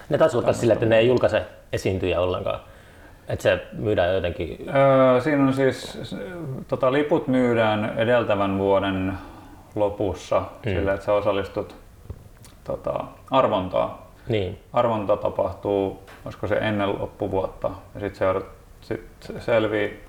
Ne 0.09 0.19
taisi 0.19 0.37
olla 0.37 0.53
silleen, 0.53 0.77
että 0.77 0.87
ne 0.87 0.99
ei 0.99 1.09
julkaise 1.09 1.43
esiintyjä 1.73 2.21
ollenkaan. 2.21 2.61
Että 3.29 3.43
se 3.43 3.67
myydään 3.73 4.15
jotenkin... 4.15 4.59
Öö, 4.69 5.21
siinä 5.21 5.43
on 5.43 5.53
siis, 5.53 5.99
tota, 6.69 6.93
liput 6.93 7.29
myydään 7.29 7.99
edeltävän 7.99 8.59
vuoden 8.59 9.13
lopussa 9.75 10.41
mm. 10.41 10.73
sillä, 10.73 10.95
että 10.95 11.07
sä 11.07 11.13
osallistut 11.13 11.77
tota, 12.65 13.05
arvontaan. 13.31 13.91
Niin. 14.29 14.59
Arvonta 14.73 15.17
tapahtuu, 15.17 16.03
olisiko 16.25 16.47
se 16.47 16.55
ennen 16.55 16.89
loppuvuotta, 16.89 17.71
ja 17.95 18.01
sitten 18.01 18.43
se, 18.81 19.01
sit 19.21 19.43
selvii, 19.43 20.04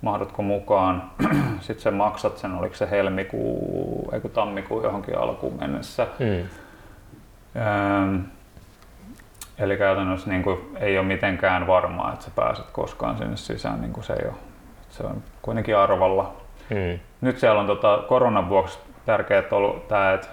mahdutko 0.00 0.42
mukaan. 0.42 1.10
sitten 1.60 1.82
sä 1.82 1.90
maksat 1.90 2.38
sen, 2.38 2.54
oliko 2.54 2.74
se 2.74 2.90
helmikuu, 2.90 4.10
eikö 4.12 4.28
tammikuu 4.28 4.82
johonkin 4.82 5.18
alkuun 5.18 5.58
mennessä. 5.60 6.06
Mm. 6.18 6.48
Öö, 7.56 8.18
eli 9.58 9.76
käytännössä 9.76 10.30
niin 10.30 10.42
kuin, 10.42 10.58
ei 10.76 10.98
ole 10.98 11.06
mitenkään 11.06 11.66
varmaa, 11.66 12.12
että 12.12 12.24
sä 12.24 12.30
pääset 12.34 12.66
koskaan 12.72 13.18
sinne 13.18 13.36
sisään, 13.36 13.80
niin 13.80 13.92
kuin 13.92 14.04
se 14.04 14.12
ei 14.12 14.28
ole. 14.28 14.34
Se 14.90 15.02
on 15.02 15.22
kuitenkin 15.42 15.76
arvalla. 15.76 16.36
Mm. 16.70 16.98
Nyt 17.20 17.38
siellä 17.38 17.60
on 17.60 17.66
tota, 17.66 18.04
koronan 18.08 18.48
vuoksi 18.48 18.78
tärkeää 19.06 19.42
ollut 19.50 19.88
tämä, 19.88 20.12
että 20.12 20.28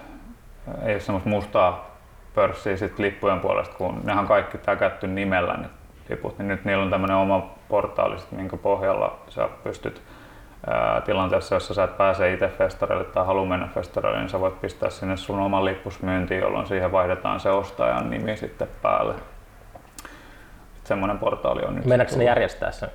ei 0.82 0.94
ole 0.94 1.00
semmoista 1.00 1.28
mustaa 1.28 1.96
pörssiä 2.34 2.76
sit 2.76 2.98
lippujen 2.98 3.40
puolesta, 3.40 3.76
kun 3.76 4.00
nehän 4.04 4.26
kaikki 4.26 4.58
täkätty 4.58 5.06
nimellä 5.06 5.56
ne 5.56 5.68
liput, 6.08 6.38
niin 6.38 6.48
nyt 6.48 6.64
niillä 6.64 6.84
on 6.84 6.90
tämmöinen 6.90 7.16
oma 7.16 7.50
portaali, 7.68 8.18
sit, 8.18 8.32
minkä 8.32 8.56
pohjalla 8.56 9.18
sä 9.28 9.48
pystyt 9.64 10.02
ää, 10.66 11.00
tilanteessa, 11.00 11.54
jossa 11.54 11.74
sä 11.74 11.84
et 11.84 11.96
pääse 11.96 12.32
itse 12.32 12.48
festareille 12.48 13.04
tai 13.04 13.26
halua 13.26 13.46
mennä 13.46 13.68
festareille, 13.74 14.18
niin 14.18 14.28
sä 14.28 14.40
voit 14.40 14.60
pistää 14.60 14.90
sinne 14.90 15.16
sun 15.16 15.40
oman 15.40 15.64
lippus 15.64 16.02
myyntiin, 16.02 16.40
jolloin 16.40 16.66
siihen 16.66 16.92
vaihdetaan 16.92 17.40
se 17.40 17.50
ostajan 17.50 18.10
nimi 18.10 18.36
sitten 18.36 18.68
päälle. 18.82 19.14
Et 20.76 20.86
semmoinen 20.86 21.18
portaali 21.18 21.62
on 21.62 21.74
nyt. 21.74 21.84
Meinaatko 21.84 22.10
ne 22.10 22.14
tullut. 22.14 22.26
järjestää 22.26 22.70
sen? 22.72 22.88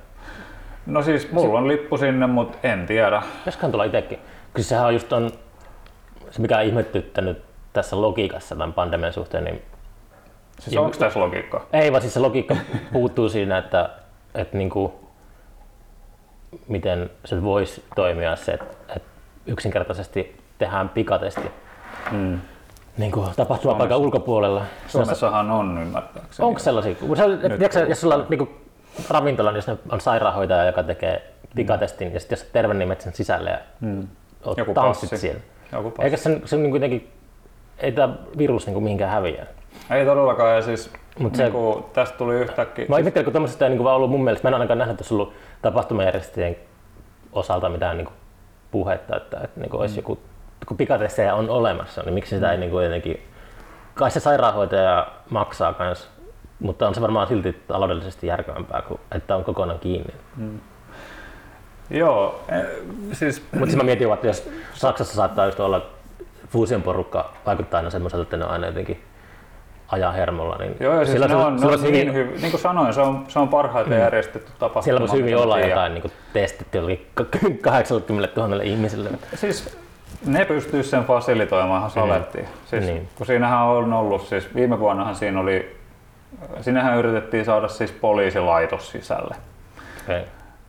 No 0.86 1.02
siis 1.02 1.32
mulla 1.32 1.58
on 1.58 1.68
lippu 1.68 1.98
sinne, 1.98 2.26
mutta 2.26 2.58
en 2.62 2.86
tiedä. 2.86 3.22
Pitäisiköhän 3.38 3.70
tulla 3.72 3.84
itsekin? 3.84 4.18
Kyllä 4.54 4.66
sehän 4.68 4.86
on 4.86 4.92
just 4.92 5.12
on, 5.12 5.30
se 6.30 6.40
mikä 6.40 6.56
on 6.56 6.62
ihmettyttänyt 6.62 7.42
tässä 7.72 8.00
logiikassa 8.00 8.54
tämän 8.54 8.72
pandemian 8.72 9.12
suhteen, 9.12 9.44
niin 9.44 9.62
Siis 10.58 10.76
onko 10.76 10.96
tässä 10.96 11.20
logiikkaa? 11.20 11.66
ei 11.72 11.92
vaan 11.92 12.02
siis 12.02 12.14
se 12.14 12.20
logiikka 12.20 12.56
puuttuu 12.92 13.28
siinä, 13.28 13.58
että, 13.58 13.90
että 14.34 14.56
niin 14.58 14.70
kuin, 14.70 14.92
miten 16.68 17.10
se 17.24 17.42
voisi 17.42 17.84
toimia 17.96 18.36
se, 18.36 18.52
että, 18.52 18.66
että 18.96 19.08
yksinkertaisesti 19.46 20.40
tehdään 20.58 20.88
pikatesti 20.88 21.50
Mm. 22.10 22.40
niin 22.98 23.12
kuin 23.12 23.28
tapahtumapaikan 23.36 23.98
ulkopuolella. 23.98 24.62
Suomessahan 24.88 25.50
on 25.50 25.78
ymmärtääkseni. 25.82 26.46
Onko 26.46 26.58
sellaisia? 26.58 26.94
Kun 26.94 27.16
sä, 27.16 27.24
et, 27.24 27.40
tiedätkö, 27.40 27.72
sä, 27.72 27.80
jos 27.80 28.00
sulla 28.00 28.14
on 28.14 28.26
niin 28.28 28.48
ravintola, 29.10 29.50
niin 29.50 29.56
jos 29.56 29.66
ne 29.66 29.76
on 29.90 30.00
sairaanhoitaja, 30.00 30.64
joka 30.64 30.82
tekee 30.82 31.32
pikatestin, 31.54 32.14
ja 32.14 32.20
sitten 32.20 32.36
jos 32.38 32.46
terve 32.52 32.74
nimet 32.74 33.00
sen 33.00 33.12
sisälle 33.14 33.50
ja 33.50 33.58
Mm. 33.80 34.08
oot 34.44 34.58
Joku 34.58 34.74
tanssit 34.74 35.10
passi. 35.10 35.20
siellä. 35.20 35.40
Joku 35.72 35.90
passi. 35.90 36.04
Eikä 36.04 36.16
se, 36.16 36.40
se 36.44 36.56
niin 36.56 36.70
kuitenkin, 36.70 37.12
ei 37.78 37.92
tämä 37.92 38.14
virus 38.38 38.66
niin 38.66 38.74
kuin 38.74 38.84
mihinkään 38.84 39.10
häviä. 39.10 39.46
Ei 39.90 40.04
todellakaan, 40.04 40.54
ja 40.56 40.62
siis 40.62 40.90
Mut 41.18 41.34
se- 41.34 41.42
niinku, 41.42 41.90
tästä 41.92 42.18
tuli 42.18 42.34
yhtäkkiä. 42.34 42.86
Mä 42.88 42.98
ihmettelen, 42.98 43.24
kun 43.24 43.32
tämmöisestä 43.32 43.66
ei 43.66 43.70
niin 43.70 43.84
vaan 43.84 43.96
ollut 43.96 44.10
mun 44.10 44.24
mielestä, 44.24 44.48
mä 44.48 44.50
en 44.50 44.54
ainakaan 44.54 44.78
nähnyt, 44.78 44.94
että 44.94 45.02
olisi 45.02 45.14
ollut 45.14 45.34
tapahtumajärjestäjien 45.62 46.56
osalta 47.32 47.68
mitään 47.68 47.96
niin 47.96 48.08
puhetta, 48.70 49.16
että, 49.16 49.40
että 49.44 49.60
niin 49.60 49.74
olisi 49.74 49.98
joku, 49.98 50.18
kun 50.66 50.76
pikatestejä 50.76 51.34
on 51.34 51.50
olemassa, 51.50 52.02
niin 52.02 52.14
miksi 52.14 52.34
sitä 52.34 52.52
ei 52.52 52.58
niin 52.58 52.70
kuin 52.70 52.84
jotenkin, 52.84 53.22
kai 53.94 54.10
se 54.10 54.20
sairaanhoitaja 54.20 55.06
maksaa 55.30 55.72
kans, 55.72 56.10
mutta 56.60 56.88
on 56.88 56.94
se 56.94 57.00
varmaan 57.00 57.26
silti 57.26 57.52
taloudellisesti 57.68 58.26
järkevämpää 58.26 58.82
kuin 58.82 59.00
että 59.14 59.36
on 59.36 59.44
kokonaan 59.44 59.78
kiinni. 59.78 60.14
Joo, 61.90 62.40
eh, 62.48 62.64
siis 63.12 63.42
Mutta 63.52 63.66
siis 63.66 63.76
mä 63.76 63.82
mietin, 63.82 64.12
että 64.12 64.26
jos 64.26 64.50
Saksassa 64.74 65.14
saattaa 65.14 65.46
just 65.46 65.60
olla 65.60 65.86
fuusion 66.48 66.82
porukka 66.82 67.32
vaikuttaa 67.46 67.78
aina 67.78 67.90
semmoiselta, 67.90 68.22
että 68.22 68.36
ne 68.36 68.44
on 68.44 68.50
aina 68.50 68.66
jotenkin 68.66 69.02
ajaa 69.92 70.12
hermolla, 70.12 70.56
niin 70.58 70.76
Joo, 70.80 70.92
ja 70.94 70.98
siis 70.98 71.12
sillä 71.12 71.28
ne 71.28 71.36
on, 71.36 71.52
ne 71.54 71.58
sillä 71.58 71.72
on 71.72 71.82
niin, 71.82 71.94
hyvin- 71.94 72.14
hyvin, 72.14 72.40
niin 72.40 72.50
kuin 72.50 72.60
sanoin, 72.60 72.94
se 72.94 73.00
on, 73.00 73.24
se 73.28 73.38
on 73.38 73.48
parhaiten 73.48 73.98
järjestetty 74.00 74.52
tapahtuma. 74.58 74.82
Siellä 74.82 75.00
voisi 75.00 75.16
hyvin 75.16 75.36
olla 75.36 75.54
tiedän. 75.54 75.70
jotain 75.70 75.94
niin 75.94 76.12
testit 76.32 76.74
jollekin 76.74 77.06
80 77.62 78.40
000 78.40 78.62
ihmisille. 78.62 79.10
Siis 79.34 79.78
ne 80.26 80.44
pystyy 80.44 80.82
sen 80.82 81.04
fasilitoimaan 81.04 81.78
ihan 81.78 81.90
salettiin. 81.90 82.48
Siis, 82.66 82.84
Niin. 82.84 83.08
kun 83.14 83.26
siinähän 83.26 83.58
on 83.62 83.92
ollut, 83.92 84.26
siis 84.26 84.54
viime 84.54 84.78
vuonnahan 84.78 85.14
siinä 85.16 85.40
oli, 85.40 85.76
sinnehän 86.60 86.98
yritettiin 86.98 87.44
saada 87.44 87.68
siis 87.68 87.92
poliisilaitos 87.92 88.90
sisälle, 88.90 89.34
Okay. 90.04 90.20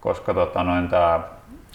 koska 0.02 0.34
tota, 0.34 0.64
noin 0.64 0.88
tää, 0.90 1.16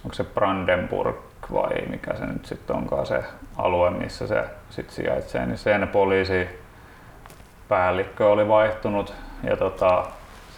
onko 0.04 0.14
se 0.14 0.24
Brandenburg 0.24 1.16
vai 1.52 1.70
mikä 1.90 2.14
se 2.16 2.26
nyt 2.26 2.46
sitten 2.46 2.76
onkaan 2.76 3.06
se 3.06 3.22
alue, 3.56 3.90
missä 3.90 4.26
se 4.26 4.44
sit 4.70 4.90
sijaitsee, 4.90 5.46
niin 5.46 5.58
sen 5.58 5.88
poliisi 5.88 6.48
päällikkö 7.68 8.28
oli 8.28 8.48
vaihtunut 8.48 9.14
ja 9.42 9.56
tota, 9.56 10.04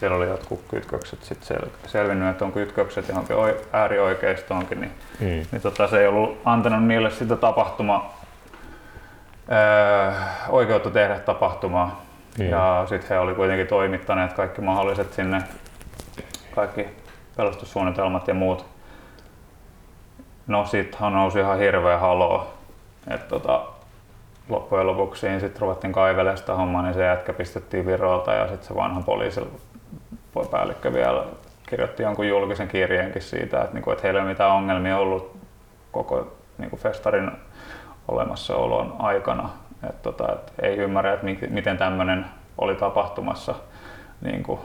siellä 0.00 0.16
oli 0.16 0.28
jotkut 0.28 0.64
kytkökset 0.68 1.22
sit 1.22 1.42
sel, 1.42 1.62
selvinnyt, 1.86 2.30
että 2.30 2.44
on 2.44 2.52
kytkökset 2.52 3.08
johonkin 3.08 3.36
äärioikeistoonkin, 3.72 4.80
niin, 4.80 4.92
mm. 5.20 5.26
niin 5.26 5.62
tota, 5.62 5.88
se 5.88 6.00
ei 6.00 6.06
ollut 6.06 6.38
antanut 6.44 6.84
niille 6.84 7.10
sitä 7.10 7.36
tapahtuma, 7.36 8.14
öö, 9.52 10.12
oikeutta 10.48 10.90
tehdä 10.90 11.18
tapahtumaa. 11.18 12.04
Mm. 12.38 12.48
Ja 12.48 12.86
sitten 12.88 13.08
he 13.08 13.18
oli 13.18 13.34
kuitenkin 13.34 13.66
toimittaneet 13.66 14.32
kaikki 14.32 14.60
mahdolliset 14.60 15.12
sinne, 15.12 15.42
kaikki 16.54 16.86
pelastussuunnitelmat 17.36 18.28
ja 18.28 18.34
muut. 18.34 18.66
No 20.46 20.66
sittenhän 20.66 21.12
nousi 21.12 21.38
ihan 21.38 21.58
hirveä 21.58 21.98
haloo. 21.98 22.54
Et 23.08 23.28
tota, 23.28 23.62
loppujen 24.48 24.86
lopuksi 24.86 25.28
niin 25.28 25.40
sitten 25.40 25.60
ruvettiin 25.60 25.92
kaivelemaan 25.92 26.38
sitä 26.38 26.54
hommaa, 26.54 26.82
niin 26.82 26.94
se 26.94 27.04
jätkä 27.04 27.32
pistettiin 27.32 27.86
Virolta 27.86 28.32
ja 28.32 28.48
sitten 28.48 28.68
se 28.68 28.74
vanha 28.74 29.00
poliisi 29.00 29.40
päällikkö 30.50 30.92
vielä 30.92 31.24
kirjoitti 31.68 32.02
jonkun 32.02 32.28
julkisen 32.28 32.68
kirjeenkin 32.68 33.22
siitä, 33.22 33.60
että, 33.60 33.74
niinku, 33.74 33.90
että 33.90 34.02
heillä 34.02 34.20
ei 34.20 34.22
ole 34.22 34.32
mitään 34.32 34.50
ongelmia 34.50 34.98
ollut 34.98 35.36
koko 35.92 36.32
niinku 36.58 36.76
festarin 36.76 37.30
olemassaolon 38.08 38.96
aikana. 38.98 39.50
Et, 39.88 40.02
tota, 40.02 40.32
et 40.32 40.52
ei 40.62 40.76
ymmärrä, 40.76 41.12
että 41.12 41.26
miten 41.50 41.78
tämmöinen 41.78 42.26
oli 42.58 42.74
tapahtumassa. 42.74 43.54
Niinku, 44.20 44.60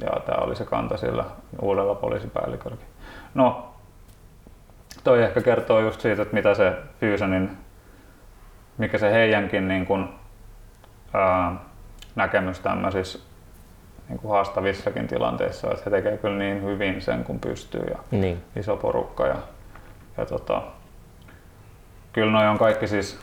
ja 0.00 0.20
tämä 0.20 0.44
oli 0.44 0.56
se 0.56 0.64
kanta 0.64 0.96
sillä 0.96 1.24
uudella 1.62 1.94
poliisipäällikölläkin. 1.94 2.86
No, 3.34 3.74
toi 5.04 5.22
ehkä 5.22 5.40
kertoo 5.40 5.80
just 5.80 6.00
siitä, 6.00 6.22
että 6.22 6.34
mitä 6.34 6.54
se 6.54 6.72
Fusionin, 7.00 7.50
mikä 8.78 8.98
se 8.98 9.12
heidänkin 9.12 9.68
niin 9.68 9.86
kun, 9.86 10.14
ää, 11.14 11.52
näkemys 12.16 12.60
tämmöisissä 12.60 13.18
niin 14.08 14.18
kuin 14.18 14.30
haastavissakin 14.30 15.06
tilanteissa, 15.06 15.70
että 15.70 15.82
he 15.84 15.90
tekevät 15.90 16.20
kyllä 16.20 16.38
niin 16.38 16.62
hyvin 16.62 17.02
sen 17.02 17.24
kun 17.24 17.40
pystyy 17.40 17.84
ja 17.90 17.98
niin. 18.10 18.44
iso 18.56 18.76
porukka. 18.76 19.26
Ja, 19.26 19.36
ja 20.16 20.26
tota, 20.26 20.62
kyllä 22.12 22.32
noi 22.32 22.48
on 22.48 22.58
kaikki 22.58 22.86
siis 22.86 23.20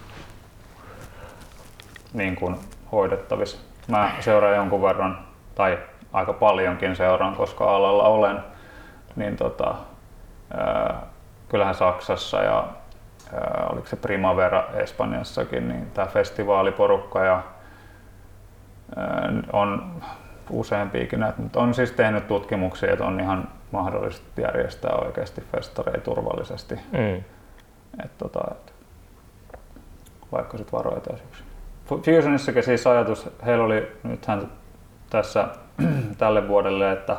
niin 2.14 2.36
kuin 2.36 2.56
hoidettavissa. 2.92 3.58
Mä 3.88 4.12
seuraan 4.20 4.56
jonkun 4.56 4.82
verran, 4.82 5.28
tai 5.56 5.80
aika 6.14 6.34
paljonkin 6.34 6.96
seuraan, 6.96 7.36
koska 7.36 7.76
alalla 7.76 8.04
olen, 8.04 8.40
niin 9.16 9.38
tota, 9.38 9.76
ää, 10.58 11.02
kyllähän 11.50 11.76
Saksassa 11.76 12.42
ja 12.42 12.68
ää, 13.34 13.68
oliko 13.72 13.88
se 13.88 13.96
Primavera 13.96 14.68
Espanjassakin, 14.74 15.70
niin 15.70 15.92
tämä 15.92 16.08
festivaaliporukka 16.08 17.26
ja 17.26 17.44
ää, 18.96 19.32
on 19.54 20.02
useampiakin 20.50 21.20
näitä, 21.20 21.42
mutta 21.42 21.60
on 21.60 21.74
siis 21.74 21.92
tehnyt 21.92 22.28
tutkimuksia, 22.28 22.92
että 22.92 23.06
on 23.06 23.20
ihan 23.20 23.48
mahdollista 23.72 24.42
järjestää 24.42 24.96
oikeasti 24.96 25.42
festareja 25.52 26.02
turvallisesti. 26.02 26.76
Mm. 26.76 27.24
Et 28.04 28.18
tota, 28.18 28.40
et, 28.52 28.74
vaikka 30.32 30.58
sitten 30.58 30.80
varoitaisiin. 30.80 31.30
Fusionissakin 31.86 32.64
siis 32.64 32.88
ajatus, 32.88 33.30
heillä 33.46 33.64
oli 33.64 33.92
nythän 34.04 34.52
tässä 35.10 35.48
tälle 36.18 36.48
vuodelle, 36.48 36.92
että 36.92 37.18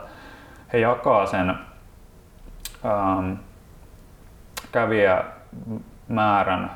he 0.72 0.78
jakaa 0.78 1.26
sen 1.26 1.50
ähm, 1.50 3.32
kävijämäärän 6.08 6.70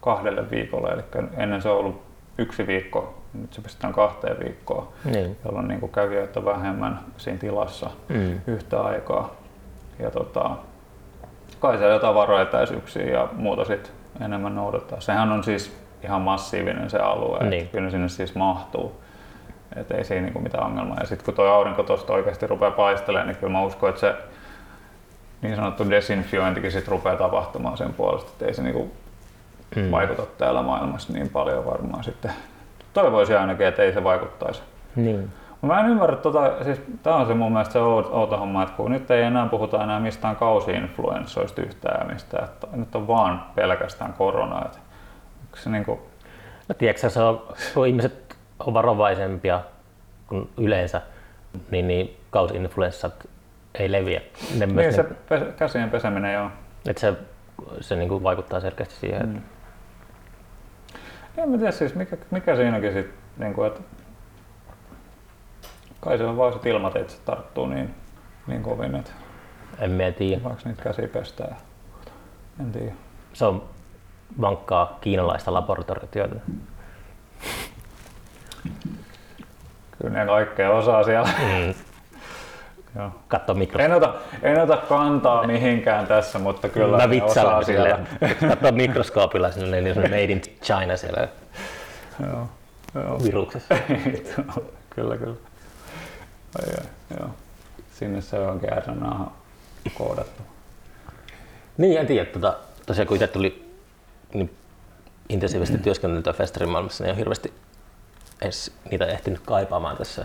kahdelle 0.00 0.50
viikolle, 0.50 0.88
eli 0.88 1.02
ennen 1.36 1.62
se 1.62 1.68
on 1.68 1.78
ollut 1.78 2.02
yksi 2.38 2.66
viikko 2.66 3.22
nyt 3.34 3.52
se 3.52 3.60
pistetään 3.60 3.92
kahteen 3.92 4.36
viikkoon, 4.44 4.88
niin. 5.04 5.36
jolloin 5.44 5.68
niin 5.68 5.88
kävijöitä 5.88 6.40
on 6.40 6.44
vähemmän 6.44 7.00
siinä 7.16 7.38
tilassa 7.38 7.90
mm. 8.08 8.40
yhtä 8.46 8.80
aikaa. 8.80 9.30
Ja 9.98 10.10
tota, 10.10 10.50
kai 11.60 11.78
se 11.78 11.88
jotain 11.88 12.14
varoetäisyyksiä 12.14 13.04
ja 13.04 13.28
muuta 13.32 13.64
sit 13.64 13.92
enemmän 14.20 14.54
noudattaa. 14.54 15.00
Sehän 15.00 15.32
on 15.32 15.44
siis 15.44 15.76
ihan 16.04 16.22
massiivinen 16.22 16.90
se 16.90 16.98
alue, 16.98 17.38
niin. 17.38 17.62
että 17.62 17.72
kyllä 17.72 17.90
sinne 17.90 18.08
siis 18.08 18.34
mahtuu. 18.34 19.02
Et 19.76 19.90
ei 19.90 20.04
siinä 20.04 20.22
niinku 20.22 20.40
mitään 20.40 20.64
ongelmaa. 20.64 20.96
Ja 21.00 21.06
sitten 21.06 21.24
kun 21.24 21.34
tuo 21.34 21.44
aurinko 21.44 21.82
tuosta 21.82 22.12
oikeasti 22.12 22.46
rupeaa 22.46 22.70
paistelemaan, 22.70 23.28
niin 23.28 23.36
kyllä 23.36 23.52
mä 23.52 23.62
uskon, 23.62 23.88
että 23.88 24.00
se 24.00 24.14
niin 25.42 25.56
sanottu 25.56 25.90
desinfiointikin 25.90 26.72
sit 26.72 26.88
rupeaa 26.88 27.16
tapahtumaan 27.16 27.76
sen 27.76 27.94
puolesta, 27.94 28.30
että 28.32 28.46
ei 28.46 28.54
se 28.54 28.62
niinku 28.62 28.92
mm. 29.76 29.90
vaikuta 29.90 30.22
täällä 30.38 30.62
maailmassa 30.62 31.12
niin 31.12 31.28
paljon 31.28 31.66
varmaan 31.66 32.04
sitten 32.04 32.32
toivoisin 32.92 33.38
ainakin, 33.38 33.66
että 33.66 33.82
ei 33.82 33.92
se 33.92 34.04
vaikuttaisi. 34.04 34.62
Niin. 34.96 35.30
Mä 35.62 35.80
en 35.80 35.88
ymmärrä, 35.88 36.16
tota, 36.16 36.64
siis 36.64 36.80
tää 37.02 37.14
on 37.14 37.26
se 37.26 37.34
mun 37.34 37.52
mielestä 37.52 37.72
se 37.72 37.78
outo 37.78 38.36
homma, 38.36 38.62
että 38.62 38.76
kun 38.76 38.90
nyt 38.90 39.10
ei 39.10 39.22
enää 39.22 39.46
puhuta 39.46 39.84
enää 39.84 40.00
mistään 40.00 40.36
kausi-influenssoista 40.36 41.62
yhtään 41.62 42.12
mistään, 42.12 42.44
että 42.44 42.66
nyt 42.72 42.94
on 42.94 43.06
vaan 43.06 43.44
pelkästään 43.54 44.12
korona. 44.12 44.62
Että, 44.64 44.78
se 45.56 45.70
niinku... 45.70 46.02
No 46.68 46.74
tiedätkö 46.74 47.10
se 47.10 47.20
on, 47.20 47.42
kun 47.74 47.86
ihmiset 47.86 48.36
on 48.58 48.74
varovaisempia 48.74 49.60
kuin 50.26 50.50
yleensä, 50.56 51.00
niin, 51.70 51.88
niin 51.88 52.16
kausi-influenssat 52.30 53.28
ei 53.74 53.92
leviä. 53.92 54.20
Ne 54.58 54.66
niin, 54.66 54.74
myös 54.74 54.96
se 54.96 55.02
ne... 55.02 55.52
käsien 55.56 55.90
peseminen 55.90 56.34
joo. 56.34 56.50
Että 56.88 57.00
se, 57.00 57.14
se 57.80 57.96
niinku 57.96 58.22
vaikuttaa 58.22 58.60
selkeästi 58.60 58.94
siihen, 58.94 59.28
mm. 59.28 59.36
että 61.26 61.42
en 61.42 61.50
mä 61.50 61.56
tiedä 61.56 61.72
siis, 61.72 61.94
mikä, 61.94 62.16
mikä 62.30 62.56
siinäkin 62.56 62.92
sitten, 62.92 63.14
niin 63.38 63.54
kuin, 63.54 63.66
että 63.66 63.80
kai 66.00 66.18
se 66.18 66.24
on 66.24 66.36
vaan 66.36 66.52
se 66.52 66.70
ilmat, 66.70 66.96
että 66.96 67.12
se 67.12 67.18
tarttuu 67.24 67.66
niin, 67.66 67.94
niin 68.46 68.62
kovin, 68.62 68.94
että 68.94 69.10
en 69.78 69.90
mä 69.90 70.10
tiedä. 70.10 70.44
Vaikka 70.44 70.62
niitä 70.68 70.82
käsiä 70.82 71.08
pestää. 71.08 71.56
En 72.60 72.72
tiedä. 72.72 72.92
Se 73.32 73.44
on 73.44 73.62
vankkaa 74.40 74.98
kiinalaista 75.00 75.52
laboratoriotyötä. 75.52 76.36
Kyllä 79.98 80.18
ne 80.18 80.26
kaikkea 80.26 80.70
osaa 80.70 81.04
siellä. 81.04 81.28
Mm. 81.38 81.74
Katso 83.28 83.56
En 83.78 83.92
ota, 83.92 84.14
en 84.42 84.62
ota 84.62 84.76
kantaa 84.76 85.46
mihinkään 85.46 86.06
tässä, 86.06 86.38
mutta 86.38 86.68
kyllä 86.68 86.96
Mä 86.96 87.10
vitsailen 87.10 87.64
sille. 87.64 87.98
Katso 88.48 88.72
mikroskoopilla 88.72 89.50
sinne, 89.50 89.80
niin 89.80 89.98
on 89.98 90.02
made 90.02 90.22
in 90.24 90.40
China 90.62 90.96
siellä 90.96 91.28
joo, 92.26 92.48
joo. 92.94 93.22
viruksessa. 93.24 93.74
kyllä, 94.94 95.16
kyllä. 95.16 95.36
Ai, 96.58 96.74
ai, 96.80 96.86
joo. 97.20 97.30
Sinne 97.92 98.20
se 98.20 98.38
onkin 98.38 98.70
RNA 98.86 99.30
koodattu. 99.94 100.42
Niin, 101.78 102.00
en 102.00 102.06
tiedä. 102.06 102.24
Tota, 102.24 102.56
tosiaan 102.86 103.08
kun 103.08 103.16
itse 103.16 103.26
tuli 103.26 103.72
niin 104.34 104.56
intensiivisesti 105.28 105.78
mm. 105.78 105.84
työskennellyt 105.84 106.36
festarin 106.36 106.68
maailmassa, 106.68 107.04
niin 107.04 107.10
on 107.10 107.16
hirveästi 107.18 107.52
edes 108.42 108.72
niitä 108.90 109.06
ehtinyt 109.06 109.40
kaipaamaan 109.40 109.96
tässä. 109.96 110.24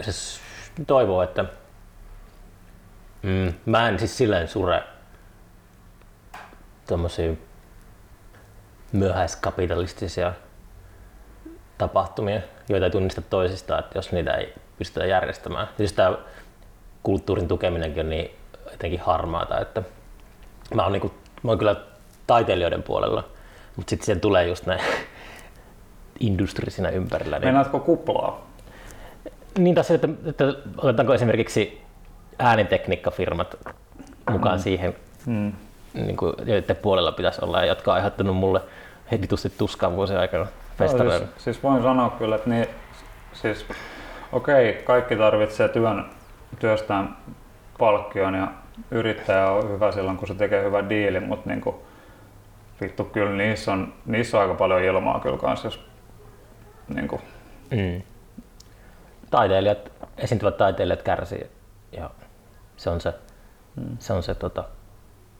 Se 0.00 0.12
toivoo, 0.86 1.22
että 1.22 1.44
mm, 3.22 3.52
mä 3.66 3.88
en 3.88 3.98
siis 3.98 4.18
silleen 4.18 4.48
sure 4.48 4.82
tommosia 6.88 7.32
myöhäiskapitalistisia 8.92 10.32
tapahtumia, 11.78 12.40
joita 12.68 12.86
ei 12.86 12.90
tunnista 12.90 13.22
toisistaan, 13.22 13.80
että 13.80 13.98
jos 13.98 14.12
niitä 14.12 14.34
ei 14.34 14.54
pystytä 14.78 15.06
järjestämään. 15.06 15.68
Siis 15.76 15.92
tämä 15.92 16.18
kulttuurin 17.02 17.48
tukeminenkin 17.48 18.00
on 18.04 18.10
niin 18.10 18.30
jotenkin 18.70 19.00
harmaata, 19.00 19.60
että 19.60 19.82
mä 20.74 20.82
oon, 20.82 20.92
niinku, 20.92 21.14
mä 21.42 21.50
oon 21.50 21.58
kyllä 21.58 21.76
taiteilijoiden 22.26 22.82
puolella, 22.82 23.24
mutta 23.76 23.90
sitten 23.90 24.06
siihen 24.06 24.20
tulee 24.20 24.46
just 24.46 24.66
näin 24.66 24.80
industri 26.20 26.70
siinä 26.70 26.88
ympärillä. 26.88 27.38
Niin... 27.38 27.46
Meinaatko 27.46 27.80
kuplaa? 27.80 28.51
Niin 29.58 29.74
tässä, 29.74 29.94
että, 29.94 30.08
että 30.26 30.44
otetaanko 30.78 31.14
esimerkiksi 31.14 31.82
äänitekniikkafirmat 32.38 33.56
mukaan 34.30 34.58
mm. 34.58 34.62
siihen, 34.62 34.94
mm. 35.26 35.52
Niin 35.94 36.16
kuin, 36.16 36.32
joiden 36.44 36.76
puolella 36.76 37.12
pitäisi 37.12 37.44
olla, 37.44 37.60
ja 37.60 37.66
jotka 37.66 37.90
on 37.90 37.94
aiheuttanut 37.94 38.36
mulle 38.36 38.60
heditusti 39.10 39.50
tuskaa 39.58 39.92
vuosien 39.92 40.20
aikana 40.20 40.46
festareilla. 40.78 41.18
No, 41.18 41.32
siis, 41.32 41.44
siis, 41.44 41.62
voin 41.62 41.82
sanoa 41.82 42.10
kyllä, 42.10 42.36
että 42.36 42.50
niin, 42.50 42.66
siis, 43.32 43.66
okei, 44.32 44.70
okay, 44.70 44.82
kaikki 44.82 45.16
tarvitsee 45.16 45.68
työn, 45.68 46.04
työstään 46.58 47.16
palkkion 47.78 48.34
ja 48.34 48.48
yrittäjä 48.90 49.50
on 49.50 49.70
hyvä 49.70 49.92
silloin, 49.92 50.16
kun 50.16 50.28
se 50.28 50.34
tekee 50.34 50.64
hyvän 50.64 50.88
diilin, 50.88 51.22
mutta 51.22 51.50
niin 51.50 51.60
kuin, 51.60 51.76
vittu, 52.80 53.04
kyllä 53.04 53.30
niissä 53.30 53.72
on, 53.72 53.92
niissä 54.06 54.36
on 54.36 54.42
aika 54.42 54.54
paljon 54.54 54.82
ilmaa 54.82 55.20
kyllä 55.20 55.38
kanssa, 55.38 55.66
jos 55.66 55.80
niin 56.94 57.08
kuin, 57.08 57.22
mm 57.70 58.02
taiteilijat, 59.32 59.92
esiintyvät 60.18 60.56
taiteilijat 60.56 61.02
kärsii 61.02 61.50
ja 61.92 62.10
se 62.76 62.90
on 62.90 63.00
se, 63.00 63.14
hmm. 63.76 63.96
se, 63.98 64.12
on 64.12 64.22
se 64.22 64.34
tota, 64.34 64.64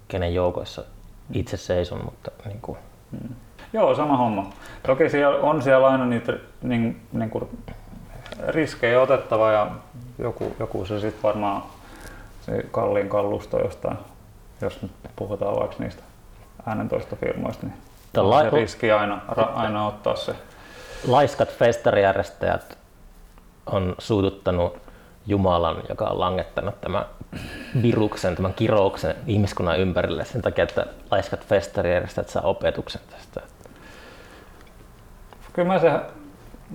kenen 0.09 0.35
joukoissa 0.35 0.85
itse 1.33 1.57
seison, 1.57 2.05
mutta 2.05 2.31
niin 2.45 2.61
kuin. 2.61 2.79
Hmm. 3.11 3.35
Joo, 3.73 3.95
sama 3.95 4.17
homma. 4.17 4.53
Toki 4.87 5.09
siellä 5.09 5.39
on 5.39 5.63
siellä 5.63 5.89
aina 5.89 6.07
niitä 6.07 6.33
niin, 6.63 7.07
niin 7.13 7.31
kuin 7.31 7.59
riskejä 8.49 9.01
otettava 9.01 9.53
ja 9.53 9.71
joku, 10.19 10.57
joku 10.59 10.85
se 10.85 11.01
sitten 11.01 11.23
varmaan 11.23 11.63
se 12.47 12.67
kalliin 12.71 13.09
kallusto 13.09 13.59
jostain, 13.59 13.99
jos 14.61 14.83
nyt 14.83 14.93
puhutaan 15.17 15.57
vaikka 15.57 15.77
niistä 15.79 16.03
äänentoistofirmoista, 16.67 17.67
niin 17.67 17.77
on 18.17 18.45
se 18.45 18.51
riski 18.51 18.93
aina, 18.93 19.21
ra- 19.29 19.53
aina 19.55 19.87
ottaa 19.87 20.17
se. 20.17 20.35
laiskat 21.07 21.49
festarijärjestäjät 21.49 22.82
on 23.67 23.95
suututtanut 23.99 24.77
Jumalan, 25.27 25.77
joka 25.89 26.05
on 26.05 26.21
langettanut 26.21 26.81
tämän 26.81 27.05
viruksen, 27.83 28.37
tämän 28.37 28.55
kirouksen 28.55 29.15
ihmiskunnan 29.27 29.79
ympärille 29.81 30.25
sen 30.25 30.43
takia, 30.43 30.65
että 30.65 30.87
laiskat 31.11 31.47
festarijärjestäjät 31.47 32.29
saa 32.29 32.43
opetuksen 32.43 33.01
tästä. 33.11 33.41
Kyllä 35.53 35.69
mä 35.73 35.79
se 35.79 35.93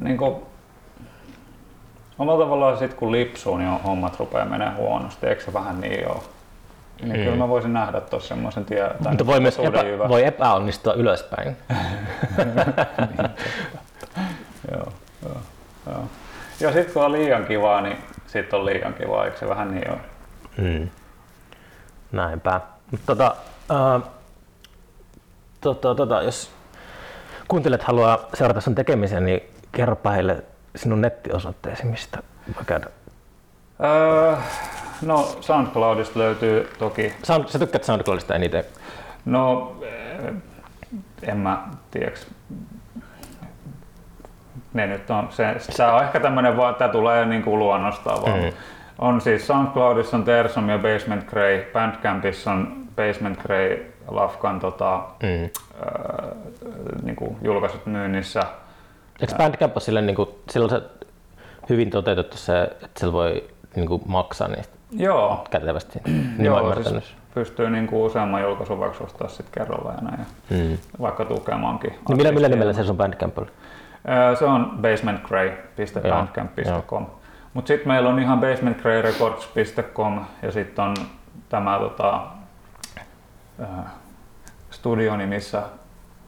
niin 0.01 0.17
kuin, 0.17 0.35
omalla 2.19 2.43
tavallaan 2.43 2.77
sit 2.77 2.93
kun 2.93 3.11
lipsuu, 3.11 3.57
niin 3.57 3.69
hommat 3.69 4.19
rupeaa 4.19 4.45
menemään 4.45 4.77
huonosti. 4.77 5.27
Eikö 5.27 5.43
se 5.43 5.53
vähän 5.53 5.81
niin 5.81 6.07
ole? 6.11 6.17
Niin 7.01 7.17
Mm. 7.17 7.23
kyllä 7.23 7.35
mä 7.37 7.47
voisin 7.47 7.73
nähdä 7.73 8.01
tuossa 8.01 8.27
semmoisen 8.27 8.65
tie. 8.65 8.89
tai 9.03 9.11
Mutta 9.11 9.25
voi 9.27 9.39
myös 9.39 9.59
epä, 9.59 9.83
voi 10.09 10.25
epäonnistua 10.25 10.93
ylöspäin. 10.93 11.57
Joo, 14.71 14.91
joo, 15.23 15.37
joo. 15.85 16.03
Ja 16.59 16.73
sitten 16.73 16.93
kun 16.93 17.05
on 17.05 17.11
liian 17.11 17.45
kivaa, 17.45 17.81
niin 17.81 17.97
sitten 18.27 18.59
on 18.59 18.65
liian 18.65 18.93
kivaa. 18.93 19.25
Eikö 19.25 19.37
se 19.37 19.49
vähän 19.49 19.71
niin 19.71 19.91
ole? 19.91 19.99
Mm. 20.57 20.89
Näinpä. 22.11 22.61
Mut 22.91 23.01
Tota, 23.05 23.35
ää, 23.69 23.99
tota, 25.61 25.95
tota, 25.95 26.21
jos 26.21 26.51
kuuntelijat 27.47 27.83
haluaa 27.83 28.19
seurata 28.33 28.61
sun 28.61 28.75
tekemisiä, 28.75 29.19
niin 29.19 29.41
kerropa 29.71 30.09
heille 30.09 30.43
sinun 30.75 31.01
nettiosoitteesi, 31.01 31.85
mistä 31.85 32.23
voi 32.55 32.63
käydä. 32.65 32.87
Öö, 33.83 34.35
no 35.01 35.37
SoundCloudista 35.41 36.19
löytyy 36.19 36.69
toki 36.79 37.13
Sound, 37.23 37.47
sä 37.47 37.59
tykkäät 37.59 37.83
SoundCloudista 37.83 38.35
eniten. 38.35 38.63
No, 39.25 39.75
en 41.21 41.37
mä 41.37 41.67
tiedäks. 41.91 42.27
Ne 44.77 44.87
nyt 44.87 45.09
on, 45.09 45.27
se, 45.31 45.55
tää 45.77 45.93
on 45.95 46.03
ehkä 46.03 46.19
tämmönen 46.19 46.57
vaan, 46.57 46.75
tää 46.75 46.89
tulee 46.89 47.25
niinku 47.25 47.57
luonnostaan 47.59 48.21
vaan. 48.21 48.39
Mm. 48.39 48.51
On 48.99 49.21
siis 49.21 49.47
SoundCloudissa 49.47 50.17
on 50.17 50.23
Tersom 50.23 50.69
ja 50.69 50.77
Basement 50.77 51.23
Grey, 51.29 51.61
Bandcampissa 51.73 52.51
on 52.51 52.73
Basement 52.95 53.37
Grey 53.41 53.93
Lafkan 54.07 54.59
tota, 54.59 55.01
Mm. 55.23 55.43
äh, 55.43 56.29
niinku 57.03 57.37
julkaisut 57.41 57.85
myynnissä. 57.85 58.41
Eikö 59.21 59.35
Bandcamp 59.37 59.75
ole 59.75 59.81
sille, 59.81 60.01
niin 60.01 60.15
kuin, 60.15 60.29
sillä 60.49 60.63
on 60.63 60.69
se 60.69 60.81
hyvin 61.69 61.89
toteutettu 61.89 62.37
se, 62.37 62.61
että 62.61 62.99
sillä 62.99 63.13
voi 63.13 63.43
niin 63.75 63.87
kuin, 63.87 64.01
maksaa 64.05 64.47
niistä 64.47 64.73
Joo, 64.91 65.45
kätevästi? 65.49 65.99
Niin 66.07 66.45
joo 66.45 66.75
siis 66.83 67.13
pystyy 67.33 67.69
niinku 67.69 68.05
useamman 68.05 68.41
julkaisun 68.41 68.79
vaikka 68.79 69.03
ostaa 69.03 69.27
sit 69.27 69.45
kerralla 69.51 69.91
ja 69.91 70.01
näin. 70.01 70.19
Ja 70.19 70.25
Mm. 70.57 70.77
vaikka 71.01 71.25
tukemaankin. 71.25 71.89
Niin 71.89 71.99
millä, 72.07 72.15
millä 72.17 72.29
artistia. 72.29 72.49
nimellä 72.49 72.73
se 72.73 72.83
sun 72.83 72.97
Bandcamp 72.97 73.37
oli? 73.37 73.47
Öö, 74.09 74.35
Se 74.35 74.45
on 74.45 74.77
basementgrey.bandcamp.com. 74.81 77.05
Mutta 77.53 77.67
sitten 77.67 77.87
meillä 77.87 78.09
on 78.09 78.19
ihan 78.19 78.39
basementgreyrecords.com 78.39 80.19
ja 80.41 80.51
sitten 80.51 80.85
on 80.85 80.95
tämä 81.49 81.79
tota, 81.79 82.23
äh, 83.61 83.67
studioni, 84.71 85.25
missä 85.25 85.61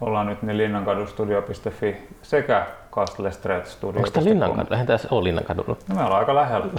ollaan 0.02 0.28
nyt 0.28 0.42
niin 0.42 0.58
linnankadustudio.fi 0.58 2.08
sekä 2.22 2.66
Castle 2.92 3.32
Street 3.32 3.66
Studio. 3.66 4.00
Onko 4.00 4.12
tämä 4.12 4.26
Linnankadu? 4.26 4.68
Eihän 4.72 4.88
tässä 4.88 5.08
ole 5.12 5.24
Linnankadulla. 5.24 5.76
No 5.88 5.96
me 5.96 6.04
ollaan 6.04 6.20
aika 6.20 6.36
lähellä. 6.36 6.68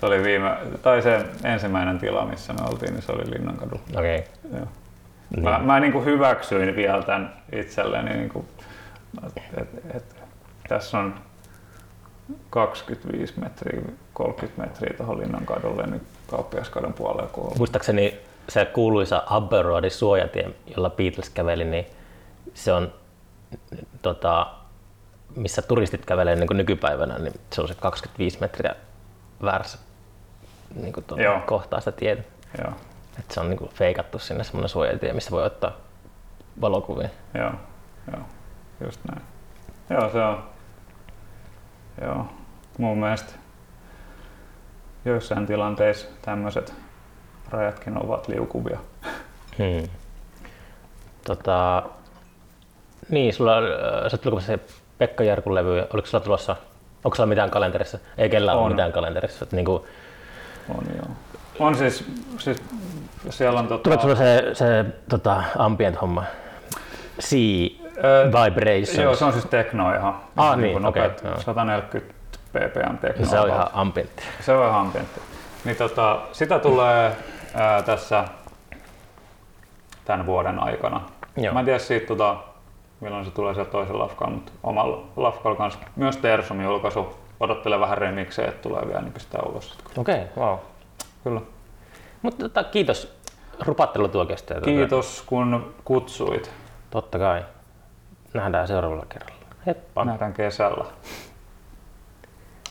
se 0.00 0.06
oli 0.06 0.22
viime, 0.22 0.56
tai 0.82 1.02
se 1.02 1.26
ensimmäinen 1.44 1.98
tila, 1.98 2.24
missä 2.24 2.52
me 2.52 2.58
oltiin, 2.70 2.92
niin 2.92 3.02
se 3.02 3.12
oli 3.12 3.30
Linnankadu. 3.30 3.80
Okei. 3.96 4.24
Joo. 4.52 4.66
Niin. 5.30 5.44
Mä, 5.44 5.58
mä 5.58 5.80
niin 5.80 5.92
kuin 5.92 6.04
hyväksyin 6.04 6.76
vielä 6.76 7.02
tämän 7.02 7.36
itselleni, 7.52 8.10
niin 8.10 8.28
kuin, 8.28 8.48
että 9.26 9.40
et, 9.94 10.16
tässä 10.68 10.98
on 10.98 11.14
25 12.50 13.34
metriä, 13.40 13.82
30 14.12 14.62
metriä 14.62 14.96
tuohon 14.96 15.18
Linnan 15.18 15.46
kadulle, 15.46 15.86
niin 15.86 16.02
kauppiaskadun 16.30 16.92
puolelle 16.92 17.28
on. 17.36 17.58
Muistaakseni 17.58 18.18
se 18.48 18.64
kuuluisa 18.64 19.22
Abbey 19.26 19.62
Roadin 19.62 19.90
suojatie, 19.90 20.50
jolla 20.76 20.90
Beatles 20.90 21.30
käveli, 21.30 21.64
niin 21.64 21.86
se 22.54 22.72
on 22.72 22.92
tota, 24.02 24.46
missä 25.36 25.62
turistit 25.62 26.06
kävelee 26.06 26.36
niin 26.36 26.46
kuin 26.46 26.56
nykypäivänä, 26.56 27.18
niin 27.18 27.34
se 27.52 27.60
on 27.62 27.68
se 27.68 27.74
25 27.74 28.40
metriä 28.40 28.74
väärässä 29.42 29.78
niin 30.74 30.92
kuin 30.92 31.04
tuota, 31.04 31.22
Joo. 31.22 31.40
kohtaa 31.46 31.80
sitä 31.80 31.92
tietä. 31.92 32.22
Joo, 32.58 32.72
Et 33.18 33.30
se 33.30 33.40
on 33.40 33.48
niin 33.50 33.58
kuin 33.58 33.70
feikattu 33.70 34.18
sinne 34.18 34.44
semmoinen 34.44 34.68
suojatie, 34.68 35.12
missä 35.12 35.30
voi 35.30 35.44
ottaa 35.44 35.72
valokuvia. 36.60 37.08
joo, 37.34 37.52
joo, 38.12 38.22
just 38.84 39.00
näin. 39.10 39.22
Joo, 39.90 40.10
se 40.10 40.22
on, 40.22 40.44
joo, 42.02 42.26
mun 42.78 42.98
mielestä 42.98 43.32
joissain 45.04 45.46
tilanteissa 45.46 46.08
tämmöiset 46.22 46.74
rajatkin 47.50 48.04
ovat 48.04 48.28
liukuvia. 48.28 48.78
Hmm. 49.58 49.88
Tota, 51.26 51.82
niin, 53.08 53.34
sulla, 53.34 53.58
äh, 53.58 53.64
sä 54.10 54.16
oot 54.16 54.24
lukemassa 54.24 54.46
se 54.46 54.58
Pekka 54.98 55.24
Jarkun 55.24 55.54
levy, 55.54 55.86
oliko 55.92 56.06
sulla 56.08 56.24
tulossa, 56.24 56.56
onko 57.04 57.14
sulla 57.14 57.26
mitään 57.26 57.50
kalenterissa? 57.50 57.98
Ei 58.18 58.28
kellään 58.30 58.58
ole 58.58 58.64
On. 58.66 58.72
mitään 58.72 58.92
kalenterissa. 58.92 59.44
Että 59.44 59.56
niinku, 59.56 59.86
On 60.68 60.84
joo. 60.96 61.08
On 61.58 61.74
siis, 61.74 62.04
siis 62.38 62.58
siellä 63.30 63.58
on 63.58 63.68
tota, 63.68 63.82
tuleeko 63.82 64.02
sulla 64.02 64.14
se, 64.14 64.50
se 64.52 64.84
tota, 65.08 65.42
ambient-homma? 65.58 66.24
Sea 67.18 67.68
Ö, 68.04 68.26
Vibrations. 68.26 68.98
Joo, 68.98 69.14
se 69.14 69.24
on 69.24 69.32
siis 69.32 69.44
tekno 69.44 69.94
ihan. 69.94 70.20
Ah, 70.36 70.56
niin, 70.56 70.82
nopeat, 70.82 71.18
okei, 71.18 71.30
joo. 71.30 71.40
140 71.40 72.14
ppm 72.52 72.98
tekno. 72.98 73.26
se 73.26 73.40
on 73.40 73.48
ihan 73.48 73.68
ambientti. 73.72 74.22
se 74.40 74.52
on 74.52 74.68
ihan 74.68 74.80
ambientti. 74.80 75.20
Niin 75.64 75.76
tota, 75.76 76.18
sitä 76.32 76.58
tulee 76.58 77.12
ää, 77.54 77.82
tässä 77.82 78.24
tämän 80.04 80.26
vuoden 80.26 80.58
aikana. 80.62 81.00
Joo. 81.36 81.54
Mä 81.54 81.58
en 81.58 81.64
tiedä 81.64 81.78
siitä, 81.78 82.06
tota, 82.06 82.36
milloin 83.00 83.24
se 83.24 83.30
tulee 83.30 83.54
sieltä 83.54 83.70
toisen 83.70 83.98
lafkaan, 83.98 84.32
mutta 84.32 84.52
omalla 84.62 85.04
lafkalla 85.16 85.56
kanssa. 85.56 85.80
Myös 85.96 86.16
Tersomin 86.16 86.64
julkaisu. 86.64 87.18
Odottelen 87.40 87.80
vähän 87.80 87.98
remiksejä, 87.98 88.48
että 88.48 88.62
tulee 88.62 88.82
vielä, 88.86 89.00
niin 89.00 89.12
pistää 89.12 89.42
ulos. 89.42 89.78
Okei, 89.96 90.14
okay, 90.14 90.44
wow. 90.44 90.58
Kyllä. 91.28 91.40
Mutta 92.22 92.38
tota, 92.38 92.64
kiitos 92.64 93.16
rupattelutuokiosta. 93.60 94.60
Kiitos 94.60 95.22
kun 95.26 95.74
kutsuit. 95.84 96.50
Totta 96.90 97.18
kai. 97.18 97.44
Nähdään 98.34 98.68
seuraavalla 98.68 99.06
kerralla. 99.08 99.44
Heippa. 99.66 100.04
Nähdään 100.04 100.32
kesällä. 100.32 100.84